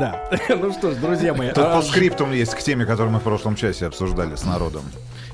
Да, 0.00 0.30
ну 0.48 0.72
что 0.72 0.92
ж, 0.92 0.94
друзья 0.94 1.34
мои. 1.34 1.48
Тут 1.48 1.72
по 1.72 1.82
скриптум 1.82 2.30
есть 2.30 2.54
к 2.54 2.58
теме, 2.62 2.86
которую 2.86 3.10
мы 3.10 3.18
в 3.18 3.24
прошлом 3.24 3.56
часе 3.56 3.86
обсуждали 3.86 4.36
с 4.36 4.44
народом. 4.44 4.82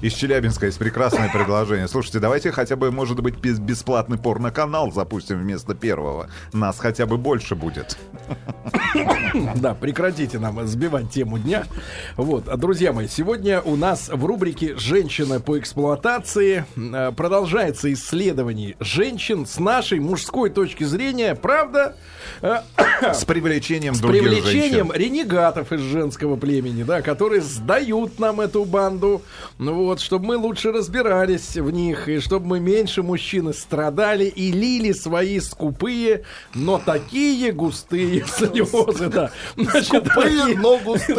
Из 0.00 0.14
Челябинска 0.14 0.64
есть 0.64 0.78
прекрасное 0.78 1.30
предложение. 1.30 1.86
Слушайте, 1.86 2.18
давайте 2.18 2.50
хотя 2.50 2.74
бы, 2.74 2.90
может 2.90 3.20
быть, 3.20 3.36
без- 3.36 3.58
бесплатный 3.58 4.16
порноканал 4.16 4.90
запустим 4.90 5.38
вместо 5.38 5.74
первого. 5.74 6.28
Нас 6.54 6.78
хотя 6.78 7.04
бы 7.04 7.18
больше 7.18 7.54
будет. 7.56 7.98
Да, 9.56 9.74
прекратите 9.74 10.38
нам 10.38 10.64
сбивать 10.66 11.10
тему 11.10 11.38
дня. 11.38 11.64
Вот, 12.16 12.48
а, 12.48 12.56
друзья 12.56 12.92
мои, 12.92 13.08
сегодня 13.08 13.60
у 13.60 13.74
нас 13.74 14.08
в 14.08 14.24
рубрике 14.24 14.76
«Женщина 14.76 15.40
по 15.40 15.58
эксплуатации» 15.58 16.64
э, 16.76 17.12
продолжается 17.12 17.92
исследование 17.92 18.76
женщин 18.78 19.44
с 19.44 19.58
нашей 19.58 19.98
мужской 19.98 20.50
точки 20.50 20.84
зрения. 20.84 21.34
Правда, 21.34 21.96
С 23.12 23.24
привлечением 23.24 23.94
с 23.94 24.00
других 24.00 24.22
привлечением 24.54 24.92
женщин. 24.92 25.02
ренегатов 25.14 25.72
из 25.72 25.80
женского 25.80 26.36
племени, 26.36 26.82
да, 26.82 27.02
которые 27.02 27.40
сдают 27.40 28.18
нам 28.18 28.40
эту 28.40 28.64
банду, 28.64 29.22
ну 29.58 29.74
вот, 29.74 30.00
чтобы 30.00 30.26
мы 30.26 30.36
лучше 30.36 30.72
разбирались 30.72 31.56
в 31.56 31.70
них, 31.70 32.08
и 32.08 32.20
чтобы 32.20 32.46
мы 32.46 32.60
меньше 32.60 33.02
мужчины 33.02 33.52
страдали 33.52 34.24
и 34.24 34.52
лили 34.52 34.92
свои 34.92 35.40
скупые, 35.40 36.24
но 36.54 36.80
такие 36.84 37.52
густые 37.52 38.24
слезы, 38.26 39.08
да. 39.08 39.30
Значит, 39.56 40.04
дорогие- 40.04 40.58
но 40.58 40.78
густые. 40.78 41.16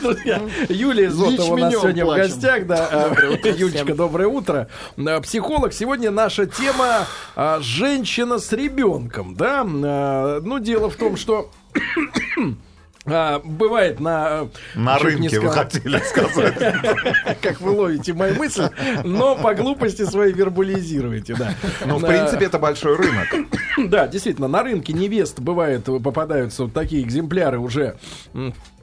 друзья, 0.00 0.40
Юлия 0.68 1.10
Зотова 1.10 1.54
у 1.54 1.56
нас 1.56 1.72
сегодня 1.74 2.04
в 2.04 2.14
гостях, 2.14 2.66
да. 2.66 3.10
Юлечка, 3.44 3.94
доброе 3.94 4.28
утро. 4.28 4.68
Психолог. 5.22 5.72
Сегодня 5.72 6.10
наша 6.10 6.46
тема 6.46 7.06
а, 7.36 7.58
женщина 7.60 8.38
с 8.38 8.52
ребенком, 8.52 9.34
да. 9.34 9.64
А, 9.66 10.40
Ну, 10.40 10.58
дело 10.58 10.90
в 10.90 10.96
том, 10.96 11.16
что 11.16 11.50
а, 13.06 13.40
бывает 13.44 13.98
на... 14.00 14.48
На 14.74 14.98
чуть 14.98 15.18
не 15.18 15.28
рынке, 15.28 15.40
вы 15.40 15.50
сказал, 15.50 15.64
хотели 15.64 15.98
сказать. 15.98 17.38
Как 17.42 17.60
вы 17.60 17.70
ловите 17.70 18.12
мои 18.12 18.32
мысли, 18.32 18.70
но 19.04 19.36
по 19.36 19.54
глупости 19.54 20.04
своей 20.04 20.32
вербализируете, 20.32 21.34
да. 21.34 21.54
Ну, 21.86 21.98
в 21.98 22.06
принципе, 22.06 22.46
это 22.46 22.58
большой 22.58 22.96
рынок. 22.96 23.28
Да, 23.78 24.06
действительно, 24.08 24.48
на 24.48 24.62
рынке 24.62 24.92
невест 24.92 25.40
бывает, 25.40 25.84
попадаются 25.84 26.64
вот 26.64 26.74
такие 26.74 27.02
экземпляры 27.02 27.58
уже 27.58 27.96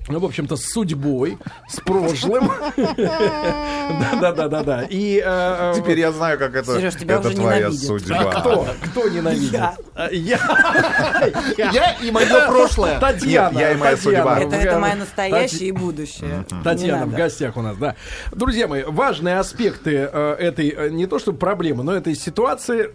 ну, 0.07 0.19
в 0.19 0.25
общем-то, 0.25 0.55
с 0.55 0.65
судьбой, 0.65 1.37
с 1.67 1.79
прошлым. 1.81 2.51
Да-да-да-да-да. 2.77 4.83
И 4.89 5.21
э, 5.23 5.25
э, 5.25 5.73
Теперь 5.75 5.99
я 5.99 6.11
знаю, 6.11 6.37
как 6.37 6.55
это, 6.55 6.91
тебя 6.91 7.15
это 7.15 7.29
уже 7.29 7.37
твоя 7.37 7.59
ненавидят. 7.59 7.87
судьба. 7.87 8.39
кто? 8.39 8.67
Кто 8.85 9.09
ненавидит? 9.09 9.51
Я. 9.51 9.75
А, 9.95 10.09
Я. 10.11 11.95
И 12.01 12.11
мое 12.11 12.47
прошлое. 12.47 12.99
Татьяна. 12.99 13.57
Я 13.57 13.71
и 13.71 13.75
моя 13.75 13.97
судьба. 13.97 14.39
Это, 14.39 14.79
мое 14.79 14.95
настоящее 14.95 15.69
и 15.69 15.71
будущее. 15.71 16.45
Татьяна 16.63 17.05
в 17.05 17.13
гостях 17.13 17.57
у 17.57 17.61
нас, 17.61 17.77
да. 17.77 17.95
Друзья 18.31 18.67
мои, 18.67 18.83
важные 18.83 19.39
аспекты 19.39 20.09
э, 20.11 20.35
этой, 20.39 20.91
не 20.91 21.05
то 21.05 21.19
чтобы 21.19 21.37
проблемы, 21.37 21.83
но 21.83 21.93
этой 21.93 22.15
ситуации, 22.15 22.89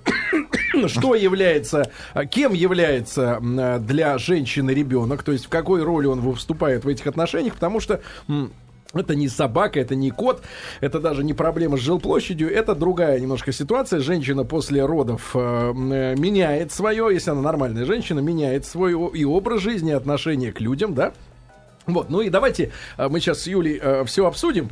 что 0.86 1.14
является, 1.14 1.90
э, 2.14 2.26
кем 2.26 2.52
является 2.52 3.40
э, 3.42 3.78
для 3.80 4.18
женщины 4.18 4.70
ребенок, 4.70 5.22
то 5.22 5.32
есть 5.32 5.46
в 5.46 5.48
какой 5.48 5.82
роли 5.82 6.06
он 6.06 6.20
выступает 6.20 6.84
в 6.84 6.88
этих 6.88 7.06
отношениях, 7.06 7.54
потому 7.54 7.80
что 7.80 8.00
это 8.94 9.14
не 9.14 9.28
собака, 9.28 9.80
это 9.80 9.94
не 9.94 10.10
кот, 10.10 10.42
это 10.80 11.00
даже 11.00 11.24
не 11.24 11.32
проблема 11.32 11.76
с 11.76 11.80
жилплощадью, 11.80 12.52
это 12.52 12.74
другая 12.74 13.18
немножко 13.18 13.52
ситуация. 13.52 14.00
Женщина 14.00 14.44
после 14.44 14.84
родов 14.84 15.30
э, 15.34 15.38
э, 15.38 16.14
меняет 16.16 16.72
свое, 16.72 17.08
если 17.12 17.30
она 17.30 17.40
нормальная 17.40 17.84
женщина, 17.84 18.20
меняет 18.20 18.66
свой 18.66 18.92
и 18.92 19.24
образ 19.24 19.60
жизни, 19.62 19.90
и 19.90 19.94
отношение 19.94 20.52
к 20.52 20.60
людям, 20.60 20.94
да. 20.94 21.12
Вот, 21.86 22.10
ну 22.10 22.20
и 22.20 22.28
давайте 22.28 22.70
э, 22.98 23.08
мы 23.08 23.20
сейчас 23.20 23.40
с 23.40 23.46
Юлей 23.46 23.80
все 24.04 24.26
обсудим. 24.26 24.70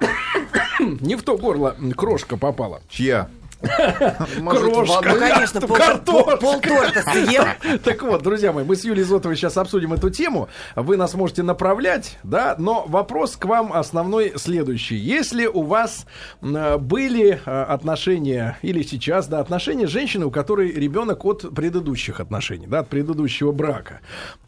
Не 0.80 1.14
в 1.14 1.22
то 1.22 1.36
горло 1.36 1.76
крошка 1.96 2.36
попала. 2.36 2.80
Чья? 2.88 3.28
Может, 4.40 4.62
Крошка. 4.62 5.12
Ну, 5.12 5.18
конечно, 5.18 5.60
пол, 5.60 5.76
Картошка. 5.76 6.36
пол, 6.38 6.60
торта 6.60 7.02
съел. 7.02 7.44
Так 7.84 8.02
вот, 8.02 8.22
друзья 8.22 8.52
мои, 8.52 8.64
мы 8.64 8.76
с 8.76 8.84
Юлией 8.84 9.04
Зотовой 9.04 9.36
сейчас 9.36 9.56
обсудим 9.56 9.92
эту 9.92 10.10
тему. 10.10 10.48
Вы 10.76 10.96
нас 10.96 11.14
можете 11.14 11.42
направлять, 11.42 12.18
да, 12.22 12.54
но 12.58 12.84
вопрос 12.86 13.36
к 13.36 13.44
вам 13.44 13.72
основной 13.72 14.34
следующий. 14.36 14.96
Если 14.96 15.46
у 15.46 15.62
вас 15.62 16.06
были 16.40 17.40
э, 17.44 17.62
отношения, 17.62 18.58
или 18.62 18.82
сейчас, 18.82 19.26
да, 19.26 19.40
отношения 19.40 19.86
с 19.86 19.90
женщиной, 19.90 20.26
у 20.26 20.30
которой 20.30 20.72
ребенок 20.72 21.24
от 21.24 21.54
предыдущих 21.54 22.20
отношений, 22.20 22.66
да, 22.66 22.80
от 22.80 22.88
предыдущего 22.88 23.52
брака, 23.52 24.00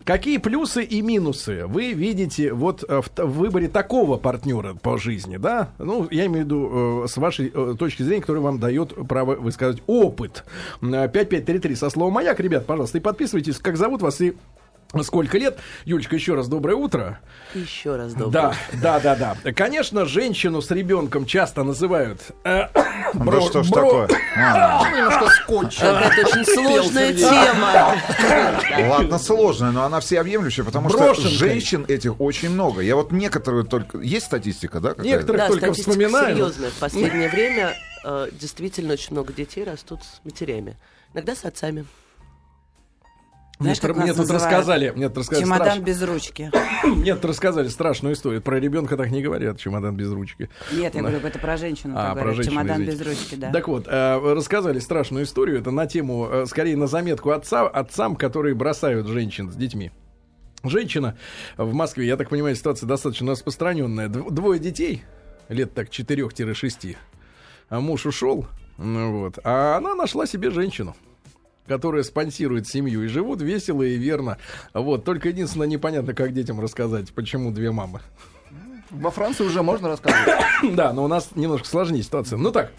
какие 0.05 0.39
плюсы 0.39 0.83
и 0.83 1.03
минусы 1.03 1.67
вы 1.67 1.93
видите 1.93 2.53
вот 2.53 2.85
э, 2.89 3.03
в 3.17 3.39
выборе 3.39 3.69
такого 3.69 4.17
партнера 4.17 4.75
по 4.75 4.99
жизни, 4.99 5.37
да? 5.37 5.71
Ну, 5.79 6.09
я 6.11 6.27
имею 6.27 6.45
в 6.45 6.47
виду 6.47 7.05
э, 7.05 7.09
с 7.09 7.17
вашей 7.17 7.51
э, 7.53 7.75
точки 7.79 8.03
зрения, 8.03 8.23
который 8.23 8.43
вам 8.43 8.59
дает 8.59 8.93
право 9.05 9.35
высказать 9.35 9.83
опыт. 9.87 10.45
М, 10.81 10.95
э, 10.95 11.09
5533 11.09 11.75
со 11.77 11.91
словом 11.91 12.15
«Маяк». 12.15 12.41
Ребят, 12.41 12.67
пожалуйста, 12.67 12.99
и 12.99 13.01
подписывайтесь, 13.01 13.59
как 13.59 13.77
зовут 13.77 14.03
вас 14.03 14.21
и 14.21 14.35
сколько 15.03 15.39
лет. 15.39 15.59
Юлечка, 15.87 16.15
еще 16.17 16.35
раз 16.35 16.49
доброе 16.49 16.75
утро. 16.77 17.19
Еще 17.55 17.97
раз 17.97 18.13
доброе. 18.15 18.55
Да, 18.83 19.01
да, 19.01 19.15
да, 19.17 19.37
да. 19.43 19.53
Конечно, 19.53 20.05
женщину 20.05 20.61
с 20.61 20.71
ребенком 20.71 21.25
часто 21.27 21.63
называют... 21.65 22.21
э, 22.45 22.69
Да 22.75 22.85
бро- 23.15 23.41
что 23.49 23.63
ж 23.63 23.71
бро- 23.71 24.07
такое? 24.07 24.09
А, 24.37 24.91
Немножко 24.95 25.29
скотч. 25.31 25.79
Это 25.81 26.27
очень 26.29 26.45
сложная 26.45 27.13
тема. 27.15 27.97
Ладно, 28.91 29.19
сложная, 29.19 29.71
но 29.71 29.85
она 29.85 30.01
всеобъемлющая, 30.01 30.65
потому 30.65 30.89
что 30.91 31.15
женщин 31.15 31.85
этих 31.89 32.21
очень 32.21 32.51
много. 32.51 32.81
Я 32.83 32.97
вот 32.97 33.13
некоторые 33.13 33.65
только... 33.65 33.99
Есть 33.99 34.27
статистика, 34.27 34.81
да? 34.81 34.95
Некоторых 34.99 35.41
Да, 35.41 35.49
только 35.49 35.73
вспоминаю. 35.73 36.35
серьезная. 36.37 36.71
В 36.71 36.79
последнее 36.79 37.29
время 37.29 37.75
э, 38.05 38.29
действительно 38.33 38.93
очень 38.95 39.13
много 39.13 39.33
детей 39.33 39.65
растут 39.65 40.01
с 40.03 40.21
матерями. 40.25 40.77
Иногда 41.15 41.35
с 41.35 41.45
отцами. 41.45 41.87
Мне, 43.63 43.75
Знаешь, 43.75 43.97
мне 43.97 44.07
нас 44.07 44.17
тут 44.17 44.31
рассказали, 44.31 44.91
мне 44.91 45.09
тут 45.09 45.19
рассказали, 45.19 45.45
Чемодан 45.45 45.79
страш- 45.79 45.83
без 45.85 46.03
ручки. 46.03 46.51
мне 46.85 47.15
тут 47.15 47.25
рассказали 47.25 47.69
страшную 47.69 48.15
историю. 48.15 48.43
Про 48.43 48.59
ребенка 48.61 48.97
так 48.97 49.11
не 49.11 49.23
говорят, 49.23 49.59
чемодан 49.59 49.97
без 49.97 50.11
ручки. 50.13 50.51
Нет, 50.73 50.95
я 50.95 51.01
говорю, 51.01 51.19
это 51.19 51.39
про 51.39 51.57
женщину. 51.57 51.95
А, 51.97 52.15
про 52.15 52.33
женщину, 52.35 52.55
Чемодан 52.57 52.83
извините. 52.83 52.93
без 53.05 53.07
ручки, 53.07 53.35
да. 53.37 53.51
Так 53.53 53.69
вот, 53.69 53.87
э, 53.89 54.35
рассказали 54.35 54.79
страшную 54.79 55.25
историю. 55.25 55.59
Это 55.61 55.71
на 55.71 55.87
тему, 55.87 56.29
э, 56.31 56.47
скорее 56.47 56.77
на 56.77 56.87
заметку 56.87 57.31
отца, 57.31 57.67
отцам, 57.69 58.17
которые 58.17 58.55
бросают 58.55 59.07
женщин 59.07 59.51
с 59.51 59.55
детьми. 59.55 59.91
Женщина 60.65 61.17
в 61.57 61.73
Москве, 61.75 62.07
я 62.07 62.17
так 62.17 62.29
понимаю, 62.29 62.55
ситуация 62.55 62.87
достаточно 62.87 63.33
распространенная. 63.33 64.09
Дв- 64.09 64.31
Двое 64.31 64.61
детей, 64.61 65.03
лет 65.49 65.75
так 65.75 65.89
4-6. 65.91 66.97
А 67.69 67.81
муж 67.81 68.07
ушел, 68.07 68.47
ну 68.79 69.21
вот, 69.21 69.39
а 69.45 69.77
она 69.77 69.95
нашла 69.95 70.27
себе 70.27 70.51
женщину 70.51 70.95
которая 71.67 72.03
спонсирует 72.03 72.67
семью 72.69 73.05
и 73.05 73.09
живут 73.09 73.41
весело 73.43 73.83
и 73.83 73.97
верно. 73.97 74.39
Вот, 74.75 75.05
только 75.05 75.29
единственное 75.29 75.67
непонятно, 75.67 76.15
как 76.15 76.33
детям 76.33 76.61
рассказать, 76.61 77.13
почему 77.13 77.51
две 77.51 77.71
мамы. 77.71 78.01
Во 78.91 79.11
Франции 79.11 79.45
уже 79.45 79.63
можно 79.63 79.89
рассказывать. 79.89 80.29
Да, 80.75 80.93
но 80.93 81.05
у 81.05 81.09
нас 81.09 81.31
немножко 81.35 81.67
сложнее 81.67 82.03
ситуация. 82.03 82.37
Ну 82.37 82.53
так, 82.53 82.73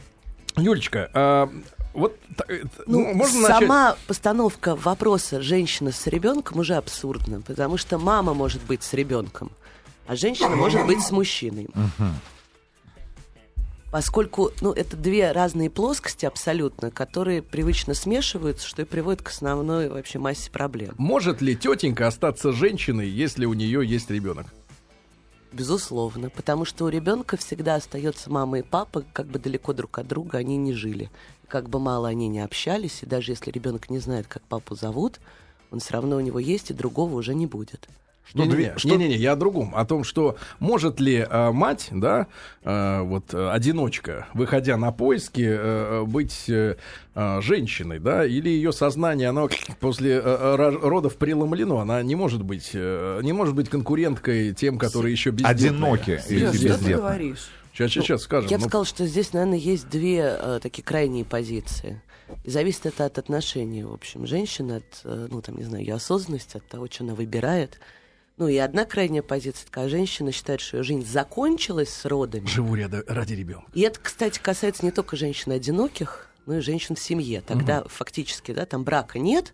Юлечка, 0.56 1.10
а, 1.14 1.50
вот 1.94 2.18
э, 2.48 2.64
Ну, 2.86 3.14
можно 3.14 3.42
начать? 3.42 3.60
сама 3.60 3.96
постановка 4.08 4.76
вопроса 4.76 5.42
женщина 5.42 5.92
с 5.92 6.06
ребенком 6.08 6.60
уже 6.60 6.76
абсурдна, 6.76 7.42
потому 7.42 7.78
что 7.78 7.98
мама 7.98 8.34
может 8.34 8.64
быть 8.64 8.84
с 8.84 8.94
ребенком, 8.94 9.52
а 10.08 10.16
женщина 10.16 10.56
может 10.56 10.86
быть 10.86 11.02
с 11.02 11.12
мужчиной. 11.12 11.68
Поскольку, 13.94 14.50
ну, 14.60 14.72
это 14.72 14.98
две 14.98 15.32
разные 15.32 15.70
плоскости 15.70 16.26
абсолютно, 16.26 16.90
которые 16.90 17.44
привычно 17.44 17.94
смешиваются, 17.94 18.68
что 18.68 18.82
и 18.82 18.86
приводит 18.86 19.22
к 19.22 19.30
основной 19.30 19.88
вообще 19.88 20.18
массе 20.18 20.50
проблем. 20.50 20.96
Может 20.98 21.44
ли 21.44 21.56
тетенька 21.56 22.08
остаться 22.08 22.54
женщиной, 22.54 23.08
если 23.08 23.46
у 23.46 23.54
нее 23.54 23.88
есть 23.88 24.10
ребенок? 24.10 24.48
Безусловно, 25.52 26.32
потому 26.32 26.66
что 26.66 26.86
у 26.86 26.90
ребенка 26.90 27.38
всегда 27.38 27.76
остается 27.76 28.32
мама 28.32 28.58
и 28.58 28.62
папа, 28.64 29.06
как 29.14 29.28
бы 29.28 29.38
далеко 29.38 29.74
друг 29.74 30.00
от 30.00 30.08
друга 30.08 30.40
они 30.40 30.58
не 30.58 30.74
жили. 30.74 31.12
Как 31.48 31.70
бы 31.70 31.80
мало 31.80 32.08
они 32.08 32.30
не 32.30 32.40
общались, 32.40 33.04
и 33.04 33.06
даже 33.06 33.34
если 33.34 33.52
ребенок 33.52 33.92
не 33.92 34.00
знает, 34.00 34.26
как 34.26 34.42
папу 34.42 34.74
зовут, 34.74 35.20
он 35.70 35.82
все 35.82 35.94
равно 35.94 36.16
у 36.16 36.20
него 36.20 36.40
есть, 36.40 36.72
и 36.72 36.74
другого 36.74 37.14
уже 37.14 37.36
не 37.36 37.46
будет. 37.46 37.88
Что 38.26 38.40
Не-не-не, 38.40 38.56
две- 38.56 38.74
что- 38.78 38.88
не-не-не, 38.90 39.16
я 39.18 39.34
о 39.34 39.36
другом. 39.36 39.76
О 39.76 39.86
том, 39.86 40.04
что 40.06 40.38
может 40.60 41.00
ли 41.02 41.26
э, 41.30 41.52
мать, 41.52 41.90
да, 41.92 42.28
э, 42.64 43.02
вот 43.02 43.34
э, 43.34 43.50
одиночка, 43.52 44.28
выходя 44.34 44.78
на 44.78 44.92
поиски, 44.94 45.46
э, 45.46 46.04
быть 46.06 46.46
э, 46.48 46.78
э, 47.16 47.42
женщиной, 47.42 48.00
да, 48.00 48.26
или 48.26 48.48
ее 48.50 48.72
сознание, 48.72 49.30
оно 49.30 49.50
после 49.82 50.14
э, 50.14 50.22
э, 50.24 50.56
ро- 50.56 50.80
родов 50.88 51.18
преломлено, 51.18 51.80
она 51.80 52.02
не 52.02 52.16
может 52.16 52.44
быть, 52.44 52.72
э, 52.74 53.20
не 53.24 53.34
может 53.34 53.56
быть 53.56 53.70
конкуренткой 53.70 54.54
тем, 54.54 54.78
которые 54.78 55.12
еще 55.12 55.32
бездетные. 55.32 55.70
Одиноки 55.72 56.22
или 56.30 56.48
Серёж, 56.52 56.56
что 56.76 56.84
ты 56.86 56.94
говоришь? 56.96 57.50
Сейчас, 57.74 57.92
сейчас, 57.92 58.04
сейчас 58.06 58.22
скажем. 58.22 58.50
Я 58.50 58.58
бы 58.58 58.64
Ну, 58.64 58.70
сказала, 58.70 58.86
что 58.86 59.06
здесь, 59.06 59.34
наверное, 59.34 59.58
есть 59.58 59.90
две 59.90 60.38
э, 60.40 60.60
такие 60.62 60.84
крайние 60.84 61.26
позиции. 61.26 62.00
И 62.46 62.50
зависит 62.50 62.86
это 62.86 63.06
от 63.06 63.18
отношений, 63.18 63.84
в 63.84 63.92
общем, 63.92 64.26
женщины, 64.28 64.74
от, 64.78 65.02
э, 65.04 65.28
ну, 65.30 65.42
там, 65.42 65.58
не 65.58 65.64
знаю, 65.64 65.84
ее 65.84 65.96
осознанности, 65.96 66.58
от 66.58 66.66
того, 66.68 66.88
что 66.90 67.04
она 67.04 67.16
выбирает. 67.16 67.80
Ну 68.44 68.50
и 68.50 68.58
одна 68.58 68.84
крайняя 68.84 69.22
позиция, 69.24 69.66
такая 69.68 69.88
женщина 69.88 70.34
считает, 70.34 70.60
что 70.60 70.76
ее 70.76 70.84
жизнь 70.84 71.06
закончилась 71.08 71.88
с 71.88 72.04
родами. 72.04 72.46
Живу 72.46 72.76
ряда- 72.76 73.06
ради 73.08 73.36
ребенка. 73.36 73.72
И 73.74 73.80
это, 73.80 73.98
кстати, 74.02 74.38
касается 74.38 74.84
не 74.84 74.92
только 74.92 75.16
женщин 75.16 75.54
одиноких, 75.54 76.28
но 76.46 76.58
и 76.58 76.60
женщин 76.60 76.96
в 76.96 77.00
семье. 77.00 77.40
Тогда 77.40 77.86
фактически, 77.86 78.52
да, 78.52 78.66
там 78.66 78.84
брака 78.84 79.18
нет, 79.18 79.54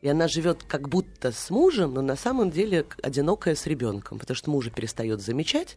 и 0.00 0.06
она 0.06 0.28
живет 0.28 0.62
как 0.62 0.88
будто 0.88 1.32
с 1.32 1.50
мужем, 1.50 1.94
но 1.94 2.02
на 2.02 2.14
самом 2.14 2.52
деле 2.52 2.86
одинокая 3.02 3.56
с 3.56 3.66
ребенком, 3.66 4.20
потому 4.20 4.36
что 4.36 4.48
мужа 4.50 4.70
перестает 4.70 5.20
замечать, 5.20 5.76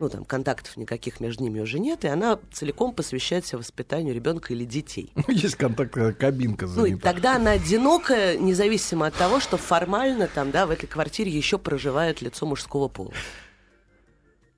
ну 0.00 0.08
там 0.08 0.24
контактов 0.24 0.76
никаких 0.76 1.20
между 1.20 1.42
ними 1.42 1.60
уже 1.60 1.78
нет, 1.78 2.04
и 2.04 2.08
она 2.08 2.38
целиком 2.52 2.92
посвящает 2.92 3.46
себя 3.46 3.58
воспитанию 3.58 4.14
ребенка 4.14 4.52
или 4.52 4.64
детей. 4.64 5.12
Есть 5.28 5.56
контакт, 5.56 5.96
э, 5.96 6.12
кабинка 6.12 6.66
Ну, 6.66 6.84
и 6.84 6.90
занята. 6.90 7.12
тогда 7.12 7.36
она 7.36 7.52
одинокая, 7.52 8.36
независимо 8.36 9.06
от 9.06 9.14
того, 9.14 9.40
что 9.40 9.56
формально 9.56 10.28
там, 10.28 10.50
да, 10.50 10.66
в 10.66 10.70
этой 10.70 10.86
квартире 10.86 11.30
еще 11.30 11.58
проживает 11.58 12.22
лицо 12.22 12.46
мужского 12.46 12.88
пола. 12.88 13.12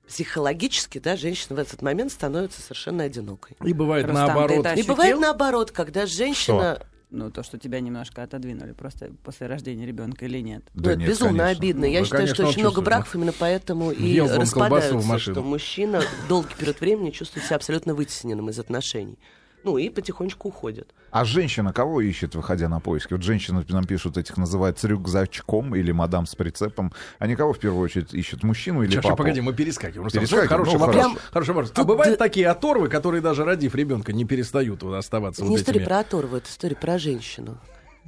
Психологически, 0.07 0.99
да, 0.99 1.15
женщина 1.15 1.55
в 1.55 1.59
этот 1.59 1.81
момент 1.81 2.11
становится 2.11 2.61
совершенно 2.61 3.05
одинокой. 3.05 3.55
И 3.63 3.71
бывает 3.71 4.07
Рустам, 4.07 4.27
ты 4.27 4.33
наоборот. 4.33 4.65
это 4.65 4.79
И 4.79 4.83
бывает 4.83 5.19
наоборот, 5.19 5.71
когда 5.71 6.05
женщина... 6.05 6.85
Ну, 7.11 7.29
то, 7.29 7.43
что 7.43 7.57
тебя 7.57 7.81
немножко 7.81 8.23
отодвинули 8.23 8.71
просто 8.71 9.11
после 9.23 9.47
рождения 9.47 9.85
ребенка 9.85 10.25
или 10.25 10.39
нет? 10.39 10.63
Ну, 10.73 10.83
Да 10.83 10.91
это 10.91 11.01
нет, 11.01 11.09
безумно 11.09 11.43
конечно. 11.43 11.59
обидно. 11.59 11.85
Я 11.85 11.99
Вы, 11.99 12.05
считаю, 12.05 12.27
что 12.27 12.35
конечно, 12.37 12.47
очень 12.47 12.61
много 12.61 12.81
браков 12.81 13.13
именно 13.15 13.33
поэтому 13.37 13.91
и 13.91 14.19
распадаются, 14.21 15.19
что 15.19 15.43
мужчина 15.43 16.01
долгий 16.29 16.55
период 16.57 16.79
времени 16.79 17.09
чувствует 17.11 17.45
себя 17.45 17.57
абсолютно 17.57 17.93
вытесненным 17.93 18.49
из 18.49 18.59
отношений. 18.59 19.19
Ну 19.63 19.77
и 19.77 19.89
потихонечку 19.89 20.47
уходит. 20.49 20.93
А 21.11 21.23
женщина 21.25 21.71
кого 21.73 22.01
ищет, 22.01 22.35
выходя 22.35 22.67
на 22.69 22.79
поиски? 22.79 23.13
Вот 23.13 23.21
женщины 23.21 23.63
нам 23.69 23.83
пишут, 23.85 24.17
этих 24.17 24.37
называют 24.37 24.79
с 24.79 24.83
рюкзачком 24.83 25.75
или 25.75 25.91
мадам 25.91 26.25
с 26.25 26.35
прицепом. 26.35 26.91
Они 27.19 27.35
кого 27.35 27.53
в 27.53 27.59
первую 27.59 27.83
очередь 27.83 28.13
ищут, 28.13 28.43
мужчину 28.43 28.81
или 28.83 28.91
Сейчас, 28.91 29.03
папу? 29.03 29.17
погоди, 29.17 29.41
мы 29.41 29.53
перескакиваем. 29.53 30.09
Перескакиваем, 30.09 30.49
Хороший 30.49 30.73
ну, 30.73 30.79
вопрос. 30.79 30.95
хорошо. 31.03 31.19
Хороший 31.31 31.49
вопрос. 31.49 31.71
А 31.75 31.83
бывают 31.83 32.17
такие 32.17 32.47
оторвы, 32.47 32.87
которые 32.89 33.21
даже 33.21 33.45
родив 33.45 33.75
ребенка 33.75 34.13
не 34.13 34.25
перестают 34.25 34.83
оставаться 34.83 35.41
Это 35.41 35.49
вот 35.49 35.55
не 35.55 35.61
история 35.61 35.79
этими. 35.79 35.87
про 35.87 35.99
оторву, 35.99 36.37
это 36.37 36.49
история 36.49 36.75
про 36.75 36.97
женщину, 36.97 37.57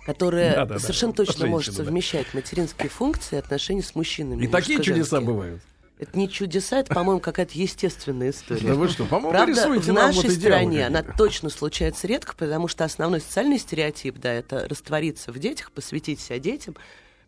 которая 0.06 0.56
Да-да-да, 0.56 0.80
совершенно 0.80 1.14
про 1.14 1.26
точно 1.26 1.48
может 1.48 1.66
женщину, 1.68 1.84
да. 1.84 1.86
совмещать 1.90 2.34
материнские 2.34 2.90
функции 2.90 3.36
и 3.36 3.40
отношения 3.40 3.84
с 3.84 3.96
мужчинами. 3.96 4.44
И 4.44 4.48
такие 4.48 4.78
мужско-женские. 4.78 4.96
чудеса 4.96 5.22
бывают. 5.22 5.62
Это 6.04 6.18
не 6.18 6.30
чудеса, 6.30 6.80
это, 6.80 6.94
по-моему, 6.94 7.20
какая-то 7.20 7.54
естественная 7.56 8.32
история. 8.32 8.68
Да 8.68 8.76
вы 8.76 8.88
что, 8.88 9.06
по-моему, 9.06 9.32
Правда, 9.32 9.70
в 9.70 9.88
нашей 9.94 10.30
вот 10.30 10.38
стране 10.40 10.86
она 10.86 11.04
точно 11.04 11.50
случается 11.50 12.08
редко, 12.08 12.36
потому 12.36 12.68
что 12.68 12.84
основной 12.84 13.22
социальный 13.22 13.58
стереотип, 13.58 14.18
да, 14.18 14.32
это 14.32 14.68
раствориться 14.68 15.32
в 15.32 15.40
детях, 15.40 15.72
посвятить 15.72 16.20
себя 16.20 16.40
детям. 16.40 16.76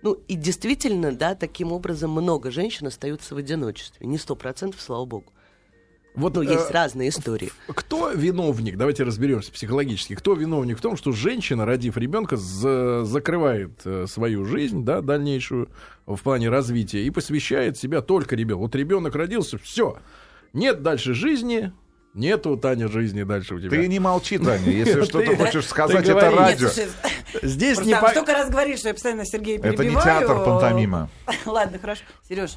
Ну, 0.02 0.14
и 0.28 0.36
действительно, 0.36 1.12
да, 1.12 1.36
таким 1.36 1.72
образом 1.72 2.12
много 2.12 2.52
женщин 2.52 2.88
остаются 2.88 3.34
в 3.34 3.38
одиночестве. 3.38 4.06
Не 4.06 4.18
сто 4.18 4.36
процентов, 4.36 4.82
слава 4.82 5.06
богу. 5.06 5.34
Вот, 6.16 6.36
Ну, 6.36 6.42
э, 6.44 6.54
есть 6.54 6.72
разные 6.72 7.10
истории. 7.10 7.52
Кто 7.68 8.12
виновник? 8.12 8.78
Давайте 8.78 9.04
разберемся 9.04 9.52
психологически. 9.52 10.16
Кто 10.16 10.34
виновник 10.34 10.78
в 10.78 10.82
том, 10.82 10.96
что 10.98 11.12
женщина, 11.12 11.66
родив 11.66 11.98
ребенка, 11.98 12.38
за- 12.38 13.04
закрывает 13.06 13.82
э, 13.86 14.06
свою 14.08 14.46
жизнь, 14.46 14.84
да, 14.86 15.02
дальнейшую 15.02 15.70
в 16.06 16.18
плане 16.22 16.50
развития 16.50 17.04
и 17.04 17.10
посвящает 17.10 17.78
себя 17.78 18.02
только 18.02 18.36
ребенку. 18.36 18.64
Вот 18.64 18.76
ребенок 18.76 19.16
родился, 19.16 19.58
все, 19.58 19.98
нет 20.54 20.82
дальше 20.84 21.14
жизни, 21.14 21.74
нету 22.14 22.56
Таня 22.58 22.88
жизни 22.88 23.24
дальше 23.24 23.56
у 23.56 23.60
тебя. 23.60 23.70
Ты 23.72 23.88
не 23.88 24.00
молчи, 24.00 24.38
Таня. 24.38 24.72
Если 24.72 25.04
что-то 25.04 25.36
хочешь 25.36 25.66
сказать, 25.66 26.08
это 26.08 26.32
радио. 26.32 26.70
Здесь 27.42 27.82
не 27.82 27.94
по- 27.96 28.10
столько 28.10 28.32
раз 28.34 28.50
говоришь, 28.50 28.80
что 28.80 28.88
я 28.90 28.94
постоянно 28.94 29.26
Сергея 29.26 29.58
Это 29.60 29.70
не 29.70 29.78
перебиваю. 29.78 30.04
театр 30.22 30.38
пантомима. 30.46 31.10
Ладно, 31.46 31.78
хорошо. 31.80 32.02
Сереж, 32.30 32.52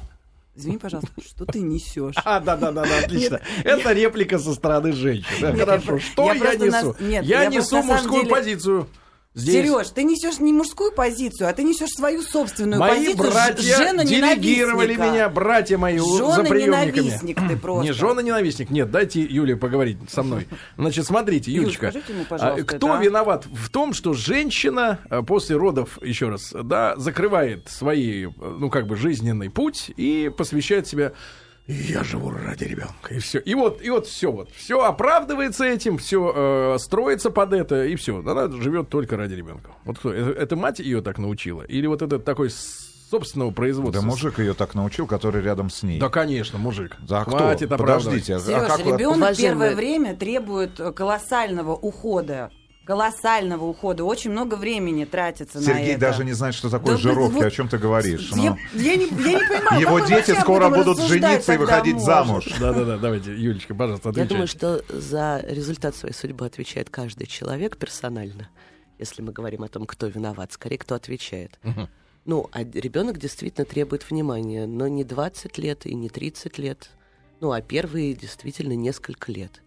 извини, 0.55 0.77
пожалуйста, 0.77 1.09
что 1.25 1.45
ты 1.45 1.59
несешь? 1.61 2.15
А, 2.25 2.39
да, 2.39 2.55
да, 2.57 2.71
да, 2.71 2.83
да, 2.85 2.99
отлично. 2.99 3.41
Это 3.63 3.93
реплика 3.93 4.37
со 4.39 4.53
стороны 4.53 4.91
женщин. 4.91 5.25
Да, 5.41 5.51
Нет, 5.51 5.65
Хорошо. 5.65 5.93
я 5.95 5.99
Что 5.99 6.33
я, 6.33 6.33
я 6.33 6.55
несу? 6.55 6.65
нас- 6.71 6.99
нет, 6.99 7.25
я 7.25 7.43
я 7.43 7.49
несу 7.49 7.75
на 7.77 7.83
мужскую 7.83 8.23
деле- 8.23 8.35
позицию. 8.35 8.87
Здесь. 9.35 9.67
Сереж, 9.67 9.89
ты 9.89 10.03
несешь 10.03 10.39
не 10.39 10.51
мужскую 10.51 10.91
позицию, 10.91 11.49
а 11.49 11.53
ты 11.53 11.61
несешь 11.61 11.91
свою 11.91 12.23
собственную 12.23 12.79
Мои 12.79 12.95
позицию 13.13 13.31
братья 13.31 13.77
жена 13.77 14.03
делегировали 14.03 14.95
меня, 14.95 15.29
братья 15.29 15.77
мои, 15.77 15.99
у- 15.99 16.17
за 16.17 16.33
Жена 16.35 16.49
приемниками. 16.49 17.05
ненавистник 17.05 17.47
ты 17.47 17.55
просто. 17.61 17.85
Не 17.85 17.93
жена 17.93 18.21
ненавистник, 18.23 18.71
нет, 18.71 18.89
дайте 18.89 19.21
Юле 19.21 19.55
поговорить 19.55 19.97
со 20.09 20.23
мной. 20.23 20.47
Значит, 20.77 21.05
смотрите, 21.05 21.51
Юль, 21.51 21.65
Юлечка, 21.65 21.91
скажите 21.91 22.25
а, 22.31 22.55
кто 22.63 22.95
это, 22.95 23.03
виноват 23.03 23.45
в 23.45 23.69
том, 23.69 23.93
что 23.93 24.13
женщина 24.13 24.99
а, 25.11 25.21
после 25.21 25.55
родов, 25.57 25.99
еще 26.01 26.29
раз, 26.29 26.51
да, 26.63 26.95
закрывает 26.97 27.69
свои, 27.69 28.25
ну, 28.25 28.71
как 28.71 28.87
бы, 28.87 28.95
жизненный 28.95 29.51
путь 29.51 29.91
и 29.95 30.31
посвящает 30.35 30.87
себя 30.87 31.13
я 31.71 32.03
живу 32.03 32.31
ради 32.31 32.63
ребенка, 32.63 33.13
и 33.13 33.19
все. 33.19 33.39
И 33.39 33.53
вот, 33.55 33.81
и 33.81 33.89
вот 33.89 34.07
все, 34.07 34.31
вот, 34.31 34.49
все 34.51 34.83
оправдывается 34.83 35.65
этим, 35.65 35.97
все 35.97 36.77
строится 36.79 37.29
под 37.31 37.53
это, 37.53 37.85
и 37.85 37.95
все. 37.95 38.19
Она 38.19 38.49
живет 38.49 38.89
только 38.89 39.17
ради 39.17 39.33
ребенка. 39.35 39.71
Вот 39.85 39.99
кто? 39.99 40.11
Это, 40.11 40.31
это 40.31 40.55
мать 40.55 40.79
ее 40.79 41.01
так 41.01 41.17
научила? 41.17 41.61
Или 41.63 41.87
вот 41.87 42.01
этот 42.01 42.25
такой 42.25 42.49
собственного 42.49 43.51
производства? 43.51 44.01
Да 44.01 44.07
мужик 44.07 44.39
ее 44.39 44.53
так 44.53 44.75
научил, 44.75 45.07
который 45.07 45.41
рядом 45.41 45.69
с 45.69 45.83
ней. 45.83 45.99
Да, 45.99 46.09
конечно, 46.09 46.57
мужик. 46.59 46.97
Да, 47.07 47.23
кто? 47.23 47.37
Хватит 47.37 47.71
оправдывать. 47.71 48.03
Подождите, 48.25 48.35
а 48.35 48.39
Сереж, 48.39 48.67
как 48.67 48.79
ребенок 48.79 49.17
Уважаемые- 49.17 49.35
первое 49.37 49.75
время 49.75 50.15
требует 50.15 50.79
э, 50.79 50.91
колоссального 50.91 51.73
ухода. 51.75 52.51
Колоссального 52.89 53.65
ухода. 53.65 54.03
Очень 54.03 54.31
много 54.31 54.55
времени 54.55 55.05
тратится 55.05 55.59
на 55.59 55.63
Сергей 55.63 55.91
это. 55.91 55.99
даже 55.99 56.25
не 56.25 56.33
знает, 56.33 56.55
что 56.55 56.71
такое 56.71 56.95
Да 56.95 56.97
жировки, 56.97 57.35
вот- 57.35 57.45
о 57.45 57.51
чем 57.51 57.69
ты 57.69 57.77
говоришь. 57.77 58.31
Я, 58.31 58.35
ну. 58.35 58.57
я 58.73 58.95
не, 58.95 59.05
я 59.05 59.39
не 59.39 59.47
понимаю, 59.47 59.79
Его 59.79 59.99
дети 59.99 60.31
скоро 60.31 60.71
будут 60.71 60.97
жениться 60.97 61.53
и 61.53 61.57
выходить 61.57 61.93
может? 61.93 62.07
замуж. 62.07 62.47
Да-да-да, 62.59 62.97
давайте, 62.97 63.35
Юлечка, 63.35 63.75
пожалуйста, 63.75 64.09
Я 64.09 64.23
отвечайте. 64.23 64.33
думаю, 64.33 64.47
что 64.47 64.83
за 64.89 65.45
результат 65.47 65.95
своей 65.95 66.15
судьбы 66.15 66.47
отвечает 66.47 66.89
каждый 66.89 67.27
человек 67.27 67.77
персонально. 67.77 68.49
Если 68.97 69.21
мы 69.21 69.33
говорим 69.33 69.61
о 69.61 69.67
том, 69.67 69.85
кто 69.85 70.07
виноват, 70.07 70.51
скорее, 70.53 70.79
кто 70.79 70.95
отвечает. 70.95 71.59
Ну, 72.25 72.49
а 72.51 72.63
ребенок 72.63 73.19
действительно 73.19 73.65
требует 73.65 74.09
внимания, 74.09 74.65
но 74.65 74.87
не 74.87 75.03
20 75.03 75.59
лет 75.59 75.85
и 75.85 75.93
не 75.93 76.09
30 76.09 76.57
лет. 76.57 76.89
Ну, 77.39 77.51
а 77.51 77.61
первые 77.61 78.15
действительно 78.15 78.73
несколько 78.73 79.31
лет. 79.31 79.61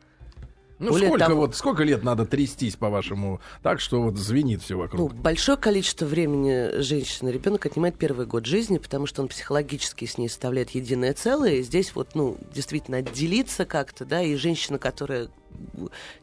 Ну, 0.82 0.90
более 0.90 1.08
сколько, 1.08 1.26
того- 1.26 1.40
вот, 1.40 1.54
сколько 1.56 1.82
лет 1.84 2.02
надо 2.02 2.26
трястись, 2.26 2.76
по-вашему, 2.76 3.40
так, 3.62 3.80
что 3.80 4.02
вот 4.02 4.16
звенит 4.16 4.62
все 4.62 4.74
Ну, 4.74 4.80
вокруг? 4.80 5.14
большое 5.14 5.56
количество 5.56 6.04
времени 6.06 6.80
женщины 6.82 7.28
ребенок 7.30 7.64
отнимает 7.66 7.96
первый 7.96 8.26
год 8.26 8.44
жизни, 8.46 8.78
потому 8.78 9.06
что 9.06 9.22
он 9.22 9.28
психологически 9.28 10.04
с 10.04 10.18
ней 10.18 10.28
составляет 10.28 10.70
единое 10.70 11.12
целое. 11.14 11.54
И 11.54 11.62
здесь 11.62 11.94
вот, 11.94 12.14
ну, 12.14 12.36
действительно 12.52 12.98
отделиться 12.98 13.64
как-то, 13.64 14.04
да, 14.04 14.22
и 14.22 14.34
женщина, 14.34 14.78
которая, 14.78 15.28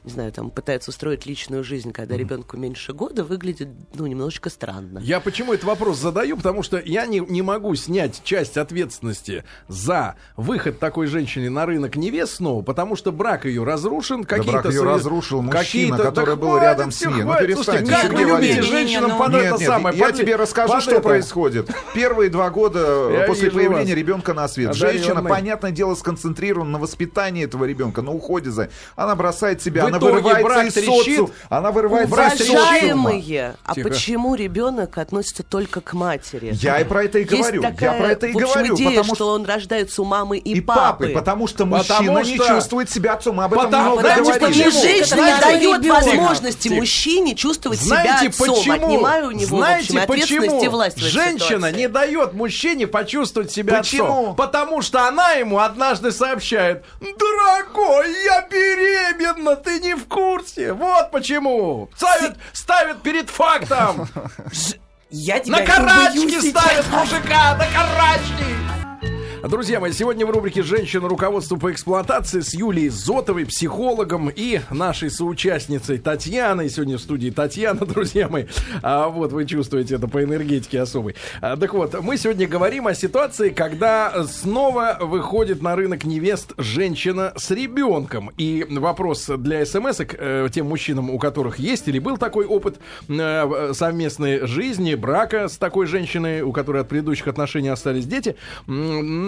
не 0.04 0.12
знаю, 0.12 0.32
там, 0.32 0.50
пытается 0.52 0.92
устроить 0.92 1.26
личную 1.26 1.64
жизнь, 1.64 1.92
когда 1.92 2.16
ребенку 2.18 2.58
меньше 2.58 2.94
года, 2.94 3.24
выглядит, 3.24 3.70
ну, 3.94 4.06
немножечко 4.08 4.50
странно. 4.50 5.00
Я 5.00 5.20
почему 5.20 5.54
этот 5.54 5.66
вопрос 5.66 5.98
задаю? 5.98 6.38
Потому 6.38 6.64
что 6.64 6.82
я 6.84 7.06
не, 7.06 7.20
не 7.20 7.42
могу 7.42 7.74
снять 7.76 8.22
часть 8.24 8.58
ответственности 8.58 9.44
за 9.68 10.16
выход 10.38 10.80
такой 10.80 11.08
женщины 11.08 11.50
на 11.50 11.66
рынок 11.66 11.96
невест 11.96 12.36
снова, 12.36 12.62
потому 12.62 12.96
что 12.96 13.12
брак 13.12 13.46
ее 13.46 13.64
разрушен, 13.64 14.24
какие-то... 14.24 14.52
брак 14.52 14.66
соверш- 14.68 14.84
разрушил 14.96 15.42
мужчина, 15.42 15.64
какие-то- 15.64 15.98
который 16.04 16.30
Да 16.30 16.36
был 16.36 16.50
хватит 16.50 16.64
рядом 16.64 16.92
с 16.92 17.06
ней. 17.06 17.24
Ну, 17.24 17.34
перестаньте, 17.40 17.86
Слушайте, 17.86 17.92
как 18.10 18.12
вы 18.14 18.22
любите 18.24 18.62
женщинам 18.62 19.12
Не, 19.12 19.18
под 19.18 19.32
Нет, 19.34 19.44
это 19.46 19.58
нет, 19.60 19.68
самое? 19.68 19.98
я 19.98 20.06
под- 20.08 20.16
тебе 20.16 20.36
расскажу, 20.36 20.74
под 20.74 20.82
что 20.84 20.92
это. 20.94 21.02
происходит. 21.02 21.70
Первые 21.94 22.30
два 22.30 22.50
года 22.50 23.10
Я 23.12 23.26
после 23.28 23.52
появления 23.52 23.92
вас. 23.92 23.98
ребенка 23.98 24.34
на 24.34 24.48
свет. 24.48 24.74
Женщина, 24.76 25.24
понятное 25.24 25.72
дело, 25.72 25.96
сконцентрирована 25.96 26.72
на 26.72 26.80
воспитании 26.80 27.46
этого 27.46 27.66
ребенка, 27.66 28.02
на 28.02 28.12
уходе 28.12 28.50
за. 28.50 28.70
Она 28.96 29.16
бросает 29.16 29.29
себя, 29.32 29.84
В 29.84 29.88
она 29.88 29.98
итоге 29.98 30.14
вырывается 30.14 30.44
брак 30.44 30.66
из 30.68 30.74
трещит. 30.74 30.96
социума. 30.96 31.30
Она 31.50 31.72
вырывается 31.72 32.16
из 32.16 32.38
социума. 32.40 32.60
Уважаемые, 32.60 33.56
а 33.64 33.76
Тихо. 33.76 33.90
почему 33.90 34.36
ребенок 34.36 34.98
относится 34.98 35.44
только 35.44 35.82
к 35.82 35.94
матери? 35.94 36.52
Я 36.54 36.80
и 36.80 36.84
про 36.84 37.04
это 37.04 37.20
и 37.20 37.22
Есть 37.22 37.34
говорю. 37.36 37.62
Я 37.62 37.70
такая, 37.72 38.00
про 38.00 38.08
это 38.12 38.28
и 38.28 38.34
в 38.34 38.38
общем, 38.38 38.54
говорю. 38.54 38.76
идея, 38.76 38.90
Потому 38.90 39.16
что 39.16 39.28
он 39.34 39.46
рождается 39.46 40.02
у 40.02 40.06
мамы 40.06 40.38
и, 40.38 40.54
и 40.54 40.62
папы, 40.62 41.10
потому 41.10 41.48
что 41.48 41.66
Потому 41.66 42.12
мужчина 42.14 42.20
не 42.24 42.36
что- 42.36 42.48
чувствует 42.48 42.90
себя 42.90 43.14
отцом. 43.14 43.36
Мы 43.36 43.44
об 43.46 43.54
этом 43.54 43.66
Потому- 43.66 43.92
много 43.96 44.02
потому 44.10 44.30
что 44.32 44.40
говорили. 44.40 44.64
Почему? 44.64 44.82
женщина 44.82 45.16
не 45.26 45.42
дает 45.42 45.82
ребенок- 45.84 46.06
возможности 46.06 46.64
Тихо. 46.68 46.76
мужчине 46.76 47.36
чувствовать 47.36 47.80
Знаете 47.82 48.20
себя 48.20 48.30
отцом, 48.30 48.56
почему? 48.56 48.74
отнимая 48.88 49.26
у 49.28 49.32
него 49.32 49.40
в 49.40 49.44
общем, 49.44 49.58
Знаете 49.58 50.00
ответственность 50.00 50.46
почему? 50.48 50.64
и 50.64 50.68
власть 50.68 50.98
Женщина 51.00 51.72
не 51.72 51.88
дает 51.88 52.34
мужчине 52.34 52.88
почувствовать 52.88 53.52
себя 53.52 53.78
Почему? 53.80 54.04
отцом. 54.06 54.36
Потому 54.36 54.82
что 54.82 55.08
она 55.08 55.32
ему 55.34 55.60
однажды 55.60 56.12
сообщает, 56.12 56.84
дорогой, 57.00 58.08
я 58.26 58.48
беременна, 58.50 59.19
ты 59.56 59.80
не 59.80 59.96
в 59.96 60.08
курсе. 60.08 60.74
Вот 60.74 61.12
почему. 61.12 61.90
Ставит, 61.96 62.38
ставит 62.54 63.02
перед 63.02 63.30
фактом. 63.30 64.08
Я 65.10 65.40
тебя 65.40 65.60
На 65.60 65.66
карачки 65.66 66.50
ставят 66.50 66.88
мужика, 66.92 67.56
на 67.56 67.66
карачки. 67.66 69.19
Друзья 69.48 69.80
мои, 69.80 69.94
сегодня 69.94 70.26
в 70.26 70.32
рубрике 70.32 70.64
«Женщина. 70.64 71.08
Руководство 71.08 71.56
по 71.56 71.72
эксплуатации» 71.72 72.42
с 72.42 72.54
Юлией 72.54 72.90
Зотовой, 72.90 73.46
психологом 73.46 74.30
и 74.30 74.60
нашей 74.70 75.10
соучастницей 75.10 75.98
Татьяной. 75.98 76.70
Сегодня 76.70 76.98
в 76.98 77.02
студии 77.02 77.30
Татьяна, 77.30 77.86
друзья 77.86 78.28
мои. 78.28 78.46
А, 78.84 79.08
вот 79.08 79.32
вы 79.32 79.46
чувствуете 79.46 79.96
это 79.96 80.10
по 80.10 80.22
энергетике 80.22 80.82
особой. 80.82 81.16
А, 81.40 81.56
так 81.56 81.74
вот, 81.74 82.02
мы 82.02 82.18
сегодня 82.18 82.50
говорим 82.50 82.88
о 82.88 82.94
ситуации, 82.94 83.50
когда 83.50 84.26
снова 84.26 84.98
выходит 85.00 85.62
на 85.62 85.76
рынок 85.78 86.04
невест 86.04 86.54
женщина 86.58 87.32
с 87.38 87.50
ребенком. 87.52 88.32
И 88.38 88.66
вопрос 88.70 89.26
для 89.28 89.66
смс 89.66 90.02
э, 90.02 90.50
тем 90.54 90.68
мужчинам, 90.68 91.10
у 91.10 91.18
которых 91.18 91.60
есть 91.60 91.88
или 91.88 92.00
был 92.00 92.18
такой 92.18 92.46
опыт 92.46 92.78
э, 93.08 93.72
совместной 93.74 94.46
жизни, 94.46 94.96
брака 94.96 95.48
с 95.48 95.58
такой 95.58 95.86
женщиной, 95.86 96.42
у 96.42 96.52
которой 96.52 96.82
от 96.82 96.90
предыдущих 96.90 97.30
отношений 97.30 97.70
остались 97.70 98.06
дети. 98.06 98.36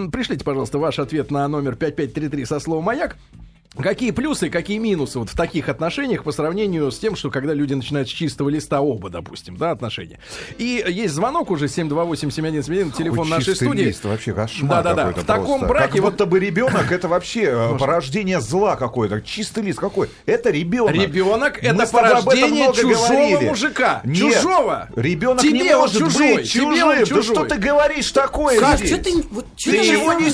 Пришлите, 0.10 0.44
пожалуйста, 0.44 0.80
ваш 0.80 1.00
ответ 1.00 1.30
на 1.32 1.48
номер 1.48 1.76
5533 1.76 2.46
со 2.46 2.60
словом 2.60 2.86
«Маяк». 2.86 3.18
Какие 3.80 4.12
плюсы, 4.12 4.50
какие 4.50 4.80
минусы 4.80 5.18
вот 5.18 5.30
в 5.30 5.36
таких 5.38 5.70
отношениях 5.70 6.26
по 6.26 6.34
сравнению 6.34 6.92
с 6.92 7.00
тем, 7.00 7.16
что 7.16 7.32
когда 7.32 7.54
люди 7.54 7.74
начинают 7.74 8.10
с 8.10 8.12
чистого 8.12 8.50
листа 8.50 8.82
оба, 8.82 9.10
допустим, 9.10 9.56
да, 9.56 9.72
отношения. 9.72 10.20
И 10.58 10.84
есть 10.90 11.14
звонок 11.14 11.50
уже 11.52 11.68
728-7171, 11.68 12.92
телефон 12.92 13.18
Какой 13.20 13.30
нашей 13.30 13.56
студии. 13.56 13.84
лист, 13.84 14.04
вообще 14.04 14.34
кошмар 14.34 14.84
Да-да-да. 14.84 15.12
В 15.22 15.24
таком 15.26 15.60
просто. 15.62 15.68
браке 15.68 15.94
Как 15.94 16.02
вот- 16.02 16.12
будто 16.12 16.26
бы 16.26 16.40
ребенок 16.40 16.92
это 16.92 17.08
вообще 17.08 17.44
э, 17.46 17.78
порождение 17.80 18.42
зла 18.42 18.76
какое-то. 18.76 19.22
Чистый 19.22 19.64
лист 19.64 19.80
какой? 19.80 20.10
Это 20.26 20.50
ребенок. 20.50 20.94
Ребенок 20.94 21.64
это 21.64 21.88
порождение 21.88 22.74
чужого 22.74 23.08
говорили. 23.08 23.48
мужика. 23.50 24.02
Нет, 24.04 24.18
Чужого. 24.34 24.90
Ребенок 24.98 25.42
Тебе 25.42 25.60
не 25.62 25.76
может 25.78 25.98
чужой, 25.98 26.36
быть 26.36 26.52
тебе 26.52 26.64
он 26.66 26.74
чужим. 26.76 26.90
Да 26.90 27.06
чужой. 27.06 27.24
что 27.36 27.46
ты 27.46 27.56
говоришь 27.58 28.12
такое? 28.12 28.76
Здесь? 28.76 28.90
что 28.90 29.02
ты... 29.02 29.24
вот 29.32 29.46
Ты 29.56 29.84
чего 29.86 30.14
деле 30.14 30.30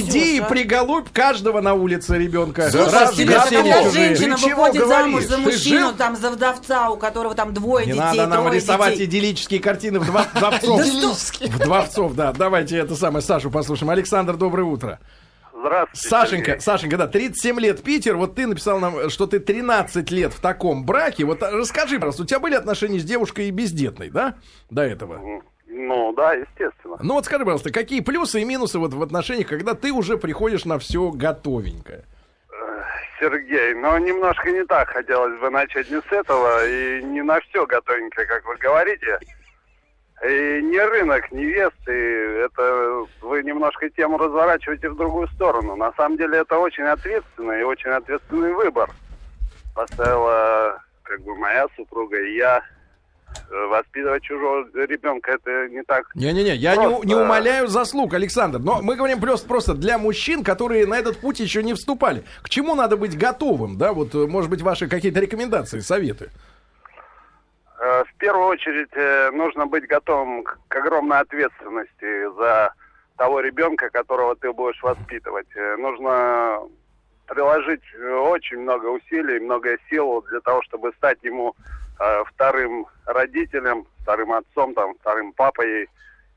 Иди 0.00 0.36
и 0.36 0.40
а? 0.40 0.44
приголубь 0.44 1.08
каждого 1.12 1.62
на 1.62 1.72
улице 1.72 2.18
ребенка. 2.18 2.73
Раз 2.74 2.92
в 2.92 3.16
гостинице 3.16 3.50
когда 3.50 3.82
чужие. 3.84 3.90
женщина 4.14 4.36
Ты 4.36 4.46
выходит 4.54 4.86
замуж 4.86 5.24
за 5.24 5.38
мужчину, 5.38 5.92
там, 5.94 6.16
за 6.16 6.30
вдовца, 6.30 6.90
у 6.90 6.96
которого 6.96 7.34
там 7.34 7.54
двое 7.54 7.86
Не 7.86 7.92
детей, 7.92 8.04
надо 8.04 8.26
нам 8.26 8.52
рисовать 8.52 8.92
детей. 8.94 9.06
идиллические 9.06 9.60
картины 9.60 9.98
вдва- 9.98 10.26
вдовцов. 10.34 10.80
Вдовцов, 11.40 12.14
да. 12.14 12.32
Давайте 12.32 12.76
это 12.78 12.94
самое 12.96 13.22
Сашу 13.22 13.50
послушаем. 13.50 13.90
Александр, 13.90 14.36
доброе 14.36 14.64
утро. 14.64 14.98
Здравствуйте. 15.56 16.08
Сашенька, 16.08 16.46
Сергей. 16.50 16.60
Сашенька, 16.60 16.96
да, 16.98 17.06
37 17.06 17.60
лет 17.60 17.82
Питер. 17.82 18.16
Вот 18.16 18.34
ты 18.34 18.46
написал 18.46 18.78
нам, 18.80 19.08
что 19.08 19.26
ты 19.26 19.38
13 19.40 20.10
лет 20.10 20.34
в 20.34 20.40
таком 20.40 20.84
браке. 20.84 21.24
Вот 21.24 21.42
а, 21.42 21.50
расскажи, 21.52 21.96
пожалуйста, 21.96 22.22
у 22.22 22.26
тебя 22.26 22.38
были 22.38 22.54
отношения 22.54 22.98
с 22.98 23.04
девушкой 23.04 23.50
бездетной, 23.50 24.10
да, 24.10 24.34
до 24.68 24.82
этого? 24.82 25.20
Ну, 25.66 26.12
да, 26.14 26.34
естественно. 26.34 26.96
Ну 27.00 27.14
вот 27.14 27.24
скажи, 27.24 27.44
пожалуйста, 27.44 27.70
какие 27.70 28.00
плюсы 28.00 28.42
и 28.42 28.44
минусы 28.44 28.78
вот 28.78 28.92
в 28.92 29.02
отношениях, 29.02 29.48
когда 29.48 29.74
ты 29.74 29.90
уже 29.92 30.18
приходишь 30.18 30.64
на 30.66 30.78
все 30.78 31.10
готовенькое? 31.10 32.04
Сергей, 33.18 33.74
но 33.74 33.98
немножко 33.98 34.50
не 34.50 34.64
так 34.64 34.88
хотелось 34.88 35.38
бы 35.40 35.50
начать 35.50 35.90
не 35.90 36.00
с 36.00 36.12
этого 36.12 36.66
и 36.66 37.02
не 37.02 37.22
на 37.22 37.40
все 37.40 37.66
готовенькое, 37.66 38.26
как 38.26 38.44
вы 38.44 38.56
говорите. 38.56 39.18
И 40.26 40.60
не 40.62 40.80
рынок 40.80 41.30
невесты, 41.32 41.92
это 41.92 43.04
вы 43.20 43.42
немножко 43.42 43.90
тему 43.90 44.16
разворачиваете 44.16 44.88
в 44.88 44.96
другую 44.96 45.28
сторону. 45.28 45.76
На 45.76 45.92
самом 45.94 46.16
деле 46.16 46.38
это 46.38 46.58
очень 46.58 46.84
ответственный 46.84 47.60
и 47.60 47.64
очень 47.64 47.90
ответственный 47.90 48.52
выбор. 48.54 48.90
Поставила 49.74 50.80
как 51.02 51.20
бы 51.20 51.36
моя 51.36 51.66
супруга 51.76 52.18
и 52.20 52.36
я. 52.36 52.62
Э, 53.50 53.66
Воспитывать 53.66 54.22
чужого 54.22 54.64
ребенка 54.74 55.32
это 55.32 55.68
не 55.68 55.82
так 55.82 56.14
Не-не-не, 56.14 56.54
я 56.56 56.76
не, 56.76 56.86
Просто- 56.88 57.06
не 57.06 57.14
умоляю 57.14 57.68
заслуг, 57.68 58.14
Александр, 58.14 58.58
но 58.58 58.80
мы 58.82 58.96
говорим 58.96 59.20
просто, 59.20 59.48
просто 59.48 59.74
для 59.74 59.98
мужчин, 59.98 60.44
которые 60.44 60.86
на 60.86 60.94
этот 60.98 61.18
путь 61.20 61.40
еще 61.40 61.62
не 61.62 61.74
вступали. 61.74 62.24
К 62.42 62.48
чему 62.48 62.74
надо 62.74 62.96
быть 62.96 63.16
готовым, 63.18 63.76
да? 63.78 63.92
Вот, 63.92 64.14
э, 64.14 64.26
может 64.26 64.50
быть, 64.50 64.62
ваши 64.62 64.88
какие-то 64.88 65.20
рекомендации, 65.20 65.80
советы? 65.80 66.30
Э, 67.80 68.04
В 68.04 68.14
первую 68.18 68.46
очередь 68.46 69.34
нужно 69.34 69.66
быть 69.66 69.86
готовым 69.86 70.44
к 70.44 70.76
огромной 70.76 71.18
ответственности 71.20 72.34
за 72.36 72.72
того 73.16 73.40
ребенка, 73.40 73.90
которого 73.90 74.34
ты 74.36 74.52
будешь 74.52 74.82
воспитывать. 74.82 75.46
Нужно 75.78 76.60
приложить 77.26 77.82
очень 78.32 78.58
много 78.58 78.86
усилий, 78.86 79.38
много 79.40 79.76
сил 79.88 80.24
для 80.30 80.40
того, 80.40 80.62
чтобы 80.62 80.92
стать 80.96 81.18
ему 81.22 81.54
э, 82.00 82.24
вторым 82.34 82.86
родителем, 83.06 83.86
вторым 84.02 84.32
отцом, 84.32 84.74
там, 84.74 84.94
вторым 85.00 85.32
папой. 85.32 85.88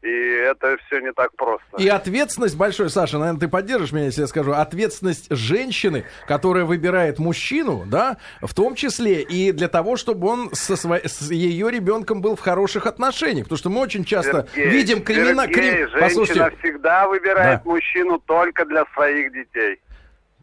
И 0.04 0.10
это 0.10 0.78
все 0.86 1.00
не 1.00 1.12
так 1.12 1.36
просто. 1.36 1.66
И 1.80 1.88
ответственность 1.88 2.56
большой, 2.56 2.92
Саша, 2.92 3.18
наверное, 3.18 3.40
ты 3.40 3.48
поддержишь 3.48 3.92
меня, 3.92 4.06
если 4.06 4.22
я 4.22 4.28
скажу, 4.28 4.52
ответственность 4.54 5.26
женщины, 5.32 6.06
которая 6.28 6.66
выбирает 6.66 7.18
мужчину, 7.18 7.84
да, 7.88 8.18
в 8.42 8.54
том 8.54 8.76
числе 8.76 9.24
и 9.24 9.52
для 9.52 9.68
того, 9.68 9.96
чтобы 9.98 10.28
он 10.28 10.52
со 10.54 10.74
сво- 10.74 11.02
с 11.06 11.32
ее 11.32 11.72
ребенком 11.72 12.22
был 12.22 12.36
в 12.36 12.42
хороших 12.42 12.86
отношениях. 12.86 13.46
Потому 13.46 13.58
что 13.58 13.70
мы 13.72 13.82
очень 13.82 14.06
часто 14.06 14.48
Сергей, 14.54 14.70
видим 14.72 15.04
криминал... 15.04 15.48
Сергей, 15.48 15.72
женщина 15.88 16.00
Послушайте, 16.00 16.58
всегда 16.60 17.08
выбирает 17.08 17.64
Да. 17.66 17.70
мужчину 17.70 18.20
только 18.20 18.66
для 18.66 18.86
своих 18.94 19.34
детей. 19.34 19.82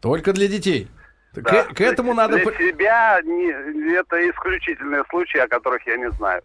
только 0.01 0.33
для 0.33 0.49
детей. 0.49 0.89
Да. 1.41 1.63
К, 1.63 1.73
к 1.75 1.81
этому 1.81 2.13
надо... 2.13 2.37
Для 2.37 2.45
себя 2.53 3.19
не- 3.23 3.95
это 3.95 4.29
исключительные 4.29 5.03
случаи, 5.09 5.39
о 5.39 5.47
которых 5.47 5.85
я 5.87 5.97
не 5.97 6.09
знаю. 6.11 6.41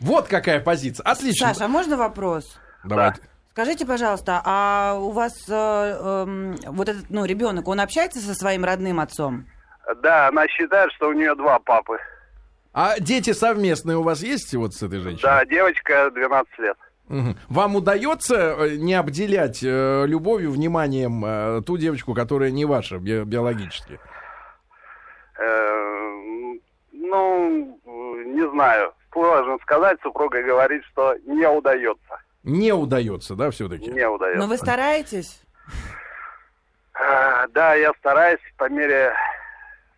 Вот 0.00 0.28
какая 0.28 0.60
позиция. 0.60 1.04
Отлично. 1.04 1.48
Саша, 1.48 1.66
а 1.66 1.68
можно 1.68 1.96
вопрос? 1.96 2.58
Давайте. 2.84 3.20
Скажите, 3.52 3.84
пожалуйста, 3.84 4.40
а 4.44 4.94
у 4.98 5.10
вас 5.10 5.32
э, 5.48 5.52
эм, 5.52 6.56
вот 6.66 6.88
этот, 6.88 7.10
ну, 7.10 7.24
ребенок, 7.24 7.68
он 7.68 7.80
общается 7.80 8.20
со 8.20 8.34
своим 8.34 8.64
родным 8.64 9.00
отцом? 9.00 9.44
Да, 10.02 10.28
она 10.28 10.46
считает, 10.48 10.90
что 10.92 11.08
у 11.08 11.12
нее 11.12 11.34
два 11.34 11.58
папы. 11.58 11.98
А 12.72 12.98
дети 13.00 13.32
совместные 13.32 13.98
у 13.98 14.02
вас 14.02 14.22
есть 14.22 14.54
вот 14.54 14.74
с 14.74 14.82
этой 14.82 15.00
женщиной? 15.00 15.22
Да, 15.22 15.44
девочка 15.44 16.10
12 16.14 16.58
лет. 16.60 16.76
Вам 17.48 17.74
удается 17.74 18.36
э, 18.36 18.76
не 18.76 18.94
обделять 18.94 19.64
э, 19.64 20.04
любовью, 20.06 20.52
вниманием 20.52 21.24
э, 21.26 21.62
ту 21.66 21.76
девочку, 21.76 22.14
которая 22.14 22.52
не 22.52 22.64
ваша 22.64 22.98
би- 22.98 23.24
биологически? 23.24 23.98
Э, 25.40 26.54
ну, 26.92 27.78
не 28.26 28.50
знаю. 28.50 28.92
Сложно 29.12 29.58
сказать. 29.62 29.98
Супруга 30.02 30.42
говорит, 30.42 30.82
что 30.92 31.16
не 31.26 31.48
удается. 31.48 32.20
Не 32.42 32.72
удается, 32.72 33.34
да, 33.34 33.50
все-таки? 33.50 33.90
Не 33.90 34.08
удается. 34.08 34.38
Но 34.40 34.46
вы 34.46 34.56
стараетесь? 34.56 35.42
Э, 36.94 37.46
Да, 37.52 37.74
я 37.74 37.92
стараюсь 37.98 38.40
по 38.56 38.68
мере 38.68 39.12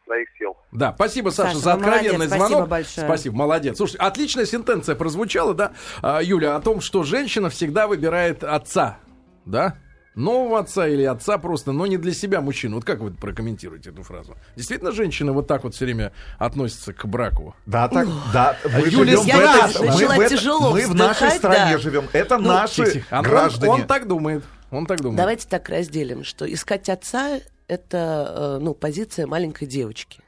своих 0.04 0.28
сил. 0.38 0.56
Да, 0.72 0.92
спасибо, 0.94 1.30
Саша, 1.30 1.54
Саша, 1.54 1.58
за 1.60 1.70
вы 1.76 1.76
откровенный 1.76 2.10
молодец, 2.12 2.28
спасибо 2.28 2.48
звонок. 2.48 2.68
большое. 2.68 3.06
Спасибо, 3.06 3.36
молодец. 3.36 3.76
Слушай, 3.76 3.96
отличная 3.96 4.46
сентенция 4.46 4.94
прозвучала, 4.96 5.54
да, 5.54 5.72
а, 6.02 6.20
Юля, 6.22 6.56
о 6.56 6.60
том, 6.60 6.80
что 6.80 7.02
женщина 7.02 7.48
всегда 7.50 7.86
выбирает 7.86 8.42
отца, 8.44 8.98
да? 9.44 9.76
Нового 10.14 10.58
отца 10.58 10.86
или 10.86 11.04
отца 11.04 11.38
просто, 11.38 11.72
но 11.72 11.86
не 11.86 11.96
для 11.96 12.12
себя 12.12 12.40
мужчину. 12.42 12.76
Вот 12.76 12.84
как 12.84 13.00
вы 13.00 13.12
прокомментируете 13.12 13.90
эту 13.90 14.02
фразу? 14.02 14.36
Действительно, 14.56 14.92
женщины 14.92 15.32
вот 15.32 15.46
так 15.46 15.64
вот 15.64 15.74
все 15.74 15.86
время 15.86 16.12
относятся 16.38 16.92
к 16.92 17.06
браку? 17.06 17.54
Да, 17.64 17.88
так, 17.88 18.06
да. 18.32 18.56
Мы 18.64 18.88
Юлия 18.88 19.12
живем 19.16 19.22
в 19.22 19.26
я 19.26 19.68
этом- 19.68 19.86
начала 19.86 20.14
мы 20.14 20.26
в 20.26 20.28
тяжело 20.28 20.70
Мы 20.72 20.86
в 20.86 20.94
нашей 20.94 21.30
стране 21.30 21.72
да. 21.72 21.78
живем. 21.78 22.08
Это 22.12 22.36
Ну, 22.36 22.48
наши 22.48 22.76
тихо, 22.84 22.90
тихо. 22.90 23.14
Он- 23.18 23.22
граждане. 23.22 23.72
Он, 23.72 23.86
так 23.86 24.06
думает. 24.06 24.44
Он 24.70 24.86
так 24.86 25.00
думает. 25.00 25.16
Давайте 25.16 25.48
так 25.48 25.68
разделим, 25.70 26.24
что 26.24 26.50
искать 26.52 26.88
отца— 26.90 27.40
это 27.68 28.56
э, 28.58 28.62
ну, 28.62 28.74
позиция 28.74 29.26
маленькой 29.26 29.66
девочки. 29.66 30.20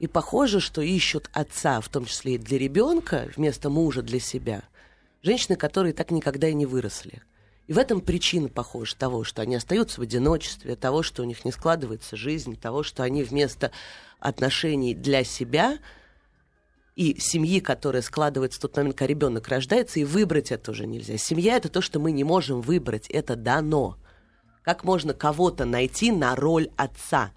И 0.00 0.06
похоже, 0.06 0.60
что 0.60 0.82
ищут 0.82 1.30
отца, 1.32 1.80
в 1.80 1.88
том 1.88 2.04
числе 2.04 2.34
и 2.34 2.38
для 2.38 2.58
ребенка, 2.58 3.26
вместо 3.36 3.68
мужа 3.70 4.02
для 4.02 4.20
себя, 4.20 4.62
женщины, 5.22 5.56
которые 5.56 5.92
так 5.94 6.10
никогда 6.10 6.46
и 6.48 6.54
не 6.54 6.66
выросли. 6.66 7.22
И 7.68 7.72
в 7.74 7.78
этом 7.78 8.00
причина, 8.00 8.48
похоже, 8.48 8.96
того, 8.96 9.24
что 9.24 9.42
они 9.42 9.54
остаются 9.54 10.00
в 10.00 10.02
одиночестве, 10.02 10.74
того, 10.74 11.02
что 11.02 11.22
у 11.22 11.26
них 11.26 11.44
не 11.44 11.52
складывается 11.52 12.16
жизнь, 12.16 12.58
того, 12.58 12.82
что 12.82 13.02
они 13.02 13.22
вместо 13.22 13.70
отношений 14.18 14.94
для 14.94 15.22
себя 15.22 15.78
и 16.96 17.20
семьи, 17.20 17.60
которая 17.60 18.00
складывается 18.00 18.58
в 18.58 18.62
тот 18.62 18.76
момент, 18.78 18.96
когда 18.96 19.08
ребенок 19.08 19.48
рождается, 19.48 20.00
и 20.00 20.04
выбрать 20.04 20.50
это 20.50 20.70
уже 20.70 20.86
нельзя. 20.86 21.18
Семья 21.18 21.56
это 21.56 21.68
то, 21.68 21.82
что 21.82 22.00
мы 22.00 22.10
не 22.10 22.24
можем 22.24 22.62
выбрать, 22.62 23.06
это 23.10 23.36
дано. 23.36 23.98
Как 24.62 24.82
можно 24.82 25.12
кого-то 25.12 25.66
найти 25.66 26.10
на 26.10 26.34
роль 26.36 26.70
отца? 26.76 27.32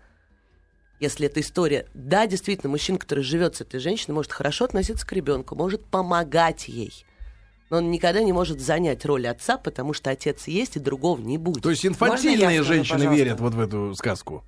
Если 1.02 1.26
эта 1.26 1.42
история, 1.42 1.88
да, 1.94 2.26
действительно, 2.26 2.70
мужчина, 2.72 2.98
который 2.98 3.24
живет 3.24 3.58
с 3.58 3.62
этой 3.62 3.82
женщиной, 3.82 4.14
может 4.14 4.32
хорошо 4.32 4.64
относиться 4.64 5.06
к 5.06 5.12
ребенку, 5.12 5.56
может 5.56 5.84
помогать 5.84 6.70
ей. 6.70 7.06
Но 7.72 7.78
он 7.78 7.90
никогда 7.90 8.22
не 8.22 8.34
может 8.34 8.60
занять 8.60 9.06
роль 9.06 9.26
отца, 9.30 9.58
потому 9.58 9.94
что 9.94 10.10
отец 10.10 10.46
есть, 10.48 10.76
и 10.76 10.80
другого 10.80 11.22
не 11.22 11.38
будет. 11.38 11.64
То 11.64 11.70
есть 11.70 11.86
я 11.86 11.90
инфантильные 11.92 12.58
скажу, 12.58 12.64
женщины 12.66 12.98
пожалуйста? 12.98 13.24
верят 13.24 13.40
вот 13.40 13.54
в 13.54 13.60
эту 13.62 13.96
сказку? 13.96 14.44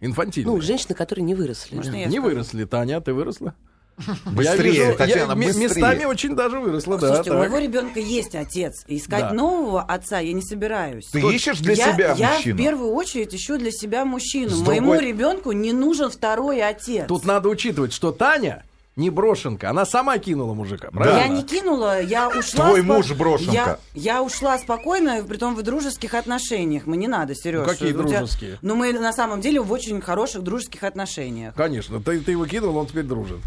Инфантильные. 0.00 0.54
ну, 0.54 0.60
женщины, 0.60 0.94
которые 0.94 1.24
не 1.24 1.34
выросли. 1.34 1.76
Можно 1.76 1.92
да. 1.92 1.98
я 1.98 2.04
Не 2.04 2.12
скажу? 2.18 2.28
выросли. 2.28 2.64
Таня, 2.66 3.00
ты 3.00 3.14
выросла? 3.14 3.54
Быстрее, 4.26 4.92
Татьяна, 4.92 5.32
м- 5.32 5.40
быстрее. 5.40 5.64
Местами 5.64 6.04
очень 6.04 6.36
даже 6.36 6.60
выросла, 6.60 6.98
да. 6.98 7.06
Слушайте, 7.08 7.30
у 7.30 7.32
так. 7.34 7.40
моего 7.40 7.58
ребенка 7.58 8.00
есть 8.00 8.34
отец. 8.34 8.84
И 8.86 8.98
искать 8.98 9.20
Да. 9.30 9.32
нового 9.32 9.80
отца 9.82 10.18
я 10.20 10.34
не 10.34 10.42
собираюсь. 10.42 11.06
Ты 11.06 11.20
ищешь 11.20 11.60
для 11.60 11.72
я, 11.72 11.94
себя 11.94 12.14
я 12.18 12.34
мужчину? 12.34 12.54
в 12.54 12.58
первую 12.58 12.92
очередь 12.92 13.34
ищу 13.34 13.56
для 13.56 13.72
себя 13.72 14.04
мужчину. 14.04 14.50
С 14.50 14.60
Моему 14.60 14.92
другой- 14.92 15.08
ребенку 15.08 15.52
не 15.52 15.72
нужен 15.72 16.10
второй 16.10 16.60
отец. 16.62 17.06
Тут 17.08 17.24
надо 17.24 17.48
учитывать, 17.48 17.94
что 17.94 18.12
Таня 18.12 18.62
не 18.98 19.10
брошенка, 19.10 19.70
она 19.70 19.86
сама 19.86 20.18
кинула 20.18 20.54
мужика, 20.54 20.90
правильно? 20.90 21.18
Я 21.18 21.28
не 21.28 21.42
кинула, 21.42 22.02
я 22.02 22.28
ушла. 22.28 22.66
Твой 22.66 22.80
спо- 22.80 22.96
муж 22.96 23.12
брошенка. 23.12 23.52
Я, 23.52 23.78
я 23.94 24.22
ушла 24.22 24.58
спокойно, 24.58 25.22
притом 25.26 25.54
в 25.54 25.62
дружеских 25.62 26.14
отношениях. 26.14 26.84
Мы 26.86 26.96
не 26.96 27.08
надо, 27.08 27.34
Сереж. 27.34 27.60
Ну, 27.60 27.66
какие 27.66 27.92
дружеские? 27.92 28.58
Ну, 28.60 28.74
мы 28.74 28.92
на 28.92 29.12
самом 29.12 29.40
деле 29.40 29.60
в 29.60 29.70
очень 29.72 30.00
хороших 30.00 30.42
дружеских 30.42 30.82
отношениях. 30.82 31.54
Конечно, 31.54 32.00
ты, 32.00 32.20
ты 32.20 32.32
его 32.32 32.46
кинул, 32.46 32.76
он 32.76 32.86
теперь 32.86 33.04
дружит. 33.04 33.38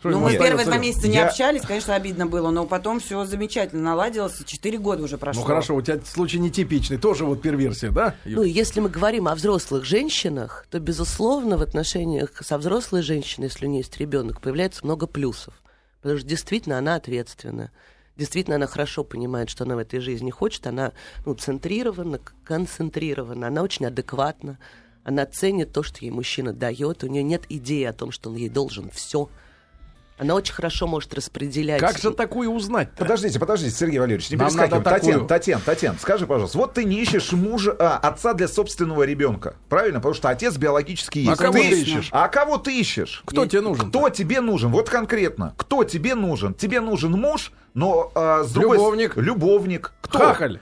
Что 0.00 0.10
Ну, 0.10 0.20
мы 0.20 0.32
первые 0.32 0.66
два 0.66 0.76
месяца 0.76 1.08
не 1.08 1.14
Я- 1.16 1.26
общались, 1.28 1.62
конечно, 1.62 1.94
обидно 1.94 2.26
было, 2.26 2.50
но 2.50 2.66
потом 2.66 3.00
все 3.00 3.24
замечательно 3.24 3.82
наладилось. 3.82 4.42
Четыре 4.44 4.78
года 4.78 5.02
уже 5.02 5.16
прошло. 5.18 5.42
Ну 5.42 5.46
хорошо, 5.46 5.74
у 5.74 5.82
тебя 5.82 5.98
случай 6.04 6.38
нетипичный, 6.38 6.98
тоже 6.98 7.24
вот 7.24 7.40
перверсия, 7.42 7.90
да? 7.90 8.14
Юль? 8.24 8.36
Ну, 8.36 8.42
если 8.42 8.80
мы 8.80 8.88
говорим 8.90 9.28
о 9.28 9.34
взрослых 9.34 9.84
женщинах, 9.84 10.66
то, 10.70 10.78
безусловно, 10.78 11.56
в 11.56 11.62
отношениях 11.62 12.30
со 12.44 12.58
взрослой 12.58 13.02
женщиной, 13.02 13.44
если 13.48 13.66
у 13.66 13.68
нее 13.68 13.78
есть 13.80 13.96
ребенок, 13.98 14.40
появляется 14.40 14.80
много 14.84 14.93
плюсов. 15.06 15.54
Потому 16.00 16.18
что 16.18 16.28
действительно 16.28 16.78
она 16.78 16.96
ответственна. 16.96 17.70
Действительно, 18.16 18.56
она 18.56 18.66
хорошо 18.66 19.02
понимает, 19.02 19.50
что 19.50 19.64
она 19.64 19.74
в 19.74 19.78
этой 19.78 20.00
жизни 20.00 20.30
хочет. 20.30 20.66
Она 20.66 20.92
ну, 21.26 21.34
центрирована, 21.34 22.20
концентрирована, 22.44 23.48
она 23.48 23.62
очень 23.62 23.86
адекватна. 23.86 24.58
Она 25.02 25.26
ценит 25.26 25.72
то, 25.72 25.82
что 25.82 26.04
ей 26.04 26.10
мужчина 26.10 26.52
дает. 26.52 27.04
У 27.04 27.08
нее 27.08 27.22
нет 27.22 27.44
идеи 27.48 27.84
о 27.84 27.92
том, 27.92 28.10
что 28.10 28.30
он 28.30 28.36
ей 28.36 28.48
должен 28.48 28.90
все. 28.90 29.28
Она 30.16 30.34
очень 30.34 30.54
хорошо 30.54 30.86
может 30.86 31.12
распределять. 31.12 31.80
Как 31.80 31.98
же 31.98 32.12
такую 32.12 32.50
узнать? 32.50 32.90
Подождите, 32.96 33.40
подождите, 33.40 33.74
Сергей 33.74 33.98
Валерьевич, 33.98 34.30
не 34.30 34.36
Нам 34.36 34.50
такую. 34.54 34.82
Татьяна, 34.82 35.26
Татьяна, 35.26 35.62
Татьяна, 35.64 35.98
скажи, 35.98 36.26
пожалуйста, 36.26 36.56
вот 36.58 36.74
ты 36.74 36.84
не 36.84 37.00
ищешь 37.02 37.32
мужа, 37.32 37.74
а, 37.78 37.98
отца 37.98 38.32
для 38.34 38.46
собственного 38.46 39.02
ребенка, 39.02 39.56
правильно? 39.68 39.98
Потому 39.98 40.14
что 40.14 40.28
отец 40.28 40.56
биологически 40.56 41.18
есть. 41.18 41.32
А 41.32 41.36
кого 41.36 41.58
ты 41.58 41.80
ищешь? 41.80 42.08
А 42.12 42.28
кого 42.28 42.58
ты 42.58 42.78
ищешь? 42.78 43.22
Кто 43.26 43.46
тебе 43.46 43.60
нужен? 43.60 43.88
Кто 43.90 44.08
тебе 44.08 44.40
нужен? 44.40 44.70
Вот 44.70 44.88
конкретно. 44.88 45.54
Кто 45.56 45.82
тебе 45.82 46.14
нужен? 46.14 46.54
Тебе 46.54 46.80
нужен 46.80 47.12
муж, 47.12 47.52
но 47.74 48.12
а, 48.14 48.44
с 48.44 48.52
другой... 48.52 48.76
Любовник. 48.76 49.16
Любовник. 49.16 49.92
Кто? 50.00 50.18
Хахаль. 50.20 50.60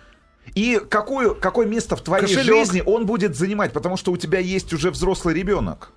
И 0.54 0.80
какую, 0.88 1.35
какое 1.35 1.66
место 1.66 1.97
в 1.97 2.02
твоей 2.02 2.23
Кошелек. 2.23 2.47
жизни 2.47 2.82
он 2.85 3.06
будет 3.06 3.37
занимать? 3.37 3.73
Потому 3.73 3.97
что 3.97 4.12
у 4.12 4.16
тебя 4.16 4.38
есть 4.38 4.73
уже 4.73 4.90
взрослый 4.90 5.35
ребенок. 5.35 5.92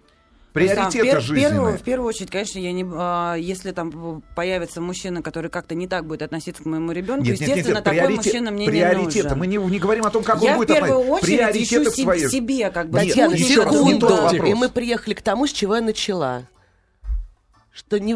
Есть, 0.56 0.76
там, 0.76 0.90
в 0.90 0.94
Приоритеты 0.94 1.18
пер- 1.18 1.22
в, 1.22 1.28
первую, 1.28 1.50
жизненные. 1.52 1.78
в 1.78 1.82
первую 1.84 2.08
очередь, 2.08 2.32
конечно, 2.32 2.60
я 2.60 2.72
не, 2.72 2.86
а, 2.90 3.36
если 3.36 3.72
там 3.72 4.24
появится 4.36 4.80
мужчина, 4.82 5.22
который 5.22 5.50
как-то 5.50 5.76
не 5.76 5.88
так 5.88 6.06
будет 6.06 6.22
относиться 6.22 6.64
к 6.64 6.66
моему 6.66 6.92
ребенку, 6.94 7.26
Нет, 7.26 7.32
нет, 7.34 7.40
нет, 7.42 7.50
естественно, 7.50 7.76
нет, 7.76 7.84
такой 7.84 8.00
приоритет- 8.00 8.16
мужчина 8.26 8.52
мне 8.52 8.66
приоритеты. 8.68 9.18
не 9.18 9.24
нужен. 9.24 9.40
Мы 9.40 9.48
не, 9.48 9.58
не 9.58 9.80
говорим 9.80 10.06
о 10.06 10.10
том, 10.12 10.24
как 10.24 10.42
я 10.42 10.52
он 10.54 10.58
будет 10.58 10.70
в 10.70 10.74
первую 10.74 11.00
очередь 11.00 11.38
Приоритеты 11.38 11.84
ищу 11.90 11.92
своей- 12.04 12.30
себе, 12.30 12.70
как 12.72 12.90
бы. 12.90 13.00
Нет, 13.00 13.08
Татьяна, 13.10 13.34
еще 13.34 13.64
Путь 13.64 13.74
раз, 13.74 13.84
не 13.84 14.00
тот 14.00 14.12
вопрос. 14.12 14.50
И 14.50 14.54
мы 14.54 14.70
приехали 14.70 15.14
к 15.14 15.22
тому, 15.22 15.46
с 15.48 15.52
чего 15.52 15.76
я 15.76 15.82
начала. 15.82 16.44
Что 17.74 18.00
не- 18.00 18.16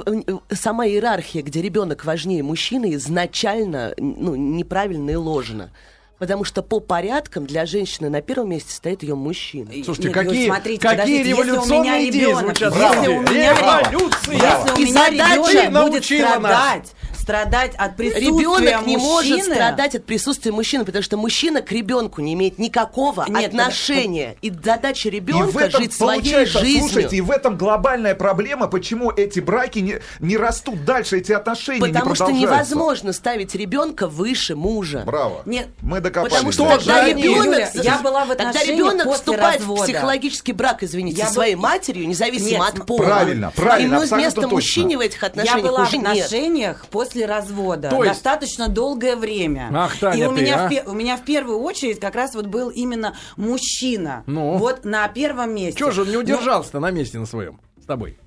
сама 0.56 0.88
иерархия, 0.88 1.42
где 1.44 1.62
ребенок 1.62 2.06
важнее 2.06 2.42
мужчины, 2.44 2.94
изначально 2.96 3.94
ну, 3.98 4.36
неправильно 4.36 5.10
и 5.10 5.16
ложно. 5.16 5.72
Потому 6.20 6.44
что 6.44 6.62
по 6.62 6.82
порядкам 6.82 7.48
для 7.48 7.66
женщины 7.66 8.10
на 8.10 8.22
первом 8.22 8.50
месте 8.50 8.74
стоит 8.74 9.04
ее 9.04 9.16
мужчина. 9.16 9.72
Слушайте, 9.86 10.10
Нет, 10.10 10.14
какие, 10.14 10.42
Юль, 10.42 10.54
смотрите, 10.54 10.82
какие 10.82 10.98
подождите, 10.98 11.30
если 11.30 11.34
у 11.34 11.44
меня 11.44 11.54
революционные 11.54 12.10
идеи 12.10 12.20
ребенок, 12.20 12.58
звучат. 12.58 12.76
если 12.76 13.08
у 13.08 13.22
меня 13.22 13.54
Революция! 13.54 14.34
Если 14.34 14.72
у 14.72 14.86
меня 14.86 15.10
ребенок 15.10 15.72
будет 15.72 15.72
научила 15.72 16.40
нас. 16.40 16.94
Страдать, 17.34 17.74
от 17.78 17.96
присутствия 17.96 18.28
Ребенок 18.28 18.88
не 18.88 18.98
может 18.98 19.32
мужчины, 19.32 19.54
страдать 19.54 19.96
от 19.96 20.06
присутствия 20.06 20.52
мужчины, 20.52 20.84
потому 20.86 21.04
что 21.04 21.18
мужчина 21.18 21.62
к 21.62 21.72
ребенку 21.72 22.22
не 22.22 22.34
имеет 22.34 22.58
никакого 22.58 23.26
Нет, 23.28 23.50
отношения. 23.50 24.36
И 24.42 24.52
задача 24.52 25.10
И 25.10 25.12
в 25.12 25.14
ребенка 25.14 25.60
этом, 25.60 25.82
жить 25.82 25.94
своей 25.94 26.46
жизнью. 26.46 26.80
слушайте, 26.90 27.18
и 27.18 27.22
в 27.22 27.30
этом 27.32 27.56
глобальная 27.58 28.16
проблема, 28.16 28.68
почему 28.68 29.12
эти 29.12 29.40
браки 29.40 29.80
не, 29.80 30.00
не 30.20 30.38
растут 30.38 30.84
дальше, 30.86 31.18
эти 31.18 31.32
отношения 31.32 31.80
Потому 31.88 32.10
не 32.10 32.16
что 32.16 32.32
невозможно 32.32 33.14
ставить 33.14 33.54
ребенка 33.56 34.08
выше 34.08 34.56
мужа. 34.56 35.04
Браво. 35.06 35.42
Нет, 35.46 35.68
Мы 35.82 36.00
докопались. 36.00 36.34
Потому 36.34 36.52
что 36.52 36.64
до 36.66 36.78
тогда 36.78 37.08
ребенок, 37.08 37.70
я 37.76 38.00
была 38.00 38.26
в 38.26 38.30
тогда 38.30 38.50
отношениях 38.50 38.78
ребенок 38.78 39.04
после 39.04 39.18
вступает 39.20 39.60
развода. 39.60 39.82
в 39.82 39.86
психологический 39.86 40.54
брак, 40.54 40.84
извините, 40.84 41.18
Я 41.18 41.26
со 41.26 41.30
был- 41.30 41.34
своей 41.36 41.56
матерью, 41.56 42.08
независимо 42.08 42.66
Нет, 42.66 42.80
от 42.80 42.86
пола. 42.88 42.98
Правильно, 43.04 43.52
правильно, 43.56 43.86
Ему 43.94 44.02
абсолютно 44.02 44.26
место 44.26 44.42
точно. 44.42 44.56
мужчине 44.56 44.98
в 44.98 45.00
этих 45.02 45.22
Я 45.22 45.28
отношениях 45.28 45.62
была 45.68 45.86
в 45.86 45.88
уже 45.88 45.98
нет. 45.98 46.08
отношениях 46.08 46.86
после 47.20 47.26
развода 47.26 47.90
То 47.90 48.04
есть- 48.04 48.16
достаточно 48.16 48.68
долгое 48.70 49.16
время. 49.16 49.70
Ах, 49.74 49.98
Таня, 49.98 50.24
и 50.24 50.28
у 50.28 50.34
ты, 50.36 50.42
меня, 50.42 50.66
а? 50.66 50.70
в, 50.70 50.90
у 50.90 50.94
меня 50.94 51.18
в 51.18 51.22
первую 51.24 51.60
очередь 51.60 52.00
как 52.00 52.16
раз 52.16 52.36
вот 52.36 52.48
был 52.48 52.70
именно 52.70 53.16
мужчина. 53.38 54.24
Ну? 54.26 54.58
Вот 54.58 54.86
на 54.86 55.08
первом 55.08 55.54
месте. 55.54 55.80
Чего 55.80 55.92
же 55.92 56.02
он 56.02 56.08
не 56.10 56.14
Ну, 56.16 56.20
удержался 56.22 56.80
на 56.80 56.92
месте 56.92 57.20
на 57.20 57.26
своем 57.26 57.60
с 57.82 57.86
тобой? 57.86 58.18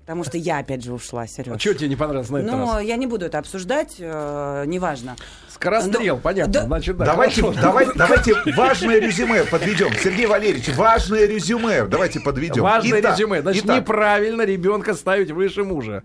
потому 0.00 0.24
что 0.24 0.38
я 0.38 0.58
опять 0.58 0.82
же 0.82 0.92
ушла, 0.92 1.28
Сереж. 1.28 1.54
А 1.54 1.58
что 1.60 1.72
тебе 1.72 1.88
не 1.88 1.94
понравилось 1.94 2.30
на 2.30 2.38
этот 2.38 2.50
Ну, 2.50 2.72
раз? 2.72 2.82
я 2.82 2.96
не 2.96 3.06
буду 3.06 3.26
это 3.26 3.38
обсуждать, 3.38 3.94
э, 4.00 4.64
неважно. 4.66 5.14
Скорострел, 5.48 6.16
Ну, 6.16 6.20
понятно. 6.20 6.52
да- 6.52 6.64
Значит, 6.64 6.96
да, 6.96 7.04
Давайте, 7.04 7.42
хорошо. 7.42 7.60
давай, 7.62 7.86
давайте 7.94 8.34
важное 8.56 8.98
резюме 8.98 9.44
подведем. 9.44 9.92
Сергей 10.02 10.26
Валерьевич, 10.26 10.74
важное 10.74 11.26
резюме. 11.26 11.84
Давайте 11.86 12.18
подведем. 12.18 12.60
Важное 12.64 12.98
Итак, 13.00 13.16
резюме. 13.16 13.40
Значит, 13.42 13.64
итак, 13.66 13.76
неправильно 13.82 14.42
ребенка 14.42 14.94
ставить 14.94 15.30
выше 15.30 15.62
мужа. 15.62 16.02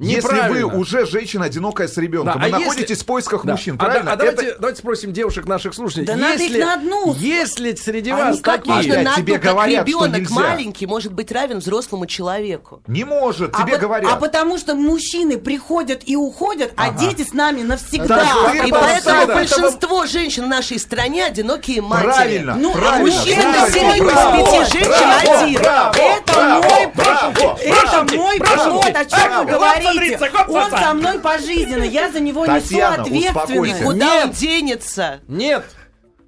Если 0.00 0.48
вы 0.48 0.62
уже 0.64 1.06
женщина 1.06 1.44
одинокая 1.44 1.86
с 1.88 1.96
ребенком, 1.96 2.32
Да, 2.34 2.38
вы 2.38 2.44
а 2.44 2.48
если- 2.48 2.64
находитесь 2.64 2.98
в 3.02 3.06
поисках 3.06 3.44
Да. 3.44 3.52
мужчин, 3.52 3.74
А 3.74 3.78
да- 3.78 3.84
правильно? 3.84 4.12
А, 4.12 4.16
давайте, 4.16 4.46
Это- 4.46 4.58
давайте 4.60 4.78
спросим 4.80 5.12
девушек 5.12 5.46
наших 5.46 5.74
слушателей. 5.74 6.06
Да 6.06 6.16
надо 6.16 6.42
их 6.42 6.58
на 6.58 6.74
одну. 6.74 7.14
Если 7.18 7.74
среди 7.74 8.10
А 8.10 8.16
вас 8.16 8.38
никак 8.38 8.56
такие... 8.64 8.74
Можно 8.74 9.02
на 9.02 9.14
тебе 9.16 9.34
одну, 9.36 9.44
как 9.44 9.52
говорят, 9.54 9.88
что 9.88 9.98
ребенок 10.06 10.20
нельзя. 10.20 10.34
маленький 10.34 10.86
может 10.86 11.12
быть 11.12 11.30
равен 11.32 11.58
взрослому 11.58 12.06
человеку. 12.06 12.82
Не 12.86 13.04
может, 13.04 13.50
А 13.54 13.62
тебе 13.62 13.72
пот- 13.72 13.80
говорят. 13.80 14.12
а 14.12 14.16
потому 14.16 14.58
что 14.58 14.74
мужчины 14.74 15.38
приходят 15.38 16.02
и 16.06 16.16
уходят, 16.16 16.72
а 16.76 16.90
дети 16.92 17.22
с 17.22 17.32
нами 17.32 17.62
навсегда. 17.62 18.16
Да, 18.16 18.26
А 18.48 18.54
И 18.54 18.58
это 18.58 18.68
поэтому 18.70 19.20
самое- 19.20 19.26
большинство 19.38 20.06
женщин 20.06 20.44
в 20.44 20.48
нашей 20.48 20.78
стране 20.78 21.26
одинокие 21.26 21.82
матери. 21.82 22.06
Правильно, 22.10 22.54
Ну, 22.58 22.70
а 22.70 22.78
правильно. 22.78 23.16
мужчина 23.18 23.42
Браво, 23.42 23.66
из 23.66 23.72
пяти 23.72 24.78
женщин 24.78 24.90
браво, 24.90 25.40
один. 25.44 25.62
браво, 25.62 25.92
Это 25.96 26.32
браво, 26.32 26.62
мой 26.62 26.86
браво, 26.94 27.58
Это 27.60 28.16
мой 28.16 28.38
подход, 28.38 28.96
о 28.96 29.04
чем 29.04 29.38
вы 29.38 29.44
говорите? 29.52 29.89
Смотрите, 29.92 30.30
Он 30.48 30.70
со 30.70 30.94
мной 30.94 31.18
пожизненно, 31.18 31.82
я 31.84 32.10
за 32.10 32.20
него 32.20 32.46
Татьяна, 32.46 33.02
несу 33.08 33.28
успокойся. 33.28 33.40
ответственность. 33.42 33.82
Куда 33.82 34.24
он 34.24 34.30
денется? 34.30 35.20
Нет. 35.28 35.64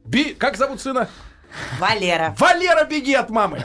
Би... 0.05 0.35
Как 0.35 0.57
зовут 0.57 0.81
сына? 0.81 1.09
Валера. 1.79 2.35
Валера, 2.39 2.85
беги 2.85 3.15
от 3.15 3.31
мамы. 3.31 3.65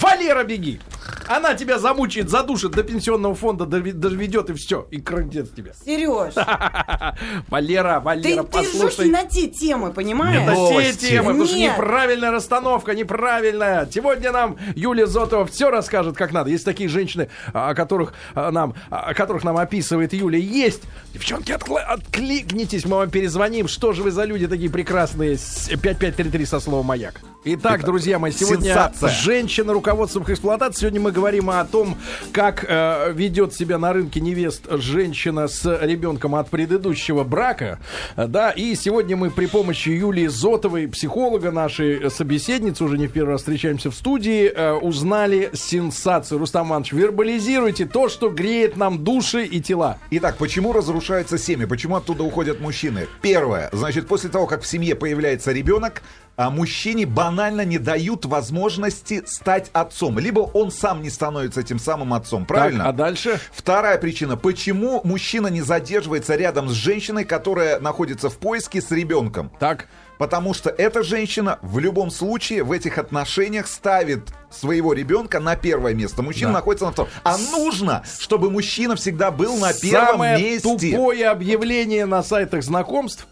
Валера, 0.00 0.44
беги. 0.44 0.80
Она 1.30 1.54
тебя 1.54 1.78
замучает, 1.78 2.28
задушит, 2.28 2.72
до 2.72 2.82
пенсионного 2.82 3.36
фонда 3.36 3.64
доведет 3.64 4.50
и 4.50 4.54
все. 4.54 4.88
И 4.90 5.00
крандец 5.00 5.48
тебя. 5.50 5.72
Сереж, 5.84 6.34
Валера, 7.48 7.98
ты, 8.00 8.04
Валера, 8.04 8.42
ты 8.42 8.48
послушай. 8.48 9.04
не 9.06 9.12
на 9.12 9.24
те 9.24 9.46
темы, 9.46 9.92
понимаешь? 9.92 10.42
Это 10.42 10.82
те 10.92 11.08
темы, 11.10 11.28
потому 11.28 11.46
что 11.46 11.56
неправильная 11.56 12.32
расстановка, 12.32 12.94
неправильная. 12.94 13.88
Сегодня 13.92 14.32
нам 14.32 14.56
Юлия 14.74 15.06
Зотова 15.06 15.46
все 15.46 15.70
расскажет, 15.70 16.16
как 16.16 16.32
надо. 16.32 16.50
Есть 16.50 16.64
такие 16.64 16.88
женщины, 16.88 17.28
о 17.52 17.74
которых 17.74 18.12
а, 18.34 18.50
нам, 18.50 18.74
о 18.90 19.14
которых 19.14 19.44
нам 19.44 19.56
описывает 19.56 20.12
Юля. 20.12 20.38
Есть. 20.38 20.82
Девчонки, 21.14 21.52
откла- 21.52 21.84
откликнитесь, 21.84 22.84
мы 22.84 22.96
вам 22.96 23.10
перезвоним. 23.10 23.68
Что 23.68 23.92
же 23.92 24.02
вы 24.02 24.10
за 24.10 24.24
люди 24.24 24.48
такие 24.48 24.68
прекрасные? 24.70 25.38
С- 25.38 25.68
5533 25.68 26.44
со 26.44 26.58
словом 26.58 26.86
«Маяк». 26.86 27.20
Итак, 27.42 27.86
друзья 27.86 28.18
мои, 28.18 28.32
сегодня 28.32 28.66
сенсация. 28.66 29.08
женщина 29.08 29.72
руководством 29.72 30.24
эксплуатации. 30.24 30.80
Сегодня 30.80 31.00
мы 31.00 31.10
говорим 31.10 31.48
о 31.48 31.64
том, 31.64 31.96
как 32.32 32.66
э, 32.68 33.12
ведет 33.14 33.54
себя 33.54 33.78
на 33.78 33.94
рынке 33.94 34.20
невест 34.20 34.66
женщина 34.72 35.48
с 35.48 35.64
ребенком 35.80 36.34
от 36.34 36.50
предыдущего 36.50 37.24
брака. 37.24 37.78
Да, 38.14 38.50
и 38.50 38.74
сегодня 38.74 39.16
мы 39.16 39.30
при 39.30 39.46
помощи 39.46 39.88
Юлии 39.88 40.26
Зотовой, 40.26 40.86
психолога 40.86 41.50
нашей 41.50 42.10
собеседницы, 42.10 42.84
уже 42.84 42.98
не 42.98 43.06
в 43.06 43.12
первый 43.12 43.30
раз 43.30 43.40
встречаемся 43.40 43.90
в 43.90 43.94
студии, 43.94 44.52
э, 44.54 44.72
узнали 44.72 45.48
сенсацию. 45.54 46.38
Рустам 46.38 46.68
Иванович, 46.68 46.92
вербализируйте 46.92 47.86
то, 47.86 48.10
что 48.10 48.28
греет 48.28 48.76
нам 48.76 49.02
души 49.02 49.46
и 49.46 49.62
тела. 49.62 49.96
Итак, 50.10 50.36
почему 50.36 50.74
разрушаются 50.74 51.38
семьи? 51.38 51.64
Почему 51.64 51.96
оттуда 51.96 52.22
уходят 52.22 52.60
мужчины? 52.60 53.06
Первое. 53.22 53.70
Значит, 53.72 54.08
после 54.08 54.28
того, 54.28 54.46
как 54.46 54.60
в 54.60 54.66
семье 54.66 54.94
появляется 54.94 55.52
ребенок, 55.52 56.02
мужчине 56.36 57.04
банально 57.06 57.64
не 57.64 57.78
дают 57.78 58.24
возможности 58.24 59.22
стать 59.26 59.68
отцом. 59.72 60.18
Либо 60.18 60.40
он 60.40 60.70
сам 60.70 61.02
не 61.02 61.10
становится 61.10 61.60
этим 61.60 61.78
самым 61.78 62.14
отцом, 62.14 62.46
правильно? 62.46 62.84
Так, 62.84 62.88
а 62.88 62.96
дальше? 62.96 63.40
Вторая 63.52 63.98
причина. 63.98 64.36
Почему 64.36 65.00
мужчина 65.04 65.48
не 65.48 65.60
задерживается 65.60 66.36
рядом 66.36 66.68
с 66.68 66.72
женщиной, 66.72 67.24
которая 67.24 67.78
находится 67.80 68.30
в 68.30 68.38
поиске 68.38 68.80
с 68.80 68.90
ребенком? 68.90 69.50
Так. 69.58 69.86
Потому 70.18 70.52
что 70.52 70.68
эта 70.70 71.02
женщина 71.02 71.58
в 71.62 71.78
любом 71.78 72.10
случае 72.10 72.62
в 72.62 72.72
этих 72.72 72.98
отношениях 72.98 73.66
ставит 73.66 74.28
своего 74.50 74.92
ребенка 74.92 75.40
на 75.40 75.56
первое 75.56 75.94
место. 75.94 76.22
Мужчина 76.22 76.48
Да. 76.48 76.58
находится 76.58 76.84
на 76.86 76.92
втором. 76.92 77.10
А 77.24 77.38
нужно, 77.38 78.02
чтобы 78.18 78.50
мужчина 78.50 78.96
всегда 78.96 79.30
был 79.30 79.56
на 79.56 79.72
первом 79.72 80.08
Самое 80.12 80.38
месте. 80.38 80.90
тупое 80.90 81.26
объявление 81.28 82.04
на 82.06 82.22
сайтах 82.22 82.62
знакомств. 82.62 83.26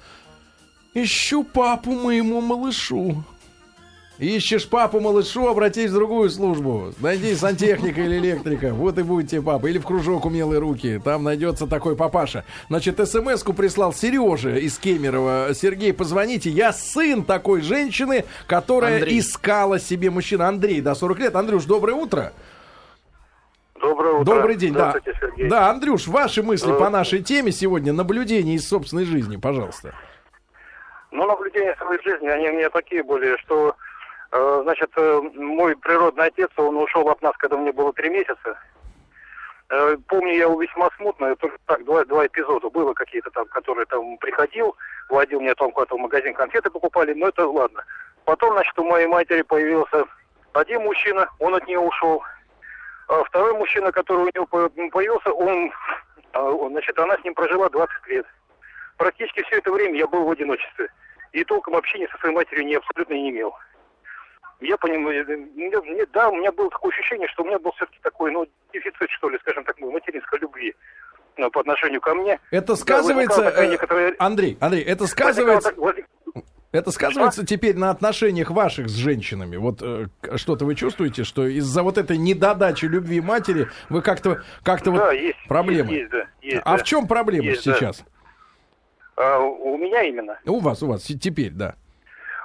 Ищу 0.94 1.44
папу 1.44 1.92
моему 1.92 2.40
малышу. 2.40 3.22
Ищешь 4.18 4.68
папу 4.68 4.98
малышу, 4.98 5.46
обратись 5.46 5.90
в 5.90 5.94
другую 5.94 6.29
службу. 6.29 6.92
Найди 6.98 7.37
сантехника 7.37 8.01
или 8.01 8.18
электрика. 8.18 8.74
Вот 8.74 8.98
и 8.98 9.03
будет 9.03 9.31
тебе 9.31 9.42
папа. 9.42 9.66
Или 9.68 9.79
в 9.79 9.85
кружок 9.85 10.24
умелые 10.24 10.59
руки. 10.59 11.01
Там 11.05 11.22
найдется 11.22 11.68
такой 11.68 11.94
папаша. 11.94 12.44
Значит, 12.68 12.98
смс-ку 13.09 13.53
прислал 13.53 13.92
Сережа 13.92 14.57
из 14.57 14.77
Кемерово. 14.79 15.51
Сергей, 15.55 15.92
позвоните. 15.92 16.51
Я 16.51 16.72
сын 16.72 17.22
такой 17.22 17.61
женщины, 17.62 18.24
которая 18.48 18.96
Андрей. 18.96 19.20
искала 19.20 19.79
себе 19.79 20.11
мужчину. 20.11 20.44
Андрей, 20.44 20.81
да, 20.81 20.96
40 20.96 21.18
лет. 21.20 21.37
Андрюш, 21.37 21.64
доброе 21.66 21.94
утро. 21.94 22.33
Доброе 23.81 24.14
утро. 24.14 24.35
Добрый 24.35 24.57
день, 24.57 24.74
да. 24.74 24.96
Сергей. 25.05 25.48
Да, 25.48 25.70
Андрюш, 25.70 26.09
ваши 26.09 26.42
мысли 26.42 26.72
по 26.72 26.90
нашей 26.90 27.22
теме 27.22 27.53
сегодня, 27.53 27.92
наблюдения 27.92 28.57
из 28.57 28.66
собственной 28.66 29.05
жизни, 29.05 29.37
пожалуйста. 29.37 29.94
Ну, 31.11 31.27
наблюдения 31.27 31.75
своей 31.77 32.03
жизни, 32.03 32.29
они 32.29 32.49
у 32.51 32.53
меня 32.53 32.71
такие 32.71 33.03
были, 33.03 33.37
что, 33.38 33.75
э, 34.33 34.61
значит, 34.62 34.90
э, 34.97 35.21
мой 35.35 35.77
природный 35.77 36.27
отец, 36.27 36.51
он 36.57 36.77
ушел 36.77 37.09
от 37.09 37.23
нас, 37.23 37.35
когда 37.38 37.57
мне 37.57 37.73
было 37.73 37.92
три 37.92 38.11
месяца. 38.11 38.59
Э, 39.71 39.97
помню 40.09 40.35
я 40.35 40.44
его 40.44 40.61
весьма 40.61 40.90
смутно, 40.97 41.35
только 41.37 41.57
так, 41.66 41.85
два, 41.85 42.05
два 42.05 42.27
эпизода 42.27 42.71
было 42.71 42.92
какие-то 42.94 43.31
там, 43.31 43.47
которые 43.47 43.87
там 43.87 44.18
приходил, 44.18 44.77
водил 45.09 45.40
меня 45.40 45.55
там 45.55 45.71
куда-то 45.71 45.97
в 45.97 46.01
магазин, 46.01 46.35
конфеты 46.35 46.71
покупали, 46.71 47.14
но 47.14 47.29
это 47.29 47.47
ладно. 47.47 47.85
Потом, 48.25 48.53
значит, 48.53 48.79
у 48.79 48.85
моей 48.85 49.07
матери 49.07 49.42
появился 49.42 50.05
один 50.53 50.83
мужчина, 50.83 51.29
он 51.38 51.55
от 51.55 51.66
нее 51.66 51.79
ушел. 51.79 52.23
А 53.09 53.25
второй 53.25 53.55
мужчина, 53.55 53.90
который 53.92 54.25
у 54.25 54.31
него 54.35 54.47
по- 54.47 54.68
появился, 54.68 55.31
а, 56.33 56.42
он, 56.42 56.73
значит, 56.73 56.99
она 56.99 57.16
с 57.16 57.25
ним 57.25 57.35
прожила 57.35 57.68
20 57.71 58.07
лет. 58.09 58.27
Практически 58.98 59.42
все 59.44 59.58
это 59.58 59.72
время 59.72 59.96
я 59.96 60.06
был 60.06 60.24
в 60.24 60.30
одиночестве. 60.30 60.88
И 61.32 61.44
толком 61.44 61.76
общения 61.76 62.08
со 62.08 62.18
своей 62.18 62.34
матерью 62.34 62.66
не 62.66 62.74
абсолютно 62.74 63.14
не 63.14 63.30
имел. 63.30 63.54
Я 64.61 64.76
понимаю, 64.76 65.24
э, 65.28 65.37
мне- 65.37 65.80
мне- 65.80 66.06
да, 66.12 66.28
у 66.30 66.37
меня 66.37 66.50
было 66.50 66.68
такое 66.68 66.90
ощущение, 66.90 67.28
что 67.28 67.44
у 67.44 67.46
меня 67.46 67.58
был 67.61 67.70
все-таки 67.72 67.98
такой, 68.02 68.32
ну, 68.32 68.46
дефицит, 68.72 69.08
что 69.11 69.28
ли, 69.30 69.38
скажем 69.38 69.64
так, 69.64 69.78
материнской 69.80 70.38
любви 70.40 70.74
ну, 71.37 71.48
по 71.52 71.61
отношению 71.61 72.00
ко 72.00 72.12
мне. 72.16 72.40
Это 72.50 72.66
Да, 72.68 72.76
сказывается, 72.76 73.42
такая 73.44 73.68
э, 73.68 73.70
некоторая- 73.70 74.14
Андрей, 74.18 74.56
Андрей, 74.61 74.82
это 74.82 75.06
сказывается, 75.06 75.72
это 76.72 76.90
сказывается 76.90 77.46
теперь 77.46 77.76
на 77.76 77.90
отношениях 77.90 78.50
ваших 78.50 78.88
с 78.88 78.94
женщинами. 78.96 79.56
Вот 79.56 79.80
э, 79.80 80.06
что-то 80.34 80.64
вы 80.64 80.74
чувствуете, 80.74 81.22
что 81.22 81.46
из-за 81.46 81.84
вот 81.84 81.96
этой 81.96 82.16
недодачи 82.18 82.87
любви 82.87 83.20
матери 83.20 83.68
вы 83.88 84.02
как-то, 84.02 84.42
как-то 84.64 84.90
Да, 84.90 85.04
вот 85.06 85.12
есть, 85.12 85.38
проблемы. 85.46 85.90
есть, 85.92 86.00
есть, 86.00 86.11
да, 86.11 86.26
есть, 86.42 86.62
а 86.64 86.76
да. 86.76 86.82
в 86.82 86.82
чем 86.82 87.06
проблема 87.06 87.44
Есть, 87.44 87.64
да. 87.66 87.92
А, 89.18 89.38
у 89.40 89.76
меня 89.76 90.02
именно. 90.04 90.38
У 90.46 90.61
вас, 90.61 90.83
у 90.83 90.87
вас 90.88 91.02
те- 91.02 91.18
теперь, 91.18 91.50
да. 91.50 91.74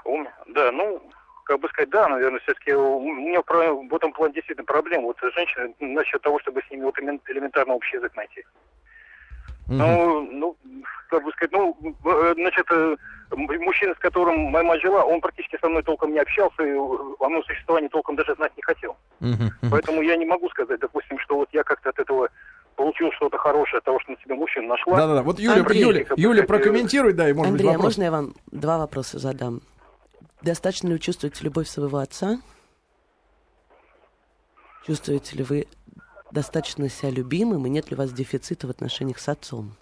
У 0.06 0.24
Да, 0.48 0.72
ну, 0.72 1.02
как 1.46 1.60
бы 1.60 1.70
сказать, 1.70 1.90
да, 1.90 2.08
наверное, 2.08 2.40
все-таки 2.42 2.74
у 2.74 3.02
меня 3.02 3.42
в 3.42 3.96
этом 3.96 4.12
плане 4.14 4.34
действительно 4.34 4.66
проблема. 4.66 5.04
Вот 5.04 5.18
женщины 5.36 5.74
насчет 5.80 6.22
того, 6.22 6.40
чтобы 6.40 6.62
с 6.62 6.72
ними 6.72 6.84
вот 6.84 6.98
элемент- 7.00 7.22
элементарно 7.28 7.74
общий 7.74 7.98
язык 7.98 8.16
найти. 8.16 8.44
Мгм. 9.68 9.78
Ну, 9.78 10.22
ну, 10.32 10.58
как 11.10 11.24
бы 11.24 11.32
сказать, 11.32 11.52
ну, 11.52 11.78
э, 12.06 12.34
значит, 12.36 12.66
э, 12.72 12.96
мужчина, 13.36 13.94
с 13.96 14.00
которым 14.00 14.40
моя 14.52 14.64
мать 14.66 14.82
жила, 14.82 15.04
он 15.06 15.22
практически 15.22 15.58
со 15.62 15.70
мной 15.70 15.84
толком 15.84 16.12
не 16.12 16.20
общался, 16.20 16.64
и 16.64 16.70
э, 16.70 16.78
о 17.20 17.30
моем 17.30 17.44
существовании 17.44 17.88
толком 17.90 18.16
даже 18.16 18.36
знать 18.36 18.52
не 18.58 18.64
хотел. 18.64 18.98
Мгм. 19.20 19.52
Поэтому 19.72 20.02
я 20.02 20.18
не 20.18 20.26
могу 20.26 20.50
сказать, 20.50 20.80
допустим, 20.80 21.18
что 21.20 21.36
вот 21.38 21.50
я 21.54 21.64
как-то 21.64 21.90
от 21.90 22.00
этого 22.00 22.30
получил 22.74 23.12
что-то 23.14 23.38
хорошее, 23.38 23.80
от 23.80 23.84
того, 23.84 24.00
что 24.00 24.12
на 24.12 24.18
себе 24.18 24.36
мужчину 24.36 24.68
нашла. 24.68 24.98
Да-да-да. 24.98 25.24
Вот 25.24 25.40
Юля, 25.40 25.62
Андрей, 25.62 25.82
Юля, 25.82 26.06
Юля, 26.16 26.44
прокомментируй, 26.44 27.14
да, 27.14 27.30
и 27.30 27.34
может 27.34 27.52
Андрей, 27.52 27.68
быть 27.68 27.76
а 27.76 27.78
вопрос. 27.78 27.98
можно 27.98 28.04
я 28.04 28.12
вам 28.12 28.34
два 28.52 28.78
вопроса 28.78 29.20
задам? 29.20 29.62
Достаточно 30.42 30.88
ли 30.88 30.94
вы 30.94 31.00
чувствуете 31.00 31.44
любовь 31.44 31.68
своего 31.68 31.98
отца? 31.98 32.40
Чувствуете 34.86 35.38
ли 35.38 35.44
вы 35.44 35.68
достаточно 36.32 36.90
себя 36.90 37.12
любимым, 37.12 37.66
и 37.66 37.70
нет 37.70 37.90
ли 37.90 37.96
у 37.96 37.98
вас 37.98 38.12
дефицита 38.12 38.68
в 38.68 38.70
отношениях 38.70 39.20
с 39.20 39.30
отцом? 39.30 39.76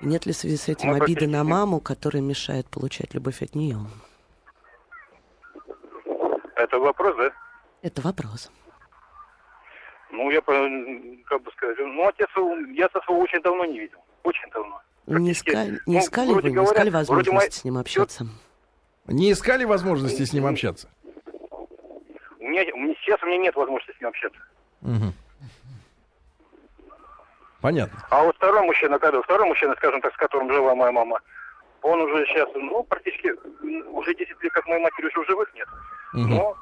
И 0.00 0.06
нет 0.06 0.26
ли 0.26 0.32
в 0.32 0.36
связи 0.36 0.56
с 0.56 0.68
этим 0.68 0.90
Мы 0.90 0.96
обиды 0.96 1.28
на 1.28 1.44
маму, 1.44 1.80
которая 1.80 2.22
мешает 2.22 2.68
получать 2.68 3.14
любовь 3.14 3.42
от 3.42 3.54
нее? 3.54 3.78
Это 6.56 6.78
вопрос, 6.78 7.16
да? 7.16 7.30
Это 7.82 8.02
вопрос. 8.02 8.50
Ну, 10.14 10.30
я, 10.30 10.40
как 10.40 11.42
бы 11.42 11.50
сказать, 11.52 11.76
ну, 11.80 12.06
отец, 12.06 12.28
я 12.74 12.86
отца 12.86 13.00
своего 13.02 13.22
очень 13.22 13.42
давно 13.42 13.64
не 13.64 13.80
видел. 13.80 13.98
Очень 14.22 14.48
давно. 14.50 14.80
Не 15.06 15.32
искали, 15.32 15.80
не 15.86 15.96
ну, 15.96 16.00
искали 16.00 16.30
вроде 16.30 16.42
вы, 16.42 16.48
не 16.50 16.54
говоря, 16.54 16.72
искали 16.72 16.90
возможности 16.90 17.34
моя- 17.34 17.50
с 17.50 17.64
ним 17.64 17.78
общаться? 17.78 18.26
Не 19.06 19.32
искали 19.32 19.64
возможности 19.64 20.22
с 20.22 20.32
ним 20.32 20.46
общаться? 20.46 20.88
У 22.38 22.44
меня, 22.44 22.64
сейчас 23.00 23.22
у 23.22 23.26
меня 23.26 23.38
нет 23.38 23.56
возможности 23.56 23.96
с 23.96 24.00
ним 24.00 24.08
общаться. 24.08 24.38
Мгм. 24.82 25.12
Понятно. 27.60 27.98
А 28.10 28.22
вот 28.22 28.36
второй 28.36 28.62
мужчина, 28.62 28.98
когда 28.98 29.20
второй 29.22 29.48
мужчина, 29.48 29.74
скажем 29.76 30.00
так, 30.00 30.14
с 30.14 30.16
которым 30.16 30.52
жила 30.52 30.74
моя 30.74 30.92
мама, 30.92 31.20
он 31.82 32.00
уже 32.02 32.24
сейчас, 32.26 32.48
ну, 32.54 32.82
практически 32.84 33.32
уже 33.88 34.14
10 34.14 34.42
лет, 34.42 34.52
как 34.52 34.66
моей 34.66 34.82
матери 34.82 35.06
уже 35.06 35.20
в 35.22 35.26
живых 35.26 35.52
нет. 35.54 35.68
Мгм. 36.12 36.30
Но 36.30 36.56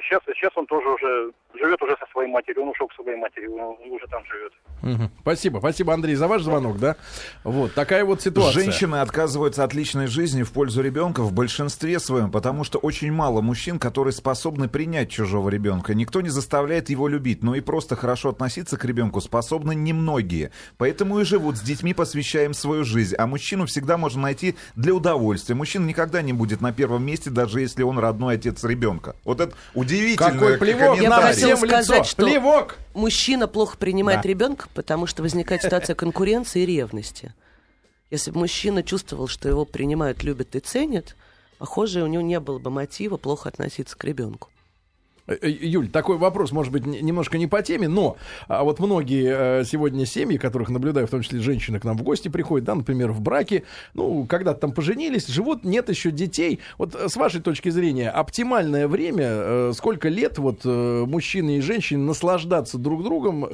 сейчас, 0.00 0.22
сейчас 0.26 0.50
он 0.56 0.66
тоже 0.66 0.88
уже 0.88 1.32
живет 1.54 1.82
уже 1.82 1.96
со 1.98 2.06
своей 2.12 2.30
матерью, 2.30 2.62
он 2.62 2.68
ушел 2.70 2.86
к 2.88 2.94
своей 2.94 3.16
матери, 3.16 3.46
он 3.46 3.76
уже 3.92 4.06
там 4.08 4.22
живет. 4.26 4.52
Мгм. 4.82 5.10
Спасибо, 5.20 5.58
спасибо, 5.58 5.92
Андрей, 5.92 6.14
за 6.14 6.26
ваш 6.26 6.42
звонок, 6.42 6.78
да? 6.78 6.96
Вот 7.44 7.74
такая 7.74 8.04
вот 8.04 8.22
ситуация. 8.22 8.62
Женщины 8.62 8.96
отказываются 8.96 9.64
от 9.64 9.74
личной 9.74 10.06
жизни 10.06 10.42
в 10.42 10.52
пользу 10.52 10.82
ребенка 10.82 11.22
в 11.22 11.32
большинстве 11.32 11.98
своем, 12.00 12.30
потому 12.30 12.64
что 12.64 12.78
очень 12.78 13.12
мало 13.12 13.40
мужчин, 13.40 13.78
которые 13.78 14.12
способны 14.12 14.68
принять 14.68 15.10
чужого 15.10 15.48
ребенка. 15.50 15.94
Никто 15.94 16.20
не 16.20 16.30
заставляет 16.30 16.88
его 16.88 17.08
любить, 17.08 17.42
но 17.42 17.54
и 17.54 17.60
просто 17.60 17.96
хорошо 17.96 18.30
относиться 18.30 18.76
к 18.76 18.84
ребенку 18.84 19.20
способны 19.20 19.74
немногие. 19.74 20.50
Поэтому 20.78 21.20
и 21.20 21.24
живут 21.24 21.56
с 21.56 21.60
детьми, 21.60 21.92
посвящая 21.92 22.46
им 22.46 22.54
свою 22.54 22.84
жизнь. 22.84 23.16
А 23.16 23.26
мужчину 23.26 23.66
всегда 23.66 23.98
можно 23.98 24.22
найти 24.22 24.56
для 24.76 24.94
удовольствия. 24.94 25.54
Мужчина 25.54 25.86
никогда 25.86 26.22
не 26.22 26.32
будет 26.32 26.60
на 26.60 26.72
первом 26.72 27.04
месте, 27.04 27.30
даже 27.30 27.60
если 27.60 27.82
он 27.82 27.98
родной 27.98 28.36
отец 28.36 28.64
ребенка. 28.64 29.16
Вот 29.24 29.40
это 29.40 29.54
удивительно. 29.74 30.30
Какой 30.30 30.58
плевок 30.58 30.98
Я 30.98 31.10
бы 31.48 31.56
всем 31.56 31.58
хотела 31.60 31.78
лицо. 31.80 31.92
сказать, 31.92 32.06
что- 32.06 32.26
Плевок! 32.26 32.76
Мужчина 32.94 33.46
плохо 33.48 33.76
принимает 33.78 34.22
Да. 34.22 34.28
ребенка, 34.28 34.68
потому 34.74 35.06
что 35.06 35.22
возникает 35.22 35.62
ситуация 35.62 35.94
конкуренции 35.96 36.62
и 36.62 36.66
ревности. 36.66 37.34
Если 38.10 38.30
бы 38.30 38.40
мужчина 38.40 38.82
чувствовал, 38.82 39.28
что 39.28 39.48
его 39.48 39.64
принимают, 39.64 40.22
любят 40.24 40.56
и 40.56 40.60
ценят, 40.60 41.16
похоже, 41.58 42.02
у 42.02 42.06
него 42.06 42.22
не 42.22 42.40
было 42.40 42.58
бы 42.58 42.70
мотива 42.70 43.16
плохо 43.16 43.48
относиться 43.48 43.96
к 43.96 44.02
ребенку. 44.04 44.50
Э, 45.30 45.36
э, 45.42 45.48
Юль, 45.48 45.88
такой 45.88 46.18
вопрос, 46.18 46.52
может 46.52 46.72
быть, 46.72 46.84
немножко 46.84 47.38
не 47.38 47.46
по 47.46 47.62
теме, 47.62 47.88
но 47.88 48.16
а, 48.48 48.64
вот 48.64 48.80
многие 48.80 49.60
э, 49.60 49.64
сегодня 49.64 50.04
семьи, 50.04 50.36
которых 50.36 50.70
наблюдаю, 50.70 51.06
в 51.06 51.10
том 51.10 51.22
числе 51.22 51.40
женщины 51.40 51.78
к 51.78 51.84
нам 51.84 51.96
в 51.96 52.02
гости 52.02 52.28
приходят, 52.28 52.66
да, 52.66 52.74
например, 52.74 53.12
в 53.12 53.20
браке, 53.20 53.62
ну, 53.94 54.26
когда-то 54.26 54.60
там 54.60 54.72
поженились, 54.72 55.28
живут, 55.28 55.64
нет 55.64 55.88
еще 55.88 56.10
детей. 56.10 56.60
Вот 56.78 56.94
с 56.94 57.16
вашей 57.16 57.40
точки 57.40 57.68
зрения, 57.68 58.10
оптимальное 58.10 58.88
время, 58.88 59.72
сколько 59.72 60.08
лет 60.08 60.38
вот 60.38 60.64
мужчине 60.64 61.58
и 61.58 61.60
женщине 61.60 62.02
наслаждаться 62.02 62.78
друг 62.78 63.04
другом 63.04 63.46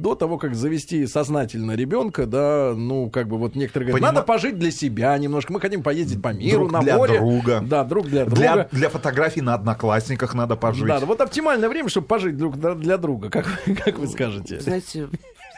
до 0.00 0.14
того, 0.14 0.38
как 0.38 0.54
завести 0.54 1.06
сознательно 1.06 1.72
ребенка, 1.72 2.26
да, 2.26 2.72
ну, 2.74 3.10
как 3.10 3.28
бы 3.28 3.38
вот 3.38 3.54
некоторые 3.54 3.88
говорят, 3.90 4.02
Понима- 4.08 4.14
надо 4.14 4.26
пожить 4.26 4.58
для 4.58 4.70
себя 4.70 5.16
немножко, 5.18 5.52
мы 5.52 5.60
хотим 5.60 5.82
поездить 5.82 6.20
по 6.22 6.32
миру, 6.32 6.60
Друг 6.60 6.72
на 6.72 6.80
для 6.80 6.96
море. 6.96 7.18
друга. 7.18 7.60
Да, 7.62 7.84
друг 7.84 8.06
для 8.06 8.24
друга. 8.24 8.40
Для, 8.40 8.68
для 8.72 8.88
фотографий 8.88 9.40
на 9.40 9.54
одноклассниках 9.54 10.34
надо 10.34 10.56
пожить. 10.56 10.86
Да, 10.86 10.95
да, 11.00 11.06
вот 11.06 11.20
оптимальное 11.20 11.68
время, 11.68 11.88
чтобы 11.88 12.06
пожить 12.06 12.36
друг 12.36 12.56
для, 12.58 12.96
друга, 12.98 13.30
как, 13.30 13.46
вы- 13.66 13.74
как 13.74 13.98
вы 13.98 14.06
скажете. 14.08 14.60
Знаете, 14.60 15.06
в 15.06 15.10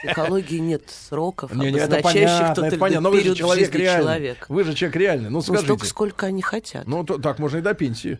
психологии 0.03 0.59
нет 0.59 0.83
сроков, 0.89 1.53
Не, 1.55 1.73
не, 1.73 1.79
это 1.79 1.97
обозначающих 1.97 2.29
понятно, 2.39 2.55
тот 2.55 2.65
это 2.65 2.75
или 2.75 2.81
понятно, 2.81 3.01
но 3.01 3.11
вы 3.11 3.21
же 3.23 3.35
человек 3.35 3.75
реальный. 3.75 4.03
человека. 4.05 4.47
Вы 4.49 4.65
же 4.65 4.75
человек 4.75 4.97
реальный, 4.97 5.31
ну 5.31 5.39
Ну, 5.39 5.43
скажите. 5.43 5.65
столько, 5.67 5.87
сколько 5.87 6.27
они 6.27 6.43
хотят. 6.43 6.87
Ну, 6.87 7.05
то- 7.05 7.19
так 7.19 7.39
можно 7.39 7.59
и 7.59 7.61
до 7.61 7.75
пенсии. 7.75 8.19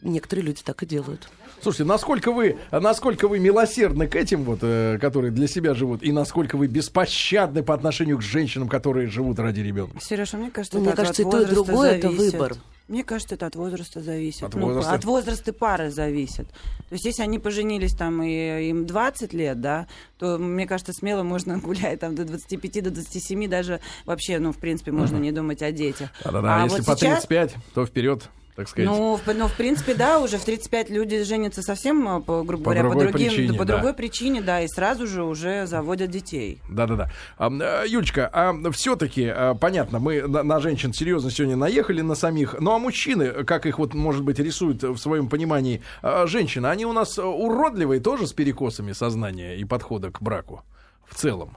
Некоторые 0.00 0.46
люди 0.46 0.62
так 0.64 0.80
и 0.84 0.86
делают. 0.86 1.28
Слушайте, 1.60 1.82
насколько 1.84 2.30
вы, 2.30 2.56
насколько 2.70 3.26
вы 3.26 3.40
милосердны 3.40 4.06
к 4.06 4.14
этим 4.14 4.44
вот, 4.44 4.60
э, 4.62 4.96
которые 5.00 5.32
для 5.32 5.48
себя 5.48 5.74
живут, 5.74 6.04
и 6.04 6.12
насколько 6.12 6.56
вы 6.56 6.68
беспощадны 6.68 7.64
по 7.64 7.74
отношению 7.74 8.18
к 8.18 8.22
женщинам, 8.22 8.68
которые 8.68 9.08
живут 9.08 9.40
ради 9.40 9.58
ребенка? 9.60 9.98
Сережа, 10.00 10.36
мне 10.36 10.52
кажется, 10.52 10.76
Ну, 10.78 10.84
мне 10.84 10.92
это 10.92 11.02
от 11.02 11.08
кажется, 11.08 11.22
и 11.22 11.30
то, 11.30 11.42
и 11.42 11.46
другое 11.46 11.90
это 11.96 12.10
зависит. 12.12 12.32
выбор. 12.32 12.54
Мне 12.88 13.04
кажется, 13.04 13.34
это 13.34 13.44
от 13.46 13.54
возраста 13.54 14.00
зависит. 14.00 14.42
От 14.44 14.54
Ну, 14.54 14.62
возраста? 14.66 14.92
от 14.94 15.04
возраста 15.04 15.52
пары 15.52 15.90
зависит. 15.90 16.48
То 16.88 16.92
есть, 16.94 17.04
если 17.04 17.22
они 17.22 17.38
поженились 17.38 17.92
там 17.94 18.22
и 18.22 18.68
им 18.70 18.86
20 18.86 19.34
лет, 19.34 19.60
да, 19.60 19.86
то, 20.16 20.38
мне 20.38 20.66
кажется, 20.66 20.94
смело 20.94 21.22
можно 21.22 21.58
гулять 21.58 22.00
там 22.00 22.14
до 22.14 22.24
25, 22.24 22.82
до 22.84 22.90
27, 22.90 23.46
даже 23.48 23.80
вообще, 24.06 24.38
ну, 24.38 24.52
в 24.52 24.56
принципе, 24.56 24.90
можно 24.92 25.18
не 25.18 25.32
думать 25.32 25.60
о 25.62 25.70
детях. 25.70 26.08
Да-да-да, 26.24 26.62
А 26.62 26.64
если 26.64 26.78
вот 26.78 26.86
по 26.86 26.96
сейчас- 26.96 27.26
35, 27.26 27.56
то 27.74 27.84
вперед, 27.84 28.30
так 28.58 28.68
сказать. 28.68 28.90
Ну, 28.90 29.14
в, 29.14 29.34
ну, 29.34 29.46
в 29.46 29.52
принципе, 29.52 29.94
да, 29.94 30.18
уже 30.18 30.36
в 30.36 30.44
35 30.44 30.90
люди 30.90 31.22
женятся 31.22 31.62
совсем, 31.62 32.08
а, 32.08 32.20
по, 32.20 32.42
грубо 32.42 32.64
По 32.64 32.70
говоря, 32.70 32.82
по, 32.82 32.88
другой 32.88 33.12
другим, 33.12 33.28
причине, 33.28 33.56
по 33.56 33.64
да. 33.64 33.74
другой 33.74 33.94
причине, 33.94 34.40
да, 34.40 34.62
и 34.62 34.66
сразу 34.66 35.06
же 35.06 35.22
уже 35.22 35.64
заводят 35.68 36.10
детей. 36.10 36.60
Да-да-да. 36.68 37.08
А, 37.36 37.52
э, 37.52 37.84
Юлечка, 37.86 38.28
а 38.32 38.52
все-таки, 38.72 39.32
понятно, 39.60 40.00
мы 40.00 40.22
на, 40.22 40.42
на 40.42 40.58
женщин 40.58 40.92
серьезно 40.92 41.30
сегодня 41.30 41.54
наехали, 41.54 42.00
на 42.00 42.16
самих. 42.16 42.56
Ну 42.58 42.72
а 42.72 42.80
мужчины, 42.80 43.44
как 43.44 43.64
их 43.64 43.78
вот, 43.78 43.94
может 43.94 44.24
быть, 44.24 44.40
рисуют 44.40 44.82
в 44.82 44.98
своем 44.98 45.28
понимании, 45.28 45.80
а, 46.02 46.26
женщины, 46.26 46.66
они 46.66 46.84
у 46.84 46.92
нас 46.92 47.16
э, 47.16 47.22
уродливые 47.22 48.00
тоже 48.00 48.26
с 48.26 48.32
перекосами 48.32 48.90
сознания 48.90 49.56
и 49.56 49.64
подхода 49.64 50.10
к 50.10 50.20
браку 50.20 50.64
в 51.06 51.14
целом? 51.14 51.56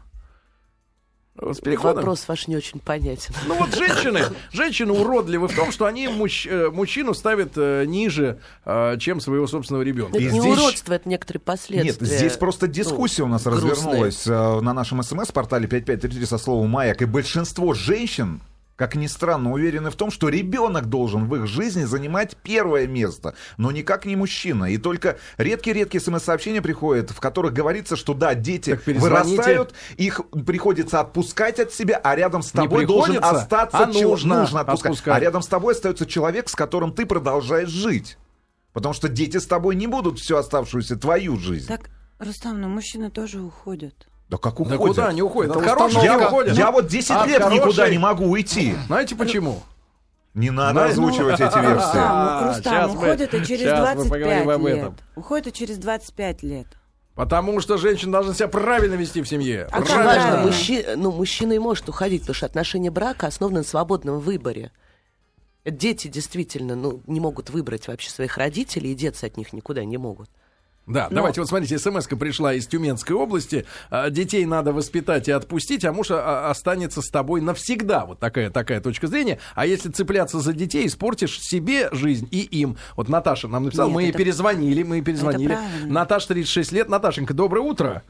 С 1.40 1.60
переходом? 1.62 1.98
Вопрос 1.98 2.28
ваш 2.28 2.48
не 2.48 2.58
очень 2.58 2.80
понятен. 2.80 3.34
Ну 3.48 3.56
вот 3.56 3.74
женщины, 3.74 4.20
женщины 4.52 4.92
уродливы 4.92 5.48
в 5.48 5.56
том, 5.56 5.72
что 5.72 5.86
они 5.86 6.06
мужч- 6.08 6.48
э, 6.50 6.70
мужчину 6.70 7.14
ставят 7.14 7.54
э, 7.56 7.86
ниже, 7.88 8.40
э, 8.66 8.98
чем 9.00 9.20
своего 9.22 9.48
собственного 9.48 9.82
ребенка. 9.84 10.18
Это 10.18 10.28
И 10.28 10.32
не 10.32 10.40
здесь- 10.42 10.58
уродство, 10.58 10.94
это 10.94 11.08
некоторые 11.08 11.42
последствия. 11.42 12.06
Нет, 12.08 12.18
здесь 12.20 12.36
просто 12.38 12.68
ну, 12.68 12.74
дискуссия 12.74 13.24
у 13.24 13.28
нас 13.28 13.44
грустные. 13.44 13.72
развернулась 13.72 14.28
э, 14.28 14.60
на 14.60 14.74
нашем 14.74 15.02
смс-портале 15.02 15.68
5533 15.68 16.26
со 16.26 16.38
словом 16.38 16.70
«Маяк». 16.70 17.02
И 17.02 17.06
большинство 17.06 17.74
женщин, 17.74 18.42
как 18.82 18.96
ни 18.96 19.06
странно, 19.06 19.52
уверены 19.52 19.92
в 19.92 19.96
том, 19.96 20.10
что 20.10 20.28
ребенок 20.28 20.88
должен 20.88 21.28
в 21.28 21.36
их 21.36 21.46
жизни 21.46 21.84
занимать 21.84 22.36
первое 22.38 22.88
место, 22.88 23.36
но 23.58 23.70
никак 23.70 24.08
не 24.08 24.16
мужчина. 24.16 24.72
И 24.72 24.80
только 24.80 25.20
редкие-редкие 25.38 26.02
смс-сообщения 26.02 26.64
приходят, 26.64 27.12
в 27.12 27.20
которых 27.20 27.54
говорится, 27.54 27.96
что 27.96 28.16
да, 28.16 28.34
дети 28.34 28.80
вырастают, 28.88 29.76
их 29.98 30.22
приходится 30.48 31.00
отпускать 31.00 31.60
от 31.60 31.72
себя, 31.72 32.02
а 32.04 32.16
рядом 32.16 32.42
с 32.42 32.50
тобой 32.50 32.88
должен 32.88 33.18
приходится, 33.18 33.42
остаться... 33.44 33.78
а 33.78 33.94
чел- 33.94 34.18
нужно 34.18 34.62
отпускать. 34.62 34.92
отпускать. 34.92 35.16
А 35.16 35.20
рядом 35.20 35.44
с 35.44 35.48
тобой 35.48 35.76
остается 35.76 36.08
человек, 36.08 36.50
с 36.50 36.56
которым 36.56 36.92
ты 36.92 37.06
продолжаешь 37.06 37.70
жить. 37.70 38.18
Потому 38.74 38.96
что 38.96 39.10
дети 39.10 39.38
с 39.38 39.46
тобой 39.46 39.76
не 39.76 39.86
будут 39.86 40.18
всю 40.18 40.38
оставшуюся 40.38 40.96
твою 40.96 41.38
жизнь. 41.38 41.68
Так, 41.68 41.92
Рустам, 42.18 42.60
но 42.60 42.68
мужчины 42.68 43.12
тоже 43.12 43.42
уходят. 43.42 44.08
Да 44.32 44.38
как 44.38 44.56
Да 44.56 44.62
уходят? 44.64 44.80
куда 44.96 45.08
они 45.10 45.22
уходят? 45.22 45.52
Это 45.52 45.60
От 45.60 45.78
хорошего 45.78 46.04
Я, 46.04 46.18
уходят. 46.18 46.58
я 46.58 46.72
вот 46.72 46.88
10 46.88 47.12
От 47.12 47.28
лет 47.28 47.40
никуда 47.42 47.60
хорошей- 47.60 47.92
не 47.92 47.98
могу 47.98 48.26
уйти. 48.28 48.76
Знаете 48.88 49.14
почему? 49.18 49.62
Не 50.34 50.50
надо 50.52 50.72
Знаешь, 50.72 50.92
озвучивать 50.94 51.36
эти 51.42 51.42
версии. 51.60 51.74
Рустам, 51.74 52.02
А, 52.02 52.48
Рустам, 52.56 52.90
мы- 52.92 52.96
уходят 52.96 53.34
и 53.34 53.46
через 53.46 53.64
щас 53.66 53.80
мы 53.80 53.86
25 53.96 54.10
поговорим 54.10 54.50
об 54.50 54.66
лет. 54.68 54.78
этом. 54.78 54.96
Уходят 55.18 55.48
и 55.48 55.52
через 55.54 55.78
25 55.80 56.44
лет. 56.44 56.68
Потому 57.14 57.60
что 57.60 57.76
женщина 57.78 58.14
должна 58.14 58.34
себя 58.34 58.48
правильно 58.48 58.94
вести 58.94 59.22
в 59.22 59.28
семье. 59.28 59.68
А 59.70 59.82
как 59.82 59.90
важно, 59.90 60.04
правильно? 60.06 60.48
мужчи- 60.48 60.86
ну, 60.96 61.12
мужчина 61.12 61.52
и 61.52 61.60
может 61.60 61.90
уходить, 61.90 62.22
потому 62.22 62.36
что 62.36 62.46
отношения 62.46 62.90
брака 62.90 63.28
основаны 63.28 63.58
на 63.60 63.64
свободном 63.66 64.22
выборе. 64.22 64.72
Дети 65.66 66.08
действительно 66.08 66.76
ну, 66.78 67.02
не 67.06 67.20
могут 67.20 67.50
выбрать 67.50 67.90
вообще 67.90 68.10
своих 68.10 68.38
родителей, 68.38 68.94
и 68.94 68.96
деться 68.96 69.26
от 69.26 69.36
них 69.36 69.52
никуда 69.52 69.84
не 69.84 69.98
могут. 69.98 70.30
Да, 70.88 71.08
Но- 71.10 71.18
давайте 71.18 71.42
вот 71.42 71.48
смотрите, 71.48 71.78
смс 71.78 72.08
пришла 72.08 72.54
из 72.54 72.66
Тюменской 72.68 73.16
области. 73.16 73.66
А, 73.90 74.10
Детей 74.10 74.46
надо 74.46 74.74
воспитать 74.74 75.28
и 75.28 75.32
отпустить, 75.32 75.86
а 75.86 75.94
муж 75.94 76.08
а, 76.12 76.50
останется 76.50 77.02
с 77.02 77.10
тобой 77.10 77.40
навсегда. 77.42 78.06
Вот 78.06 78.20
такая, 78.20 78.50
такая 78.50 78.82
точка 78.82 79.08
зрения. 79.08 79.38
А 79.56 79.66
если 79.66 79.90
цепляться 79.90 80.40
за 80.40 80.54
детей, 80.54 80.88
испортишь 80.88 81.40
себе 81.40 81.90
жизнь 81.92 82.28
и 82.32 82.40
им. 82.42 82.78
Вот 82.98 83.10
Наташа 83.10 83.48
нам 83.48 83.66
написала, 83.66 83.88
Нет, 83.88 83.96
мы 83.96 84.10
это- 84.10 84.18
перезвонили, 84.18 84.84
мы 84.84 85.02
перезвонили. 85.02 85.58
Наташа 85.86 86.30
36 86.30 86.72
лет. 86.72 86.90
Наташенька, 86.90 87.34
доброе 87.34 87.62
утро. 87.62 88.04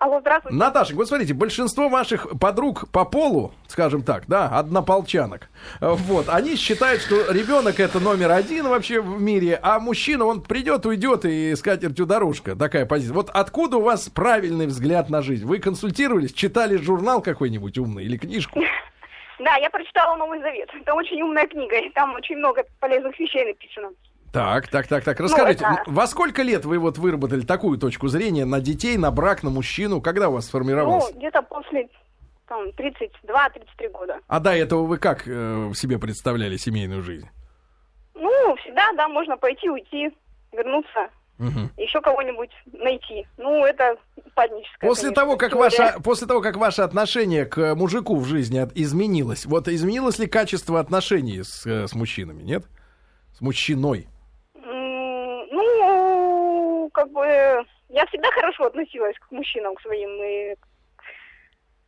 Алло, 0.00 0.20
здравствуйте. 0.20 0.56
Наташенька, 0.56 0.98
вот 0.98 1.08
смотрите, 1.08 1.34
большинство 1.34 1.88
ваших 1.88 2.38
подруг 2.38 2.88
по 2.90 3.04
полу, 3.04 3.52
скажем 3.66 4.02
так, 4.02 4.24
да, 4.26 4.48
однополчанок, 4.48 5.48
э, 5.80 5.88
вот, 5.88 6.28
они 6.28 6.56
считают, 6.56 7.00
что 7.02 7.32
ребенок 7.32 7.80
это 7.80 8.00
номер 8.00 8.32
один 8.32 8.68
вообще 8.68 9.00
в 9.00 9.20
мире, 9.20 9.58
а 9.62 9.78
мужчина, 9.78 10.24
он 10.24 10.42
придет, 10.42 10.84
уйдет 10.86 11.24
и 11.24 11.54
с 11.54 11.62
катертью 11.62 12.06
дорожка. 12.06 12.54
Такая 12.56 12.84
позиция. 12.86 13.14
Вот 13.14 13.30
откуда 13.30 13.78
у 13.78 13.82
вас 13.82 14.08
правильный 14.08 14.66
взгляд 14.66 15.08
на 15.08 15.22
жизнь? 15.22 15.46
Вы 15.46 15.58
консультировались, 15.58 16.32
читали 16.32 16.76
журнал 16.76 17.22
какой-нибудь 17.22 17.78
умный 17.78 18.04
или 18.04 18.16
книжку? 18.16 18.60
Да, 19.38 19.54
я 19.56 19.68
прочитала 19.68 20.16
Новый 20.16 20.40
Завет. 20.40 20.70
Это 20.80 20.94
очень 20.94 21.20
умная 21.20 21.46
книга, 21.46 21.76
и 21.76 21.90
там 21.90 22.14
очень 22.14 22.36
много 22.36 22.64
полезных 22.80 23.18
вещей 23.18 23.44
написано. 23.44 23.90
Так, 24.36 24.68
так, 24.68 24.86
так, 24.86 25.02
так. 25.02 25.18
Расскажите, 25.18 25.64
это- 25.64 25.82
во 25.86 26.06
сколько 26.06 26.42
лет 26.42 26.66
вы 26.66 26.78
вот 26.78 26.98
выработали 26.98 27.40
такую 27.40 27.78
точку 27.78 28.08
зрения 28.08 28.44
на 28.44 28.60
детей, 28.60 28.98
на 28.98 29.10
брак, 29.10 29.42
на 29.42 29.48
мужчину? 29.48 30.02
Когда 30.02 30.28
у 30.28 30.32
вас 30.32 30.44
сформировался? 30.44 31.10
Ну, 31.14 31.18
где-то 31.18 31.40
после 31.40 31.88
там, 32.46 32.68
32-33 32.76 33.88
года. 33.88 34.18
А 34.28 34.38
до 34.40 34.54
этого 34.54 34.82
вы 34.84 34.98
как 34.98 35.22
э, 35.26 35.72
себе 35.74 35.98
представляли 35.98 36.58
семейную 36.58 37.00
жизнь? 37.02 37.26
Ну, 38.14 38.56
всегда, 38.56 38.92
да, 38.94 39.08
можно 39.08 39.38
пойти, 39.38 39.70
уйти, 39.70 40.10
вернуться, 40.52 41.08
Мгм. 41.38 41.70
еще 41.78 42.02
кого-нибудь 42.02 42.50
найти. 42.74 43.26
Ну, 43.38 43.64
это 43.64 43.96
падническое. 44.34 44.86
После 44.90 45.04
конечно, 45.04 45.22
того, 45.22 45.36
как 45.38 45.54
ваше, 45.54 45.94
после 46.04 46.26
того, 46.26 46.42
как 46.42 46.56
ваше 46.58 46.82
отношение 46.82 47.46
к 47.46 47.74
мужику 47.74 48.16
в 48.16 48.26
жизни 48.26 48.58
от- 48.58 48.76
изменилось, 48.76 49.46
вот 49.46 49.66
изменилось 49.66 50.18
ли 50.18 50.26
качество 50.26 50.78
отношений 50.78 51.42
с, 51.42 51.64
э, 51.66 51.86
с 51.88 51.94
мужчинами, 51.94 52.42
нет? 52.42 52.64
С 53.32 53.40
мужчиной. 53.40 54.08
Бы, 57.06 57.64
я 57.88 58.06
всегда 58.06 58.30
хорошо 58.30 58.64
относилась 58.64 59.16
к 59.18 59.30
мужчинам, 59.30 59.74
к 59.74 59.82
своим. 59.82 60.10
И... 60.22 60.56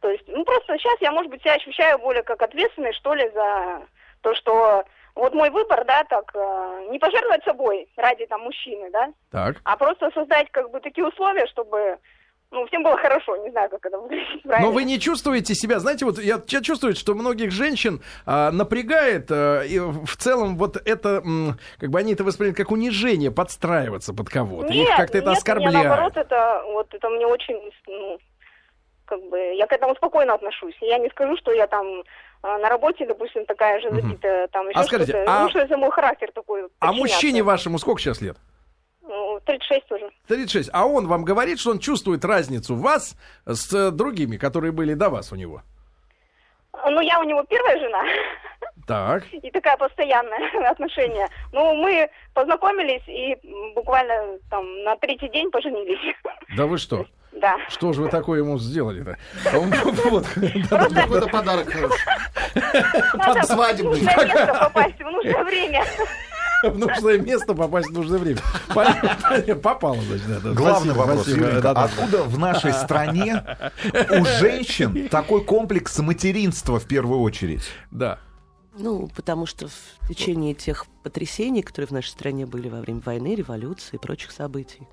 То 0.01 0.11
есть, 0.11 0.25
ну, 0.29 0.45
просто 0.45 0.79
сейчас 0.79 1.01
я, 1.01 1.13
может 1.13 1.31
быть, 1.31 1.43
себя 1.43 1.55
ощущаю 1.55 1.99
более 1.99 2.23
как 2.23 2.41
ответственной, 2.43 2.93
что 2.93 3.15
ли, 3.15 3.29
за 3.31 3.83
то, 4.23 4.35
что 4.35 4.85
вот 5.15 5.35
мой 5.35 5.51
выбор, 5.51 5.85
да, 5.85 6.05
так, 6.05 6.31
э, 6.35 6.87
не 6.91 6.99
пожертвовать 7.01 7.43
собой 7.45 7.89
ради, 7.97 8.25
там, 8.27 8.43
мужчины, 8.43 8.89
да, 8.91 9.13
Так. 9.33 9.57
а 9.65 9.77
просто 9.77 10.11
создать, 10.13 10.49
как 10.53 10.71
бы, 10.71 10.81
такие 10.81 11.07
условия, 11.07 11.47
чтобы, 11.49 11.99
ну, 12.51 12.67
всем 12.67 12.83
было 12.83 12.97
хорошо, 12.97 13.37
не 13.37 13.51
знаю, 13.51 13.69
как 13.71 13.85
это 13.85 13.99
выглядит 13.99 14.43
правильно. 14.43 14.69
Но 14.69 14.73
вы 14.75 14.85
не 14.85 14.99
чувствуете 14.99 15.55
себя, 15.55 15.79
знаете, 15.81 16.05
вот 16.05 16.19
я, 16.19 16.41
я 16.47 16.61
чувствую, 16.63 16.95
что 16.97 17.15
многих 17.15 17.51
женщин 17.51 18.01
а, 18.27 18.51
напрягает, 18.51 19.31
а, 19.31 19.63
и 19.63 19.79
в 19.79 20.17
целом 20.17 20.57
вот 20.57 20.77
это, 20.83 21.21
м, 21.25 21.59
как 21.79 21.91
бы 21.91 21.99
они 21.99 22.15
это 22.15 22.25
воспринимают 22.25 22.57
как 22.57 22.71
унижение, 22.71 23.31
подстраиваться 23.31 24.15
под 24.15 24.29
кого-то. 24.31 24.69
Их 24.73 24.87
Нет, 24.89 24.97
как-то 24.97 25.19
это 25.19 25.29
нет, 25.29 25.39
оскорбляет. 25.39 25.75
Мне 25.75 25.85
наоборот, 25.89 26.17
это 26.17 26.63
вот 26.73 26.93
это 26.95 27.09
мне 27.11 27.27
очень, 27.27 27.71
ну, 27.87 28.19
как 29.05 29.23
бы, 29.29 29.39
я 29.55 29.67
к 29.67 29.73
этому 29.73 29.95
спокойно 29.97 30.35
отношусь. 30.35 30.77
Я 30.81 30.99
не 30.99 31.09
скажу, 31.11 31.37
что 31.39 31.53
я 31.53 31.67
там 31.67 32.03
а, 32.43 32.57
на 32.59 32.69
работе, 32.69 33.05
допустим, 33.05 33.45
такая 33.47 33.81
же 33.81 33.91
забитая, 33.91 34.49
там 34.49 34.69
еще 34.69 34.79
А 34.79 34.85
скажите, 34.85 35.13
что-то. 35.13 35.33
а- 35.33 35.43
Ну, 35.43 35.51
что 35.51 35.59
это 35.59 35.77
мой 35.77 35.91
характер 35.91 36.31
такой. 36.35 36.65
А 36.65 36.87
подчиняться. 36.89 37.15
мужчине 37.15 37.43
вашему 37.43 37.79
сколько 37.79 38.01
сейчас 38.01 38.21
лет? 38.21 38.37
Ну, 39.09 39.41
36 39.47 39.91
уже. 39.93 40.11
36. 40.27 40.71
А 40.73 40.87
он 40.87 41.07
вам 41.09 41.25
говорит, 41.25 41.59
что 41.59 41.71
он 41.71 41.79
чувствует 41.79 42.25
разницу 42.25 42.77
вас 42.77 43.17
с 43.47 43.73
э, 43.73 43.91
другими, 43.91 44.37
которые 44.37 44.71
были 44.71 44.93
до 44.95 45.09
вас 45.09 45.33
у 45.33 45.37
него? 45.37 45.63
Ну, 46.87 47.01
я 47.01 47.19
у 47.19 47.25
него 47.25 47.43
первая 47.45 47.79
жена. 47.79 48.03
Так. 48.87 49.25
И 49.33 49.51
такая 49.51 49.77
постоянная 49.79 50.71
отношения. 50.71 51.29
Ну, 51.53 51.75
мы 51.75 52.09
познакомились 52.35 53.03
и 53.09 53.37
буквально 53.75 54.39
там 54.51 54.83
на 54.85 54.97
третий 54.97 55.29
день 55.31 55.51
поженились. 55.51 56.15
Да 56.57 56.67
вы 56.67 56.79
что? 56.79 57.05
Да. 57.33 57.57
Что 57.69 57.93
же 57.93 58.01
вы 58.01 58.09
такое 58.09 58.39
ему 58.41 58.59
сделали-то? 58.59 59.19
Вот. 59.53 60.27
Какой-то 60.71 61.29
подарок 61.29 61.71
хороший. 61.71 62.01
Место 64.25 64.55
попасть 64.59 64.99
в 64.99 65.05
нужное 65.11 65.45
время. 65.45 65.85
В 66.63 66.79
нужное 66.79 67.19
место 67.19 67.55
попасть 67.55 67.89
в 67.89 67.93
нужное 67.93 68.19
время. 68.19 68.41
Попало, 69.63 70.01
значит. 70.03 70.27
да, 70.29 70.41
да. 70.41 70.53
Главный 70.53 70.93
Спасибо, 70.93 70.99
вопрос, 70.99 71.23
спасибо. 71.23 71.47
Юленька, 71.47 71.63
Да, 71.63 71.75
да, 71.75 71.81
да. 71.81 71.85
откуда 71.85 72.23
в 72.25 72.39
нашей 72.39 72.73
стране 72.73 73.45
у 74.11 74.25
женщин 74.25 75.09
такой 75.09 75.45
комплекс 75.45 75.99
материнства 75.99 76.79
в 76.81 76.87
первую 76.87 77.21
очередь? 77.21 77.63
Да. 77.91 78.19
Ну, 78.77 79.11
потому 79.15 79.47
что 79.47 79.69
в 79.69 80.09
течение 80.09 80.55
тех 80.55 80.87
потрясений, 81.03 81.63
которые 81.63 81.89
в 81.89 81.93
нашей 81.93 82.11
стране 82.11 82.47
были 82.47 82.69
во 82.69 82.81
время 82.81 83.01
войны, 83.05 83.35
революции 83.35 83.97
и 83.97 83.99
прочих 83.99 84.31
событий, 84.31 84.87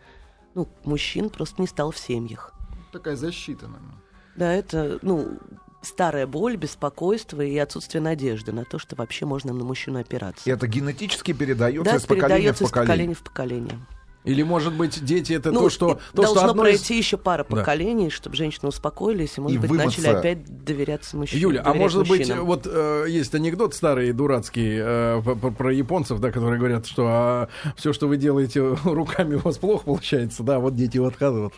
ну, 0.55 0.67
мужчин 0.83 1.29
просто 1.29 1.61
не 1.61 1.67
стало 1.67 1.91
в 1.91 1.97
семьях. 1.97 2.53
Такая 2.91 3.15
защита, 3.15 3.67
наверное. 3.67 3.95
Да, 4.35 4.51
это, 4.53 4.99
ну, 5.01 5.37
старая 5.85 6.27
боль, 6.27 6.55
беспокойство 6.55 7.41
и 7.41 7.57
отсутствие 7.57 8.01
надежды 8.01 8.51
на 8.51 8.65
то, 8.65 8.79
что 8.79 8.95
вообще 8.95 9.25
можно 9.25 9.53
на 9.53 9.63
мужчину 9.63 9.99
опираться. 9.99 10.49
Это 10.49 10.67
генетически 10.67 11.33
передается 11.33 11.83
да, 11.83 11.95
из 11.97 12.05
поколения 12.05 12.51
в 12.51 12.57
передается 12.57 12.63
из 12.63 12.69
поколение. 12.69 12.87
поколения 12.87 13.13
в 13.15 13.23
поколение. 13.23 13.79
Или, 14.25 14.43
может 14.43 14.73
быть, 14.73 15.03
дети 15.03 15.33
это 15.33 15.51
Ну, 15.51 15.61
то, 15.61 15.69
что, 15.69 15.87
то, 16.13 16.23
что 16.23 16.33
должно 16.33 16.49
одно 16.51 16.67
из- 16.67 16.79
пройти 16.79 16.97
еще 16.97 17.17
пара 17.17 17.45
Да. 17.49 17.55
поколений, 17.57 18.09
чтобы 18.09 18.35
женщины 18.35 18.67
успокоились 18.69 19.37
и, 19.37 19.41
может 19.41 19.55
И 19.55 19.59
быть, 19.59 19.69
вымыться. 19.69 20.01
начали 20.01 20.15
опять 20.15 20.63
доверяться 20.65 21.15
мужчинам. 21.17 21.41
Юля, 21.41 21.61
а 21.63 21.73
может 21.73 22.01
быть, 22.07 22.19
мужчинам. 22.21 22.45
вот 22.45 22.67
э, 22.69 23.05
есть 23.07 23.33
анекдот 23.35 23.73
старый, 23.73 24.11
дурацкий, 24.13 24.77
э, 24.79 25.21
про 25.57 25.71
японцев, 25.73 26.19
да, 26.19 26.31
которые 26.31 26.57
говорят, 26.59 26.85
что 26.87 27.47
все, 27.77 27.93
что 27.93 28.07
вы 28.07 28.17
делаете 28.17 28.61
руками, 28.83 29.35
у 29.35 29.39
вас 29.39 29.57
плохо 29.57 29.85
получается, 29.85 30.43
да, 30.43 30.59
вот 30.59 30.75
дети 30.75 30.97
вот 30.97 31.13
отказывают. 31.13 31.53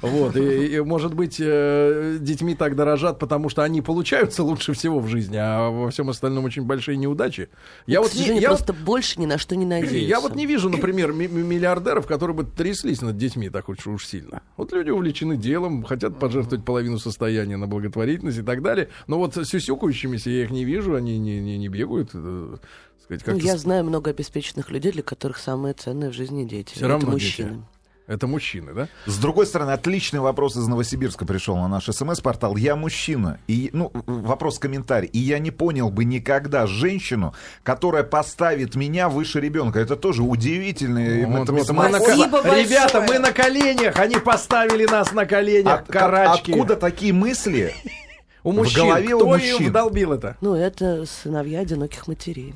Вот, 0.00 0.36
и, 0.36 0.76
и, 0.76 0.80
может 0.80 1.14
быть, 1.14 1.36
э, 1.40 2.16
детьми 2.20 2.54
так 2.54 2.76
дорожат, 2.76 3.18
потому 3.18 3.48
что 3.48 3.62
они 3.62 3.82
получаются 3.82 4.42
лучше 4.44 4.72
всего 4.72 5.00
в 5.00 5.08
жизни, 5.08 5.36
а 5.38 5.70
во 5.70 5.90
всем 5.90 6.08
остальном 6.10 6.44
очень 6.44 6.62
большие 6.62 6.96
неудачи. 6.96 7.48
Я 7.86 7.98
К 7.98 8.02
вот 8.02 8.14
я 8.14 8.34
вот- 8.34 8.44
просто 8.58 8.72
больше 8.72 9.20
ни 9.20 9.26
на 9.26 9.38
что 9.38 9.56
не 9.56 9.64
надеются. 9.66 9.96
я 9.96 10.20
вот 10.20 10.34
не 10.36 10.46
вижу, 10.46 10.68
например, 10.70 11.12
ми- 11.12 11.28
ми- 11.28 11.42
миллиардеров, 11.42 12.06
которые 12.12 12.36
бы 12.36 12.44
тряслись 12.44 13.00
над 13.02 13.16
детьми 13.16 13.48
так 13.50 13.68
уж, 13.68 13.86
уж 13.86 14.06
сильно. 14.06 14.42
Вот 14.56 14.72
люди 14.72 14.90
увлечены 14.90 15.36
делом, 15.36 15.82
хотят 15.84 16.18
пожертвовать 16.18 16.64
половину 16.64 16.98
состояния 16.98 17.56
на 17.56 17.66
благотворительность 17.66 18.38
и 18.38 18.42
так 18.42 18.62
далее. 18.62 18.88
Но 19.06 19.18
вот 19.18 19.34
с 19.36 19.44
сюсюкающимися 19.44 20.30
я 20.30 20.42
их 20.44 20.50
не 20.50 20.64
вижу, 20.64 20.94
они 20.94 21.18
не, 21.18 21.40
не, 21.40 21.58
не 21.58 21.68
бегают. 21.68 22.10
э, 22.14 22.56
сказать, 23.04 23.22
Ну, 23.26 23.32
как-то 23.32 23.46
я 23.46 23.56
с- 23.56 23.62
знаю 23.62 23.84
много 23.84 24.10
обеспеченных 24.10 24.70
людей, 24.70 24.92
для 24.92 25.02
которых 25.02 25.38
самое 25.38 25.74
ценное 25.74 26.10
в 26.10 26.12
жизни 26.14 26.44
дети. 26.44 26.74
Это 26.76 26.88
равно 26.88 27.10
мужчины. 27.12 27.48
дети. 27.50 27.62
Это 28.08 28.26
мужчины, 28.26 28.72
да? 28.74 28.88
С 29.06 29.16
другой 29.18 29.46
стороны, 29.46 29.70
отличный 29.70 30.18
вопрос 30.20 30.56
из 30.56 30.66
Новосибирска 30.66 31.24
пришел 31.24 31.56
на 31.56 31.68
наш 31.68 31.84
смс-портал. 31.86 32.56
Я 32.56 32.74
мужчина. 32.74 33.38
И, 33.46 33.70
ну, 33.72 33.92
вопрос 34.06 34.58
комментарий. 34.58 35.08
И 35.08 35.18
я 35.18 35.38
не 35.38 35.50
понял 35.52 35.88
бы 35.90 36.04
никогда 36.04 36.66
женщину, 36.66 37.32
которая 37.62 38.02
поставит 38.02 38.74
меня 38.74 39.08
выше 39.08 39.40
ребенка. 39.40 39.78
Это 39.78 39.94
тоже 39.96 40.22
удивительный 40.22 41.24
Вот, 41.26 41.44
это 41.44 41.52
вот, 41.52 41.68
мы 41.70 41.88
на 41.88 41.98
Ребята, 41.98 43.00
большое. 43.00 43.06
мы 43.08 43.18
на 43.26 43.32
коленях, 43.32 43.96
они 43.98 44.16
поставили 44.16 44.84
нас 44.86 45.12
на 45.12 45.24
коленях, 45.24 45.80
От- 45.82 45.88
карачки. 45.88 46.50
Откуда 46.50 46.76
такие 46.76 47.12
мысли? 47.12 47.72
у 48.42 48.50
в 48.50 48.54
мужчин? 48.56 48.84
голове 48.88 49.14
у 49.14 49.18
Кто 49.20 49.36
им 49.36 49.40
мужчин? 49.52 49.68
вдолбил 49.68 50.12
это? 50.12 50.36
Ну, 50.40 50.54
это 50.54 51.06
сыновья 51.06 51.60
одиноких 51.60 52.08
матерей. 52.08 52.54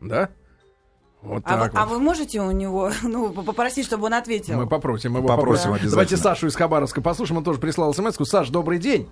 Да? 0.00 0.28
Вот 1.22 1.42
А, 1.46 1.56
вы, 1.56 1.70
а 1.74 1.86
вот. 1.86 1.92
вы 1.94 1.98
можете 2.00 2.40
у 2.40 2.50
него 2.50 2.90
ну, 3.02 3.32
попросить, 3.32 3.86
чтобы 3.86 4.06
он 4.06 4.14
ответил? 4.14 4.56
Мы 4.56 4.66
попросим 4.68 5.16
его. 5.16 5.26
Попросим 5.26 5.40
попросим. 5.44 5.68
обязательно. 5.70 5.90
Давайте 5.92 6.16
Сашу 6.16 6.46
из 6.48 6.56
Хабаровска 6.56 7.00
послушаем. 7.00 7.38
Он 7.38 7.44
тоже 7.44 7.60
прислал 7.60 7.94
смс 7.94 8.18
-ку. 8.18 8.24
Саш, 8.24 8.48
добрый 8.50 8.78
день. 8.78 9.10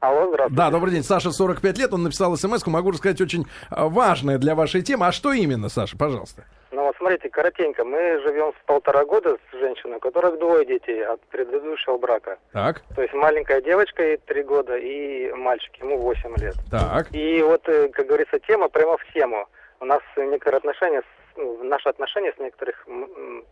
Алло, 0.00 0.26
здравствуйте. 0.28 0.56
Да, 0.56 0.70
добрый 0.70 0.92
день. 0.94 1.04
Саша, 1.04 1.30
45 1.30 1.78
лет, 1.78 1.92
он 1.92 2.02
написал 2.02 2.36
смс 2.36 2.66
Могу 2.66 2.90
рассказать 2.90 3.20
очень 3.20 3.46
а, 3.70 3.86
важное 3.88 4.38
для 4.38 4.54
вашей 4.56 4.82
темы. 4.82 5.06
А 5.06 5.12
что 5.12 5.32
именно, 5.32 5.68
Саша, 5.68 5.96
пожалуйста? 5.96 6.44
Ну 6.72 6.82
вот 6.86 6.96
смотрите, 6.96 7.28
коротенько, 7.28 7.84
мы 7.84 8.18
живем 8.24 8.52
с 8.60 8.66
полтора 8.66 9.04
года 9.04 9.36
с 9.36 9.56
женщиной, 9.60 9.98
у 9.98 10.00
которых 10.00 10.40
двое 10.40 10.66
детей 10.66 11.04
от 11.04 11.20
предыдущего 11.28 11.98
брака. 11.98 12.38
Так, 12.52 12.82
То 12.96 13.02
есть 13.02 13.14
маленькая 13.14 13.60
девочка 13.62 14.02
ей 14.02 14.16
три 14.16 14.42
года 14.42 14.76
и 14.76 15.30
мальчик, 15.34 15.70
ему 15.76 15.98
восемь 15.98 16.34
лет. 16.36 16.56
так. 16.70 17.14
И 17.14 17.40
вот, 17.42 17.68
э, 17.68 17.88
как 17.90 18.06
говорится, 18.06 18.40
тема 18.40 18.68
прямо 18.70 18.96
в 18.96 19.04
тему. 19.12 19.46
У 19.80 19.84
нас 19.84 20.00
некоторые 20.16 20.58
отношения, 20.58 21.02
с- 21.02 21.21
наши 21.36 21.88
отношения 21.88 22.32
с 22.32 22.40
некоторых 22.40 22.86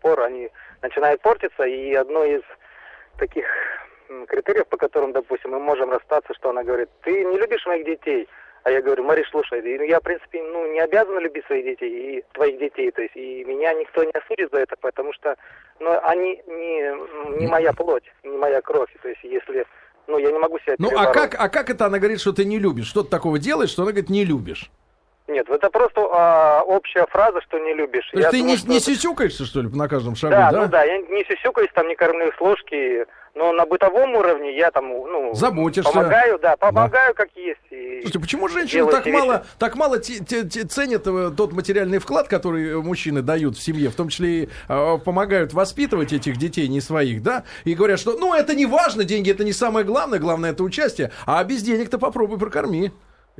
пор, 0.01 0.21
они 0.21 0.51
начинают 0.83 1.21
портиться, 1.21 1.64
и 1.64 1.95
одно 1.95 2.25
из 2.25 2.43
таких 3.19 3.47
критериев, 4.29 4.66
по 4.66 4.77
которым, 4.77 5.12
допустим, 5.12 5.51
мы 5.51 5.61
можем 5.61 5.90
расстаться, 5.90 6.35
что 6.35 6.51
она 6.51 6.62
говорит, 6.62 6.88
ты 7.03 7.25
не 7.25 7.38
любишь 7.38 7.66
моих 7.66 7.85
детей, 7.85 8.29
а 8.62 8.71
я 8.71 8.83
говорю, 8.83 9.05
Мариш, 9.05 9.29
слушай, 9.31 9.61
и 9.61 9.88
я, 9.88 10.01
в 10.01 10.03
принципе, 10.03 10.43
ну, 10.43 10.71
не 10.73 10.81
обязана 10.81 11.19
любить 11.21 11.47
своих 11.47 11.64
детей 11.64 12.19
и 12.19 12.25
твоих 12.33 12.59
детей, 12.59 12.90
то 12.90 13.01
есть, 13.03 13.16
и 13.16 13.45
меня 13.45 13.73
никто 13.75 14.05
не 14.05 14.11
осудит 14.11 14.51
за 14.53 14.59
это, 14.59 14.77
потому 14.81 15.12
что, 15.14 15.37
ну, 15.79 15.99
они 16.03 16.43
не, 16.47 17.38
не 17.38 17.47
моя 17.47 17.73
плоть, 17.73 18.05
не 18.23 18.37
моя 18.37 18.61
кровь, 18.61 18.90
то 19.01 19.09
есть, 19.09 19.23
если, 19.23 19.64
ну, 20.07 20.19
я 20.19 20.31
не 20.31 20.38
могу 20.38 20.59
себя 20.59 20.75
Ну, 20.79 20.90
а 20.95 21.12
как, 21.12 21.37
а 21.38 21.49
как 21.49 21.71
это 21.71 21.87
она 21.87 21.99
говорит, 21.99 22.21
что 22.21 22.33
ты 22.33 22.45
не 22.45 22.59
любишь? 22.59 22.88
Что 22.88 23.03
ты 23.03 23.09
такого 23.09 23.38
делаешь, 23.38 23.71
что 23.71 23.83
она 23.83 23.93
говорит, 23.93 24.11
не 24.11 24.25
любишь? 24.25 24.71
Нет, 25.31 25.49
это 25.49 25.71
просто 25.71 26.01
а, 26.12 26.62
общая 26.62 27.07
фраза, 27.07 27.40
что 27.43 27.59
не 27.59 27.73
любишь. 27.75 28.09
То 28.11 28.19
есть 28.19 28.31
ты 28.31 28.38
думаю, 28.38 28.53
не, 28.53 28.59
что 28.59 28.69
не 28.69 28.81
сисюкаешься, 28.81 29.45
что 29.47 29.62
ли, 29.62 29.69
на 29.69 29.88
каждом 29.88 30.16
шагу, 30.16 30.33
Да, 30.33 30.51
да? 30.51 30.62
ну 30.62 30.69
да, 30.69 30.83
я 30.83 30.99
не 30.99 31.25
сюсюкаюсь, 31.25 31.71
там 31.73 31.87
не 31.87 31.95
кормлю 31.95 32.33
с 32.37 32.40
ложки, 32.40 33.07
но 33.37 33.53
на 33.53 33.64
бытовом 33.64 34.16
уровне 34.16 34.57
я 34.57 34.73
там, 34.73 34.88
ну... 34.88 35.33
Заботишься. 35.35 35.93
Помогаю, 35.93 36.38
да, 36.40 36.57
помогаю 36.57 37.14
как 37.14 37.29
есть. 37.37 37.61
И... 37.71 38.01
Слушайте, 38.01 38.19
почему 38.19 38.49
женщины 38.49 38.90
так 38.90 39.07
мало, 39.07 39.33
вещи. 39.35 39.45
так 39.59 39.77
мало 39.77 39.99
те- 40.01 40.19
те- 40.25 40.49
те- 40.49 40.64
ценят 40.64 41.07
э, 41.07 41.31
тот 41.37 41.53
материальный 41.53 41.99
вклад, 41.99 42.27
который 42.27 42.71
э, 42.73 42.77
мужчины 42.79 43.23
дают 43.23 43.57
в 43.57 43.62
семье, 43.62 43.88
в 43.90 43.95
том 43.95 44.09
числе 44.09 44.29
и 44.45 44.49
э, 44.69 44.99
помогают 45.05 45.53
воспитывать 45.53 46.12
этих 46.12 46.38
детей 46.38 46.66
не 46.66 46.81
своих, 46.81 47.23
да? 47.23 47.45
И 47.64 47.75
говорят, 47.75 48.01
что 48.01 48.16
ну 48.19 48.35
это 48.35 48.57
не 48.57 48.66
важно, 48.66 49.05
деньги 49.05 49.31
это 49.31 49.45
не 49.45 49.53
самое 49.53 49.87
главное, 49.87 50.19
главное 50.19 50.51
это 50.51 50.64
участие, 50.64 51.12
а 51.25 51.43
без 51.45 51.62
денег-то 51.62 51.99
попробуй 51.99 52.38
прокорми. 52.38 52.90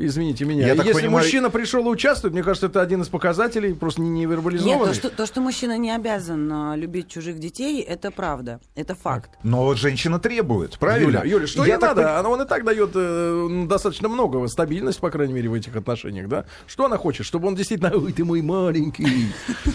Извините 0.07 0.45
меня. 0.45 0.67
Я 0.67 0.75
Если 0.75 0.93
понимаю- 0.93 1.25
мужчина 1.25 1.51
пришел 1.51 1.87
и 1.87 1.89
участвует, 1.89 2.33
мне 2.33 2.43
кажется, 2.43 2.67
это 2.67 2.81
один 2.81 3.03
из 3.03 3.09
показателей, 3.09 3.75
просто 3.75 4.01
не, 4.01 4.09
не 4.09 4.21
Нет, 4.21 4.31
вербализованный. 4.31 4.87
то 4.87 4.95
что, 4.95 5.11
то, 5.11 5.27
что 5.27 5.41
мужчина 5.41 5.77
не 5.77 5.91
обязан 5.91 6.51
а, 6.53 6.77
любить 6.77 7.09
чужих 7.09 7.39
детей, 7.39 7.83
это 7.83 8.11
правда, 8.11 8.61
это 8.75 8.95
факт. 8.95 9.31
Но 9.43 9.65
вот 9.65 9.79
женщина 9.79 10.19
требует, 10.19 10.79
правильно? 10.79 11.19
Юля, 11.19 11.25
Юля, 11.25 11.47
что 11.47 11.65
Я 11.65 11.75
ей 11.75 11.81
так 11.81 11.97
надо? 11.97 12.19
Она, 12.19 12.29
он 12.29 12.43
и 12.43 12.47
так 12.47 12.65
дает 12.65 12.91
э, 12.95 13.47
ну, 13.51 13.67
достаточно 13.67 14.09
много, 14.09 14.47
стабильность, 14.49 15.01
по 15.01 15.11
крайней 15.11 15.35
мере, 15.35 15.49
в 15.49 15.55
этих 15.55 15.77
отношениях, 15.77 16.29
да? 16.29 16.47
Что 16.67 16.87
она 16.87 16.97
хочет? 16.97 17.27
Чтобы 17.27 17.49
он 17.49 17.55
действительно, 17.55 17.93
ой, 17.95 18.13
ты 18.13 18.25
мой 18.25 18.43
маленький 18.43 19.33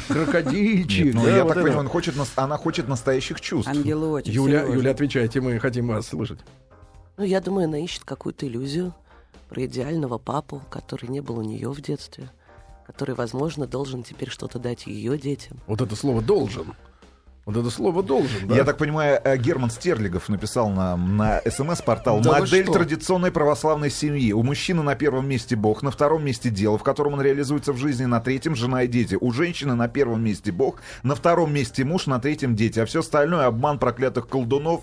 крокодильчик. 0.07 1.13
Ну, 1.13 1.27
я 1.27 1.45
так 1.45 1.55
понимаю, 1.55 1.89
она 2.35 2.57
хочет 2.57 2.87
настоящих 2.87 3.41
чувств. 3.41 3.69
Ангелы 3.69 4.07
очень 4.09 4.31
Юля. 4.33 4.63
Юля, 4.63 4.91
отвечайте, 4.91 5.41
мы 5.41 5.59
хотим 5.59 5.87
вас 5.87 6.07
слышать. 6.07 6.39
Ну, 7.17 7.23
я 7.23 7.39
думаю, 7.39 7.65
она 7.65 7.77
ищет 7.77 8.03
какую-то 8.03 8.45
иллюзию 8.45 8.93
про 9.49 9.65
идеального 9.65 10.17
папу, 10.17 10.61
который 10.69 11.09
не 11.09 11.21
был 11.21 11.39
у 11.39 11.43
нее 11.43 11.69
в 11.69 11.81
детстве, 11.81 12.29
который, 12.85 13.15
возможно, 13.15 13.67
должен 13.67 14.03
теперь 14.03 14.29
что-то 14.29 14.59
дать 14.59 14.87
ее 14.87 15.17
детям. 15.17 15.59
Вот 15.67 15.81
это 15.81 15.95
слово 15.95 16.21
«должен». 16.21 16.73
Вот 17.45 17.55
это 17.55 17.69
слово 17.69 18.01
«должен», 18.01 18.47
да? 18.47 18.55
Я 18.55 18.63
так 18.63 18.79
понимаю, 18.79 19.21
э, 19.23 19.37
Герман 19.37 19.69
Стерлигов 19.69 20.29
написал 20.29 20.69
нам 20.69 21.15
на 21.15 21.41
СМС-портал 21.45 22.19
Да 22.21 22.39
«Модель 22.39 22.65
традиционной 22.65 23.31
православной 23.31 23.91
семьи. 23.91 24.33
У 24.33 24.41
мужчины 24.41 24.81
на 24.81 24.95
первом 24.95 25.29
месте 25.29 25.55
Бог, 25.55 25.83
на 25.83 25.91
втором 25.91 26.25
месте 26.25 26.49
дело, 26.49 26.79
в 26.79 26.83
котором 26.83 27.13
он 27.13 27.21
реализуется 27.21 27.71
в 27.71 27.77
жизни, 27.77 28.05
на 28.05 28.19
третьем 28.19 28.55
жена 28.55 28.81
и 28.83 28.87
дети. 28.87 29.15
У 29.21 29.31
женщины 29.31 29.75
на 29.75 29.87
первом 29.87 30.23
месте 30.23 30.51
Бог, 30.51 30.81
на 31.03 31.13
втором 31.13 31.53
месте 31.53 31.85
муж, 31.85 32.07
на 32.07 32.19
третьем 32.19 32.55
дети. 32.55 32.79
А 32.79 32.85
все 32.87 33.01
остальное 33.01 33.45
обман 33.45 33.77
проклятых 33.77 34.27
колдунов 34.27 34.81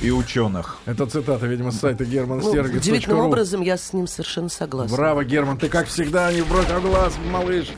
и 0.00 0.10
ученых». 0.10 0.78
Это 0.86 1.06
цитата, 1.06 1.46
видимо, 1.46 1.70
с 1.70 1.78
сайта 1.80 2.04
Ну, 2.04 2.10
германстерги.ру. 2.10 2.76
удивительным 2.78 3.20
образом 3.20 3.60
я 3.62 3.76
с 3.76 3.92
ним 3.92 4.06
совершенно 4.06 4.48
согласна. 4.48 4.96
Браво, 4.96 5.24
Герман, 5.24 5.58
ты 5.58 5.68
как 5.68 5.86
всегда 5.86 6.32
не 6.32 6.42
бровь, 6.42 6.70
а 6.70 6.80
глаз, 6.80 7.14
малыш. 7.30 7.68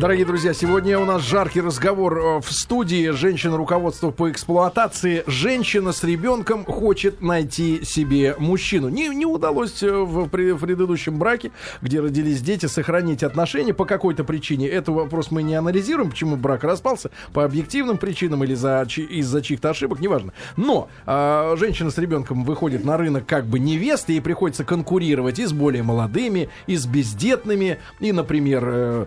Дорогие 0.00 0.24
друзья, 0.24 0.54
сегодня 0.54 0.98
у 0.98 1.04
нас 1.04 1.22
жаркий 1.22 1.60
разговор 1.60 2.18
э, 2.18 2.40
в 2.40 2.52
студии. 2.52 3.10
Женщина 3.10 3.56
руководство 3.56 4.10
по 4.10 4.30
эксплуатации. 4.30 5.24
Женщина 5.26 5.92
с 5.92 6.04
ребенком 6.04 6.64
хочет 6.64 7.20
найти 7.20 7.84
себе 7.84 8.36
мужчину. 8.38 8.88
Не, 8.88 9.08
не 9.08 9.26
удалось 9.26 9.82
э, 9.82 9.90
в, 9.90 10.26
пре- 10.28 10.54
в 10.54 10.60
предыдущем 10.60 11.18
браке, 11.18 11.50
где 11.80 12.00
родились 12.00 12.40
дети, 12.42 12.66
сохранить 12.66 13.24
отношения 13.24 13.74
по 13.74 13.84
какой-то 13.84 14.22
причине. 14.22 14.68
Это 14.68 14.92
вопрос 14.92 15.32
мы 15.32 15.42
не 15.42 15.54
анализируем, 15.56 16.10
почему 16.10 16.36
брак 16.36 16.62
распался, 16.62 17.10
по 17.32 17.44
объективным 17.44 17.98
причинам 17.98 18.44
или 18.44 18.54
за, 18.54 18.82
из-за 18.82 19.42
чьих-то 19.42 19.70
ошибок, 19.70 19.98
неважно. 19.98 20.32
Но 20.56 20.88
а, 21.06 21.51
женщина 21.56 21.90
с 21.90 21.98
ребенком 21.98 22.44
выходит 22.44 22.84
на 22.84 22.96
рынок 22.96 23.26
как 23.26 23.46
бы 23.46 23.58
невесты, 23.58 24.12
ей 24.12 24.20
приходится 24.20 24.64
конкурировать 24.64 25.38
и 25.38 25.46
с 25.46 25.52
более 25.52 25.82
молодыми, 25.82 26.48
и 26.66 26.76
с 26.76 26.86
бездетными, 26.86 27.78
и, 28.00 28.12
например, 28.12 28.64
э, 28.66 29.06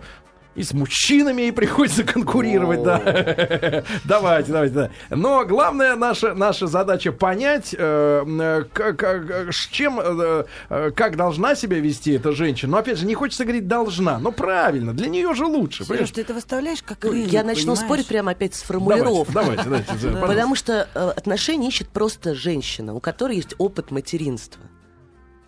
и 0.56 0.62
с 0.62 0.72
мужчинами 0.72 1.42
ей 1.42 1.52
приходится 1.52 2.02
конкурировать, 2.02 2.82
да. 2.82 3.84
Давайте, 4.04 4.52
давайте, 4.52 4.74
да. 4.74 4.90
Но 5.10 5.44
главная 5.44 5.96
наша, 5.96 6.34
наша 6.34 6.66
задача 6.66 7.12
понять, 7.12 7.74
э, 7.78 8.24
э, 8.26 8.64
как, 8.72 8.96
как- 8.98 9.52
с 9.52 9.66
чем, 9.68 10.00
э, 10.02 10.44
э, 10.70 10.90
как 10.92 11.16
должна 11.16 11.54
себя 11.54 11.78
вести 11.78 12.12
эта 12.12 12.32
женщина. 12.32 12.72
Но 12.72 12.78
опять 12.78 12.98
же, 12.98 13.06
не 13.06 13.14
хочется 13.14 13.44
говорить 13.44 13.68
должна, 13.68 14.18
но 14.18 14.32
правильно, 14.32 14.92
для 14.94 15.08
нее 15.08 15.34
же 15.34 15.44
лучше. 15.44 15.84
Сереж, 15.84 16.10
ты 16.10 16.22
это 16.22 16.34
выставляешь 16.34 16.82
как 16.82 17.04
Ну, 17.04 17.10
рынок, 17.12 17.28
я 17.30 17.44
начну 17.44 17.72
понимаешь? 17.72 17.80
спорить 17.80 18.06
прямо 18.06 18.30
опять 18.32 18.54
с 18.54 18.62
Давайте, 18.66 18.84
формулировкой. 18.94 19.34
давайте, 19.34 19.62
давайте, 19.64 19.92
пожалуйста. 19.92 20.26
Потому 20.26 20.54
что 20.54 20.88
э, 20.94 21.10
отношения 21.16 21.68
ищет 21.68 21.88
просто 21.88 22.34
женщина, 22.34 22.94
у 22.94 23.00
которой 23.00 23.36
есть 23.36 23.54
опыт 23.58 23.90
материнства. 23.90 24.62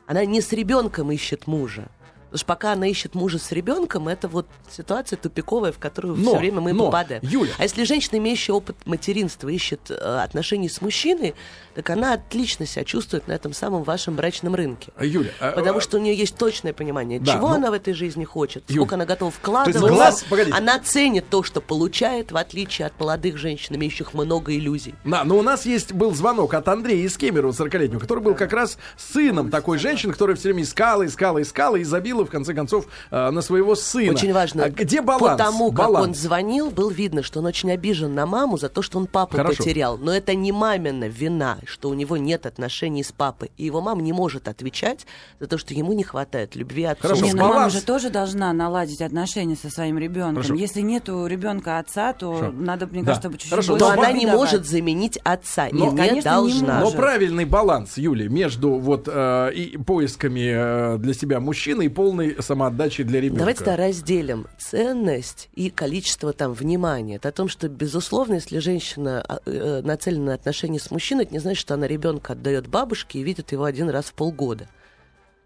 Она 0.07 0.25
не 0.25 0.41
с 0.41 0.53
ребенком 0.53 1.11
ищет 1.13 1.47
мужа, 1.47 1.89
Потому 2.29 2.39
что 2.39 2.47
пока 2.47 2.73
она 2.73 2.87
ищет 2.87 3.15
мужа 3.15 3.39
с 3.39 3.51
ребенком, 3.53 4.07
это 4.07 4.29
вот 4.29 4.47
ситуация 4.71 5.17
тупиковая, 5.17 5.73
в 5.73 5.79
которую 5.79 6.15
Но, 6.17 6.31
все 6.33 6.39
время 6.39 6.61
мы 6.61 6.73
но, 6.75 6.87
попадаем. 6.87 7.23
Юля. 7.25 7.53
А 7.57 7.63
если 7.63 7.85
женщина, 7.85 8.19
имеющая 8.19 8.53
опыт 8.53 8.77
материнства, 8.85 9.49
ищет 9.49 9.91
э, 9.91 9.95
отношений 9.95 10.69
с 10.69 10.83
мужчиной, 10.83 11.35
так 11.75 11.89
она 11.91 12.13
отлично 12.13 12.67
себя 12.67 12.85
чувствует 12.85 13.29
на 13.29 13.33
этом 13.33 13.55
самом 13.55 13.83
вашем 13.83 14.15
брачном 14.15 14.55
рынке. 14.55 14.93
Юля, 15.01 15.31
а, 15.41 15.53
Потому 15.53 15.79
а, 15.79 15.81
что 15.81 15.97
у 15.97 16.01
нее 16.01 16.15
есть 16.15 16.37
точное 16.37 16.75
понимание, 16.75 17.19
Да, 17.19 17.33
чего 17.33 17.49
ну- 17.49 17.55
она 17.55 17.71
в 17.71 17.75
этой 17.75 17.95
жизни 17.95 18.25
хочет, 18.25 18.65
Юль, 18.69 18.77
сколько 18.81 18.97
она 18.97 19.07
готова 19.07 19.31
вкладывать. 19.31 19.81
есть 19.81 19.95
глаз- 19.95 20.25
погодите. 20.29 20.57
Она 20.57 20.79
ценит 20.81 21.31
то, 21.31 21.43
что 21.43 21.63
получает, 21.63 22.31
в 22.31 22.37
отличие 22.37 22.87
от 22.87 23.01
молодых 23.01 23.39
женщин, 23.39 23.77
имеющих 23.77 24.13
много 24.13 24.55
иллюзий. 24.55 24.95
Да, 25.05 25.25
но 25.25 25.39
у 25.39 25.43
нас 25.43 25.65
есть 25.65 25.93
был 25.95 26.15
звонок 26.15 26.53
от 26.53 26.69
Андрея 26.69 27.07
из 27.07 27.17
Кемерово, 27.17 27.53
40-летнего, 27.53 28.01
который 28.01 28.23
был 28.23 28.35
как 28.35 28.53
раз 28.53 28.77
сыном 28.99 29.51
такой 29.51 29.79
женщины, 29.79 30.13
которая 30.13 30.37
все 30.37 30.49
время 30.49 30.65
искала, 30.65 31.07
искала, 31.07 31.41
искала 31.41 31.77
и 31.77 31.85
забила, 31.85 32.18
в 32.25 32.31
конце 32.31 32.55
концов, 32.55 32.87
э, 33.11 33.31
на 33.31 33.41
своего 33.43 33.75
сына. 33.75 34.13
Очень 34.13 34.33
важно. 34.33 34.65
А 34.65 34.71
где 34.71 35.01
баланс? 35.03 35.39
По 35.39 35.45
тому, 35.45 35.69
как 35.71 35.87
Баланс. 35.87 36.09
он 36.09 36.15
звонил, 36.15 36.71
было 36.71 36.91
видно, 36.91 37.23
что 37.23 37.41
он 37.41 37.47
очень 37.47 37.71
обижен 37.71 38.15
на 38.15 38.27
маму 38.27 38.59
за 38.59 38.69
то, 38.69 38.83
что 38.83 38.99
он 38.99 39.07
папу 39.07 39.37
Хорошо. 39.37 39.57
потерял. 39.59 39.99
Но 39.99 40.13
это 40.13 40.35
не 40.35 40.53
мамина 40.53 41.05
вина, 41.09 41.59
что 41.65 41.89
у 41.91 41.95
него 41.95 42.17
нет 42.17 42.47
отношений 42.47 43.03
с 43.03 43.13
папой. 43.13 43.51
И 43.57 43.65
его 43.65 43.81
мама 43.81 44.03
не 44.03 44.13
может 44.13 44.49
отвечать 44.49 45.07
за 45.41 45.47
то, 45.47 45.59
что 45.59 45.75
ему 45.75 45.93
не 45.93 46.03
хватает 46.05 46.57
любви 46.57 46.85
отца. 46.85 47.03
Хорошо, 47.03 47.25
Не, 47.25 47.35
мама 47.35 47.71
же 47.71 47.83
тоже 47.83 48.11
должна 48.11 48.53
наладить 48.53 49.01
отношения 49.03 49.57
со 49.57 49.71
своим 49.71 49.99
ребенком. 49.99 50.43
Хорошо. 50.43 50.55
Если 50.55 50.81
нет 50.81 51.09
у 51.09 51.27
ребенка 51.27 51.79
отца, 51.79 52.13
то 52.13 52.35
Хорошо. 52.35 52.53
надо, 52.59 52.87
мне 52.87 53.03
Да. 53.03 53.07
кажется, 53.15 53.31
чуть-чуть 53.33 53.51
Хорошо, 53.51 53.73
больше 53.73 53.85
Но 53.85 53.95
но 53.95 54.01
она 54.03 54.13
не 54.13 54.27
давать. 54.27 54.41
может 54.41 54.67
заменить 54.67 55.19
отца. 55.25 55.69
Но, 55.73 55.89
и 55.89 55.91
не 55.91 55.97
конечно, 55.97 56.15
не 56.17 56.23
должна. 56.23 56.75
Но 56.77 56.81
может. 56.85 56.97
правильный 56.97 57.45
баланс, 57.45 57.97
Юли, 57.99 58.29
между 58.29 58.75
вот 58.79 59.09
э, 59.11 59.53
и 59.55 59.77
поисками 59.79 60.95
э, 60.95 60.99
для 60.99 61.15
себя 61.15 61.41
мужчины 61.41 61.87
и 61.87 61.89
полной 62.09 62.43
самоотдачей 62.43 63.05
для 63.05 63.21
ребенка. 63.21 63.41
Давайте 63.41 63.65
тогда 63.65 63.77
разделим 63.77 64.47
ценность 64.59 65.51
и 65.55 65.69
количество 65.69 66.33
там 66.33 66.55
внимания. 66.55 67.17
Это 67.17 67.29
о 67.29 67.33
том, 67.33 67.49
что, 67.49 67.69
безусловно, 67.69 68.35
если 68.35 68.59
женщина 68.59 69.23
а, 69.29 69.41
э, 69.45 69.83
нацелена 69.83 70.27
на 70.27 70.35
отношения 70.35 70.81
с 70.81 70.91
мужчиной, 70.91 71.25
это 71.25 71.35
не 71.35 71.39
значит, 71.39 71.61
что 71.61 71.75
она 71.75 71.87
ребенка 71.87 72.33
отдает 72.33 72.67
бабушке 72.67 73.19
и 73.19 73.23
видит 73.23 73.53
его 73.53 73.65
один 73.65 73.91
раз 73.91 74.07
в 74.07 74.15
полгода. 74.15 74.69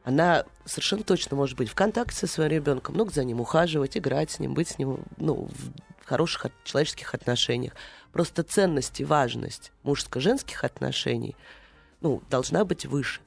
Она 0.05 0.45
совершенно 0.65 1.03
точно 1.03 1.37
может 1.37 1.57
быть 1.57 1.69
в 1.69 1.75
контакте 1.75 2.17
со 2.17 2.27
своим 2.29 2.51
ребенком, 2.51 2.95
много 2.95 3.13
за 3.13 3.25
ним 3.25 3.41
ухаживать, 3.41 3.97
играть 3.97 4.31
с 4.31 4.39
ним, 4.39 4.55
быть 4.55 4.69
с 4.69 4.79
ним 4.79 5.01
ну, 5.17 5.49
в 6.01 6.07
хороших 6.07 6.47
человеческих 6.63 7.13
отношениях. 7.15 7.73
Просто 8.13 8.45
ценность 8.45 9.01
и 9.01 9.05
важность 9.05 9.73
мужско-женских 9.83 10.63
отношений 10.63 11.35
ну, 12.01 12.23
должна 12.31 12.65
быть 12.65 12.87
выше. 12.87 13.21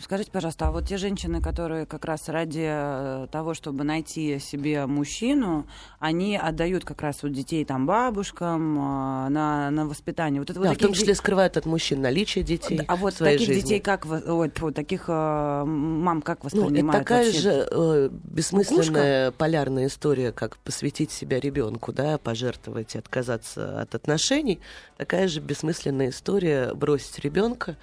Скажите, 0.00 0.30
пожалуйста, 0.30 0.68
а 0.68 0.70
вот 0.70 0.88
те 0.88 0.96
женщины, 0.96 1.40
которые 1.40 1.86
как 1.86 2.04
раз 2.04 2.28
ради 2.28 2.64
э, 2.66 3.26
того, 3.30 3.54
чтобы 3.54 3.84
найти 3.84 4.38
себе 4.38 4.86
мужчину, 4.86 5.66
они 5.98 6.36
отдают 6.36 6.84
как 6.84 7.02
раз 7.02 7.22
вот 7.22 7.32
детей 7.32 7.64
там 7.64 7.86
бабушкам 7.86 8.76
э, 8.76 9.28
на, 9.28 9.70
на 9.70 9.86
воспитание. 9.86 10.40
Вот 10.40 10.50
это 10.50 10.58
вот 10.58 10.66
Да, 10.66 10.70
в 10.70 10.74
таких 10.74 10.88
том 10.88 10.94
числе 10.94 11.14
скрывают 11.14 11.56
от 11.56 11.66
мужчин 11.66 12.00
наличие 12.00 12.44
детей. 12.44 12.80
А 12.88 12.96
вот 12.96 13.14
в 13.14 13.16
своей 13.18 13.38
таких 13.38 13.54
жизни. 13.54 13.62
детей 13.62 13.80
как 13.80 14.06
тьфу, 14.54 14.72
таких 14.72 15.04
э, 15.08 15.64
мам 15.64 16.22
как 16.22 16.42
Ну, 16.42 16.48
это 16.48 16.56
воспринимают 16.58 17.02
такая 17.02 17.24
вообще? 17.24 17.40
же 17.40 17.68
э, 17.70 18.08
бессмысленная 18.12 19.30
полярная 19.30 19.86
история, 19.86 20.32
как 20.32 20.56
посвятить 20.58 21.10
себя 21.10 21.40
ребенку, 21.40 21.92
да, 21.92 22.18
пожертвовать 22.18 22.94
и 22.94 22.98
отказаться 22.98 23.80
от 23.80 23.94
отношений. 23.94 24.60
Такая 24.96 25.28
же 25.28 25.40
бессмысленная 25.40 26.10
история 26.10 26.74
бросить 26.74 27.18
ребенка 27.20 27.76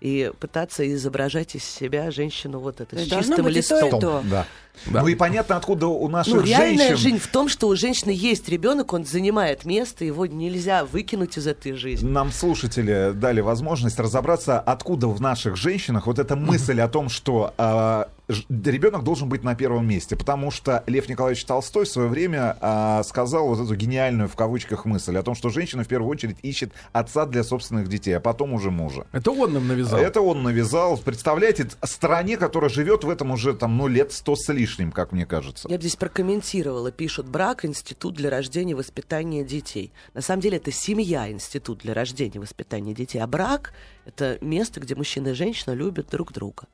и 0.00 0.30
пытаться 0.38 0.86
изображать 0.92 1.54
из 1.54 1.64
себя 1.64 2.10
женщину 2.10 2.60
вот 2.60 2.80
это 2.80 2.96
То 2.96 3.02
с 3.02 3.08
чистым 3.08 3.40
и 3.40 3.42
то, 3.42 3.48
и 3.48 3.52
листом. 3.52 3.90
то. 4.00 4.22
Да. 4.30 4.46
Да. 4.84 5.00
Ну 5.00 5.08
и 5.08 5.14
понятно, 5.14 5.56
откуда 5.56 5.86
у 5.86 6.06
наших 6.08 6.34
Ну, 6.34 6.40
реальная 6.42 6.88
женщин... 6.88 6.96
жизнь 6.96 7.18
в 7.18 7.28
том, 7.28 7.48
что 7.48 7.68
у 7.68 7.76
женщины 7.76 8.10
есть 8.10 8.46
ребенок, 8.50 8.92
он 8.92 9.06
занимает 9.06 9.64
место, 9.64 10.04
его 10.04 10.26
нельзя 10.26 10.84
выкинуть 10.84 11.38
из 11.38 11.46
этой 11.46 11.72
жизни. 11.72 12.06
Нам 12.06 12.30
слушатели 12.30 13.12
дали 13.14 13.40
возможность 13.40 13.98
разобраться, 13.98 14.60
откуда 14.60 15.08
в 15.08 15.18
наших 15.20 15.56
женщинах 15.56 16.06
вот 16.06 16.18
эта 16.18 16.36
мысль 16.36 16.78
о 16.80 16.88
том, 16.88 17.08
что 17.08 17.54
а, 17.56 18.10
ребенок 18.28 19.04
должен 19.04 19.28
быть 19.28 19.44
на 19.44 19.54
первом 19.54 19.86
месте. 19.86 20.16
Потому 20.16 20.50
что 20.50 20.82
Лев 20.86 21.08
Николаевич 21.08 21.44
Толстой 21.44 21.84
в 21.84 21.88
свое 21.88 22.08
время 22.08 22.56
а, 22.60 23.02
сказал 23.04 23.48
вот 23.48 23.60
эту 23.60 23.74
гениальную 23.74 24.28
в 24.28 24.36
кавычках 24.36 24.84
мысль 24.84 25.16
о 25.16 25.22
том, 25.22 25.34
что 25.34 25.50
женщина 25.50 25.84
в 25.84 25.88
первую 25.88 26.10
очередь 26.10 26.36
ищет 26.42 26.72
отца 26.92 27.26
для 27.26 27.44
собственных 27.44 27.88
детей, 27.88 28.16
а 28.16 28.20
потом 28.20 28.52
уже 28.52 28.70
мужа. 28.70 29.06
Это 29.12 29.30
он 29.30 29.52
нам 29.52 29.68
навязал. 29.68 30.00
Это 30.00 30.20
он 30.20 30.42
навязал. 30.42 30.96
Представляете, 30.98 31.68
стране, 31.84 32.36
которая 32.36 32.70
живет 32.70 33.04
в 33.04 33.10
этом 33.10 33.30
уже 33.30 33.54
там, 33.54 33.76
ну, 33.76 33.86
лет 33.86 34.12
сто 34.12 34.36
с 34.36 34.52
лишним, 34.52 34.92
как 34.92 35.12
мне 35.12 35.26
кажется. 35.26 35.68
Я 35.68 35.76
бы 35.76 35.82
здесь 35.82 35.96
прокомментировала. 35.96 36.90
Пишут, 36.90 37.26
брак– 37.28 37.64
институт 37.64 38.14
для 38.14 38.30
рождения 38.30 38.72
и 38.72 38.74
воспитания 38.74 39.44
детей. 39.44 39.92
На 40.14 40.20
самом 40.20 40.40
деле 40.40 40.56
это 40.56 40.72
семья– 40.72 41.30
институт 41.30 41.80
для 41.80 41.94
рождения 41.94 42.36
и 42.36 42.38
воспитания 42.38 42.94
детей. 42.94 43.18
А 43.18 43.26
брак– 43.26 43.72
это 44.04 44.38
место, 44.40 44.80
где 44.80 44.94
мужчина 44.94 45.28
и 45.28 45.32
женщина 45.32 45.72
любят 45.72 46.08
друг 46.10 46.32
друга. 46.32 46.64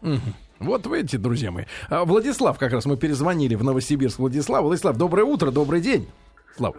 Мгм. 0.00 0.34
Вот 0.60 0.86
вы 0.86 1.00
эти, 1.00 1.16
друзья 1.16 1.50
мои. 1.50 1.64
А, 1.88 2.04
Владислав, 2.04 2.58
как 2.58 2.72
раз 2.72 2.84
мы 2.84 2.98
перезвонили 2.98 3.54
в 3.54 3.64
Новосибирск. 3.64 4.18
Владислав, 4.18 4.62
Владислав, 4.62 4.96
доброе 4.96 5.24
утро, 5.24 5.50
добрый 5.50 5.80
день. 5.80 6.06
Слав. 6.54 6.76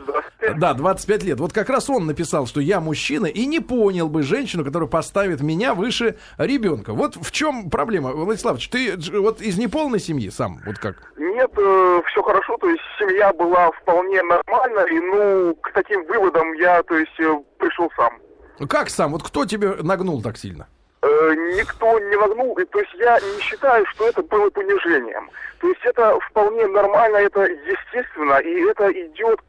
Да, 0.57 0.73
25 0.73 1.23
лет. 1.23 1.39
Вот 1.39 1.51
как 1.53 1.69
раз 1.69 1.89
он 1.89 2.05
написал, 2.05 2.45
что 2.45 2.61
я 2.61 2.79
мужчина 2.79 3.25
и 3.25 3.45
не 3.47 3.59
понял 3.59 4.07
бы 4.07 4.21
женщину, 4.21 4.63
которая 4.63 4.88
поставит 4.88 5.41
меня 5.41 5.73
выше 5.73 6.17
ребенка. 6.38 6.93
Вот 6.93 7.15
в 7.15 7.32
чем 7.32 7.71
проблема, 7.71 8.11
Владислав, 8.11 8.59
ты 8.67 8.95
вот 9.19 9.41
из 9.41 9.57
неполной 9.57 9.99
семьи 9.99 10.29
сам, 10.29 10.59
вот 10.65 10.77
как? 10.77 11.13
Нет, 11.17 11.51
все 11.51 12.21
хорошо, 12.21 12.57
то 12.57 12.69
есть 12.69 12.82
семья 12.99 13.34
была 13.34 13.71
вполне 13.71 14.21
нормальна, 14.23 14.82
и 14.82 14.99
ну, 14.99 15.55
к 15.55 15.71
таким 15.73 16.05
выводам 16.05 16.53
я, 16.53 16.84
то 16.84 16.95
есть, 16.95 17.19
э, 17.19 17.34
пришел 17.57 17.89
сам. 17.95 18.13
Как 18.67 18.89
сам? 18.89 19.13
Вот 19.13 19.23
кто 19.23 19.45
тебе 19.45 19.75
нагнул 19.82 20.21
так 20.21 20.38
сильно? 20.38 20.67
Э, 21.03 21.33
никто 21.57 21.97
не 21.97 22.15
нагнул, 22.15 22.55
и, 22.59 22.65
то 22.65 22.79
есть 22.79 22.93
я 22.93 23.19
не 23.19 23.41
считаю, 23.41 23.83
что 23.87 24.07
это 24.07 24.21
было 24.21 24.49
понижением. 24.51 25.31
То 25.59 25.67
есть 25.67 25.81
это 25.83 26.19
вполне 26.19 26.67
нормально, 26.67 27.17
это 27.17 27.41
естественно, 27.41 28.37
и 28.37 28.61
это 28.69 28.91
идет 28.91 29.39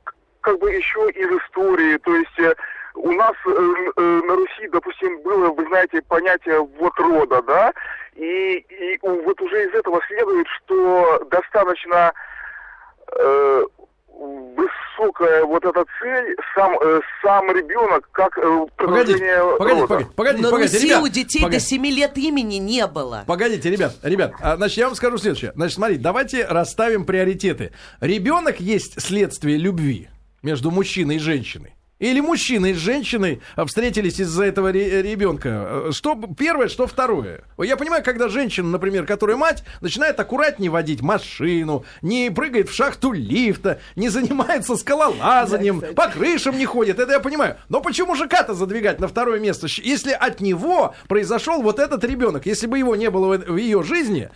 как 0.40 0.58
бы 0.58 0.70
еще 0.72 1.10
из 1.10 1.30
истории. 1.42 1.98
То 1.98 2.16
есть 2.16 2.38
э, 2.38 2.54
у 2.94 3.12
нас 3.12 3.34
э, 3.46 3.74
э, 3.96 4.00
на 4.00 4.36
Руси, 4.36 4.68
допустим, 4.72 5.20
было, 5.20 5.50
вы 5.50 5.66
знаете, 5.66 6.00
понятие 6.08 6.60
вот 6.60 6.98
рода, 6.98 7.42
да, 7.42 7.72
и, 8.14 8.54
и 8.56 8.98
вот 9.02 9.38
уже 9.40 9.66
из 9.66 9.74
этого 9.74 10.00
следует, 10.08 10.46
что 10.48 11.22
достаточно 11.30 12.14
э, 13.14 13.64
высокая 14.18 15.44
вот 15.44 15.64
эта 15.64 15.84
цель, 16.00 16.36
сам, 16.54 16.76
э, 16.80 17.00
сам 17.22 17.50
ребенок, 17.50 18.08
как 18.12 18.36
э, 18.38 18.66
продолжение 18.76 19.56
погодите, 19.58 19.80
рода. 19.80 19.86
погодите, 19.86 20.10
погодите, 20.14 20.42
На 20.42 20.50
погодите, 20.50 20.78
ребят, 20.86 21.02
у 21.02 21.08
детей 21.08 21.42
погодите. 21.42 21.64
до 21.64 21.68
7 21.68 21.86
лет 21.86 22.18
имени 22.18 22.56
не 22.56 22.86
было. 22.86 23.24
Погодите, 23.26 23.70
ребят, 23.70 23.94
ребят, 24.02 24.32
а, 24.40 24.56
значит, 24.56 24.78
я 24.78 24.86
вам 24.86 24.94
скажу 24.94 25.18
следующее. 25.18 25.52
Значит, 25.54 25.76
смотрите, 25.76 26.00
давайте 26.02 26.46
расставим 26.46 27.04
приоритеты. 27.04 27.72
Ребенок 28.00 28.60
есть 28.60 29.00
следствие 29.00 29.56
любви 29.56 30.08
между 30.42 30.70
мужчиной 30.70 31.16
и 31.16 31.18
женщиной. 31.18 31.74
Или 32.02 32.18
мужчина 32.18 32.66
и 32.66 32.72
женщиной 32.74 33.40
а, 33.54 33.64
встретились 33.64 34.18
из-за 34.18 34.42
этого 34.42 34.72
ре- 34.72 35.02
ребенка. 35.02 35.48
Э, 35.88 35.90
Что 35.92 36.20
первое, 36.36 36.66
что 36.66 36.88
второе. 36.88 37.42
Я 37.58 37.76
понимаю, 37.76 38.02
когда 38.02 38.28
женщина, 38.28 38.68
например, 38.68 39.06
которая 39.06 39.36
мать, 39.36 39.62
начинает 39.80 40.18
аккуратнее 40.18 40.68
водить 40.68 41.00
машину, 41.00 41.84
не 42.02 42.28
прыгает 42.30 42.68
в 42.68 42.74
шахту 42.74 43.12
лифта, 43.12 43.78
не 43.94 44.08
занимается 44.08 44.74
скалолазанием, 44.74 45.80
по 45.94 46.08
крышам 46.08 46.58
не 46.58 46.66
ходит, 46.66 46.98
это 46.98 47.12
я 47.12 47.20
понимаю. 47.20 47.56
Но 47.68 47.80
почему 47.80 48.08
мужика-то 48.08 48.54
задвигать 48.54 48.98
на 48.98 49.06
второе 49.06 49.38
место, 49.38 49.68
если 49.80 50.10
от 50.10 50.40
него 50.40 50.96
произошел 51.06 51.62
вот 51.62 51.78
этот 51.78 52.02
ребенок, 52.02 52.46
если 52.46 52.66
бы 52.66 52.78
его 52.78 52.96
не 52.96 53.10
было 53.10 53.38
в 53.38 53.52
в 53.52 53.56
ее 53.56 53.84
жизни, 53.84 54.28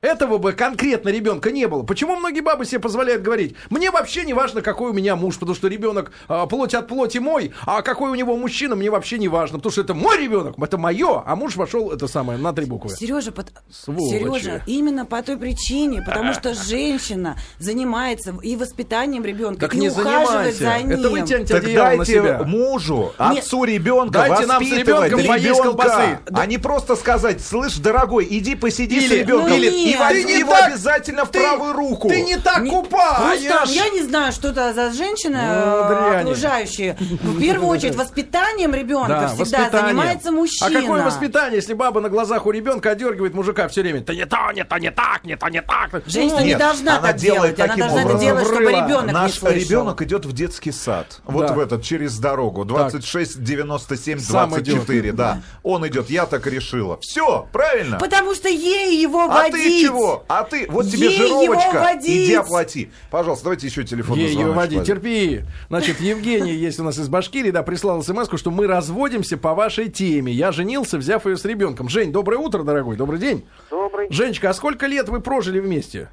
этого 0.00 0.38
бы 0.38 0.52
конкретно 0.52 1.08
ребенка 1.08 1.50
не 1.50 1.66
было. 1.66 1.82
Почему 1.82 2.16
многие 2.16 2.40
бабы 2.40 2.64
себе 2.64 2.78
позволяют 2.80 3.22
говорить, 3.22 3.56
мне 3.70 3.90
вообще 3.90 4.24
не 4.24 4.32
важно, 4.32 4.62
какой 4.62 4.90
у 4.90 4.92
меня 4.92 5.16
муж, 5.16 5.34
потому 5.38 5.56
что 5.56 5.66
ребенок 5.68 6.12
а, 6.28 6.46
плоть 6.46 6.74
от 6.74 6.86
плоти 6.86 7.18
мой, 7.18 7.52
а 7.66 7.82
какой 7.82 8.10
у 8.10 8.14
него 8.14 8.36
мужчина, 8.36 8.76
мне 8.76 8.90
вообще 8.90 9.18
не 9.18 9.28
важно, 9.28 9.58
потому 9.58 9.72
что 9.72 9.80
это 9.80 9.94
мой 9.94 10.16
ребенок, 10.22 10.54
это 10.60 10.78
мое, 10.78 11.22
а 11.26 11.34
муж 11.36 11.56
вошел, 11.56 11.90
это 11.90 12.06
самое, 12.06 12.38
на 12.38 12.52
три 12.52 12.66
буквы. 12.66 12.90
Сережа, 12.90 13.32
Сволочи. 13.70 14.10
Сережа, 14.44 14.62
именно 14.66 15.04
по 15.04 15.20
той 15.22 15.36
причине, 15.36 16.02
потому 16.02 16.32
что 16.32 16.54
женщина 16.68 17.36
занимается 17.58 18.34
и 18.42 18.54
воспитанием 18.56 19.24
ребенка, 19.24 19.62
Так 19.62 19.74
и 19.74 19.78
не 19.78 19.88
ухаживает 19.88 20.56
за 20.56 20.78
ним. 20.78 20.90
Это 20.92 21.10
вы 21.10 21.22
тянете 21.22 21.54
Так 21.54 21.64
одеяло 21.64 21.90
на 21.90 21.96
дайте 21.96 22.12
себя. 22.12 22.42
мужу, 22.44 23.12
Нет. 23.18 23.38
отцу 23.44 23.64
ребенка 23.64 24.26
Дайте 24.28 24.46
нам 24.46 24.64
с 24.64 24.70
ребенком 24.70 25.26
поесть 25.26 25.60
колбасы. 25.60 26.02
ребенка, 26.02 26.22
а 26.34 26.46
не 26.46 26.58
просто 26.58 26.94
сказать, 26.96 27.40
слышь, 27.44 27.76
дорогой, 27.78 28.26
иди 28.30 28.54
посиди 28.54 29.00
с 29.00 29.04
Или- 29.04 29.20
ребенком. 29.20 29.52
или- 29.54 29.68
нет, 29.70 29.87
И 29.88 29.92
Нет. 29.92 30.00
возьми 30.00 30.22
Ты 30.24 30.32
не 30.32 30.38
его 30.40 30.52
так- 30.52 30.66
обязательно 30.68 31.24
в 31.24 31.30
ты- 31.30 31.40
правую 31.40 31.72
руку. 31.72 32.08
Ты 32.08 32.20
не 32.22 32.36
так 32.36 32.60
Не- 32.62 32.70
купаешь. 32.70 33.40
Рустам, 33.40 33.68
я 33.70 33.88
не 33.90 34.02
знаю, 34.02 34.32
что 34.32 34.48
это 34.48 34.72
за 34.74 34.92
женщины 34.92 35.38
Ну, 35.38 35.52
э, 35.54 35.88
дряни. 36.10 36.22
окружающие. 36.30 36.96
Ну, 37.00 37.32
В 37.32 37.40
первую 37.40 37.68
очередь, 37.68 37.96
воспитанием 37.96 38.74
ребенка 38.74 39.08
Да, 39.08 39.28
всегда 39.28 39.40
воспитание. 39.44 39.80
занимается 39.82 40.32
мужчина. 40.32 40.78
А 40.78 40.82
какое 40.82 41.04
воспитание, 41.04 41.56
если 41.56 41.74
баба 41.74 42.00
на 42.00 42.08
глазах 42.08 42.46
у 42.46 42.50
ребенка 42.50 42.90
одергивает 42.90 43.34
мужика 43.34 43.68
все 43.68 43.82
время? 43.82 44.00
Да 44.00 44.14
не 44.14 44.26
то, 44.26 44.52
не 44.54 44.64
то, 44.64 44.78
не 44.78 44.90
так, 44.90 45.24
не 45.24 45.36
то, 45.36 45.48
не 45.48 45.62
так. 45.62 46.02
Женщина 46.06 46.38
Ну, 46.40 46.44
не 46.44 46.48
Нет, 46.50 46.58
должна 46.58 46.98
она 46.98 47.08
так 47.08 47.16
делает 47.16 47.56
делать. 47.56 47.70
Она 47.70 47.88
должна 47.88 48.02
это 48.10 48.18
делать, 48.20 48.46
чтобы 48.46 48.70
ребенок 48.70 49.06
не 49.06 49.12
Наш 49.12 49.32
слышал. 49.34 49.58
ребенок 49.58 50.02
идет 50.02 50.24
в 50.26 50.32
детский 50.32 50.72
сад. 50.72 51.20
Вот 51.24 51.46
Да. 51.46 51.52
в 51.54 51.58
этот, 51.58 51.82
через 51.82 52.18
дорогу. 52.18 52.64
26, 52.64 53.42
97, 53.42 54.18
Сам 54.20 54.50
24, 54.50 55.12
да. 55.12 55.40
Он 55.62 55.86
идет, 55.86 56.10
я 56.10 56.26
так 56.26 56.46
решила. 56.46 56.98
Все, 57.00 57.46
правильно? 57.52 57.98
Потому 57.98 58.34
что 58.34 58.48
ей 58.48 59.00
его 59.00 59.22
А 59.22 59.28
водить. 59.28 59.77
Ты 59.80 59.86
чего? 59.86 60.24
А 60.28 60.44
ты, 60.44 60.66
вот 60.68 60.86
тебе 60.86 61.08
Ей 61.08 61.16
жировочка, 61.16 61.80
водить. 61.80 62.26
иди 62.26 62.34
оплати. 62.34 62.90
Пожалуйста, 63.10 63.44
давайте 63.44 63.66
еще 63.66 63.84
телефонный 63.84 64.22
Ей 64.22 64.28
ее 64.28 64.46
звоночек 64.46 64.56
води, 64.56 64.76
возьмем. 64.78 64.96
терпи. 64.96 65.40
Значит, 65.68 66.00
Евгений 66.00 66.52
есть 66.52 66.78
у 66.80 66.84
нас 66.84 66.98
из 66.98 67.08
Башкирии, 67.08 67.50
да, 67.50 67.62
прислал 67.62 68.02
смс 68.02 68.28
что 68.36 68.50
мы 68.50 68.66
разводимся 68.66 69.36
по 69.38 69.54
вашей 69.54 69.88
теме. 69.88 70.32
Я 70.32 70.52
женился, 70.52 70.98
взяв 70.98 71.26
ее 71.26 71.36
с 71.36 71.44
ребенком. 71.44 71.88
Жень, 71.88 72.12
доброе 72.12 72.38
утро, 72.38 72.62
дорогой, 72.62 72.96
добрый 72.96 73.18
день. 73.18 73.46
Добрый. 73.70 74.08
Женечка, 74.10 74.50
а 74.50 74.54
сколько 74.54 74.86
лет 74.86 75.08
вы 75.08 75.20
прожили 75.20 75.60
вместе? 75.60 76.08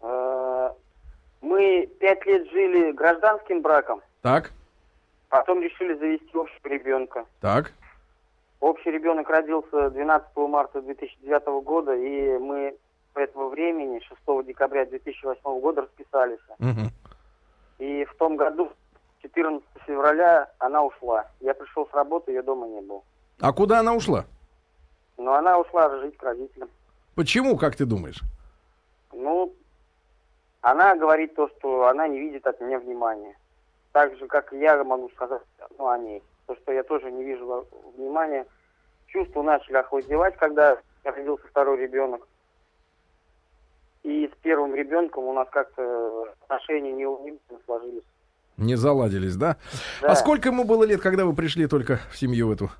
Э, 0.00 0.70
Мы 1.42 1.88
пять 2.00 2.24
лет 2.26 2.48
жили 2.50 2.92
гражданским 2.92 3.62
браком, 3.62 4.00
Так, 4.22 4.52
потом 5.28 5.62
решили 5.62 5.94
завести 5.98 6.30
общего 6.34 6.68
ребенка. 6.72 7.24
так. 7.40 7.72
Общий 8.60 8.90
ребенок 8.90 9.28
родился 9.28 9.90
12 9.90 10.36
марта 10.36 10.80
2009 10.80 11.64
года, 11.64 11.94
и 11.94 12.38
мы 12.38 12.76
этого 13.14 13.48
времени, 13.48 14.00
6 14.00 14.46
декабря 14.46 14.86
2008 14.86 15.60
года, 15.60 15.82
расписались. 15.82 16.38
Мгм. 16.58 16.90
И 17.78 18.04
в 18.04 18.14
том 18.16 18.36
году, 18.36 18.70
14 19.22 19.64
февраля, 19.86 20.50
она 20.58 20.82
ушла. 20.82 21.26
Я 21.40 21.54
пришел 21.54 21.86
с 21.86 21.94
работы, 21.94 22.32
ее 22.32 22.42
дома 22.42 22.66
не 22.66 22.80
было. 22.80 23.02
А 23.40 23.52
куда 23.52 23.80
она 23.80 23.94
ушла? 23.94 24.24
Но 25.18 25.34
она 25.34 25.58
ушла 25.58 25.88
жить 26.00 26.16
к 26.16 26.22
родителям. 26.22 26.68
Почему, 27.14 27.56
как 27.56 27.76
ты 27.76 27.86
думаешь? 27.86 28.20
Ну, 29.12 29.52
она 30.60 30.94
говорит 30.96 31.34
то, 31.34 31.48
что 31.48 31.86
она 31.86 32.08
не 32.08 32.18
видит 32.18 32.46
от 32.46 32.60
меня 32.60 32.78
внимания. 32.78 33.36
Так 33.92 34.16
же, 34.18 34.26
как 34.26 34.52
и 34.52 34.58
я 34.58 34.82
могу 34.84 35.08
сказать 35.10 35.42
ну, 35.78 35.88
о 35.88 35.98
ней. 35.98 36.22
То, 36.46 36.56
что 36.56 36.72
я 36.72 36.82
тоже 36.82 37.10
не 37.10 37.24
вижу 37.24 37.66
внимания. 37.96 38.46
Чувства 39.08 39.42
начали 39.42 39.76
охладевать, 39.76 40.36
когда 40.36 40.78
родился 41.04 41.46
второй 41.48 41.78
ребенок. 41.78 42.26
И 44.02 44.28
с 44.28 44.36
первым 44.42 44.74
ребенком 44.74 45.24
у 45.24 45.32
нас 45.32 45.48
как-то 45.50 46.32
отношения 46.42 46.92
не, 46.92 47.04
не 47.04 47.38
сложились. 47.64 48.04
Не 48.56 48.76
заладились, 48.76 49.36
да? 49.36 49.56
Да. 50.00 50.08
А 50.08 50.16
сколько 50.16 50.48
ему 50.48 50.64
было 50.64 50.84
лет, 50.84 51.00
когда 51.00 51.24
вы 51.24 51.34
пришли 51.34 51.66
только 51.66 52.00
в 52.10 52.16
семью 52.16 52.52
эту? 52.52 52.70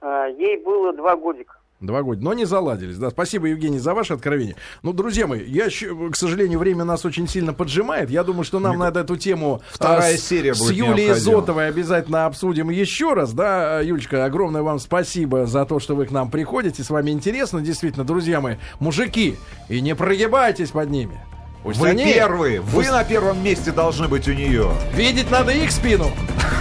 А, 0.00 0.26
Ей 0.26 0.56
было 0.62 0.92
два 0.92 1.16
годика. 1.16 1.59
Два 1.80 2.02
года, 2.02 2.22
но 2.22 2.34
не 2.34 2.44
заладились. 2.44 2.98
Да, 2.98 3.08
спасибо, 3.08 3.46
Евгений, 3.46 3.78
за 3.78 3.94
ваше 3.94 4.12
откровение. 4.12 4.54
Ну, 4.82 4.92
друзья 4.92 5.26
мои, 5.26 5.42
я, 5.46 5.68
к 5.68 6.14
сожалению, 6.16 6.58
время 6.58 6.84
нас 6.84 7.06
очень 7.06 7.26
сильно 7.26 7.54
поджимает. 7.54 8.10
Я 8.10 8.22
думаю, 8.22 8.44
что 8.44 8.58
нам 8.60 8.78
надо 8.78 9.00
эту 9.00 9.16
тему 9.16 9.62
Вторая 9.70 10.14
а, 10.14 10.18
серия 10.18 10.54
с 10.54 10.70
Юлией. 10.70 11.14
Зотовой 11.14 11.68
обязательно 11.68 12.26
обсудим 12.26 12.68
еще 12.68 13.14
раз. 13.14 13.32
Да, 13.32 13.80
Юлечка, 13.80 14.26
огромное 14.26 14.60
вам 14.60 14.78
спасибо 14.78 15.46
за 15.46 15.64
то, 15.64 15.80
что 15.80 15.96
вы 15.96 16.04
к 16.04 16.10
нам 16.10 16.30
приходите. 16.30 16.84
С 16.84 16.90
вами 16.90 17.12
интересно, 17.12 17.62
действительно, 17.62 18.04
друзья 18.04 18.42
мои, 18.42 18.56
мужики, 18.78 19.38
и 19.70 19.80
не 19.80 19.94
прогибайтесь 19.94 20.72
под 20.72 20.90
ними. 20.90 21.18
Пусть 21.62 21.78
Вы 21.78 21.90
они- 21.90 22.04
первые, 22.04 22.60
вы 22.60 22.80
пусть- 22.82 22.90
на 22.90 23.04
первом 23.04 23.42
месте 23.42 23.70
должны 23.70 24.06
быть 24.06 24.28
у 24.28 24.32
нее. 24.32 24.70
Видеть 24.94 25.30
надо 25.30 25.52
их 25.52 25.70
спину. 25.70 26.10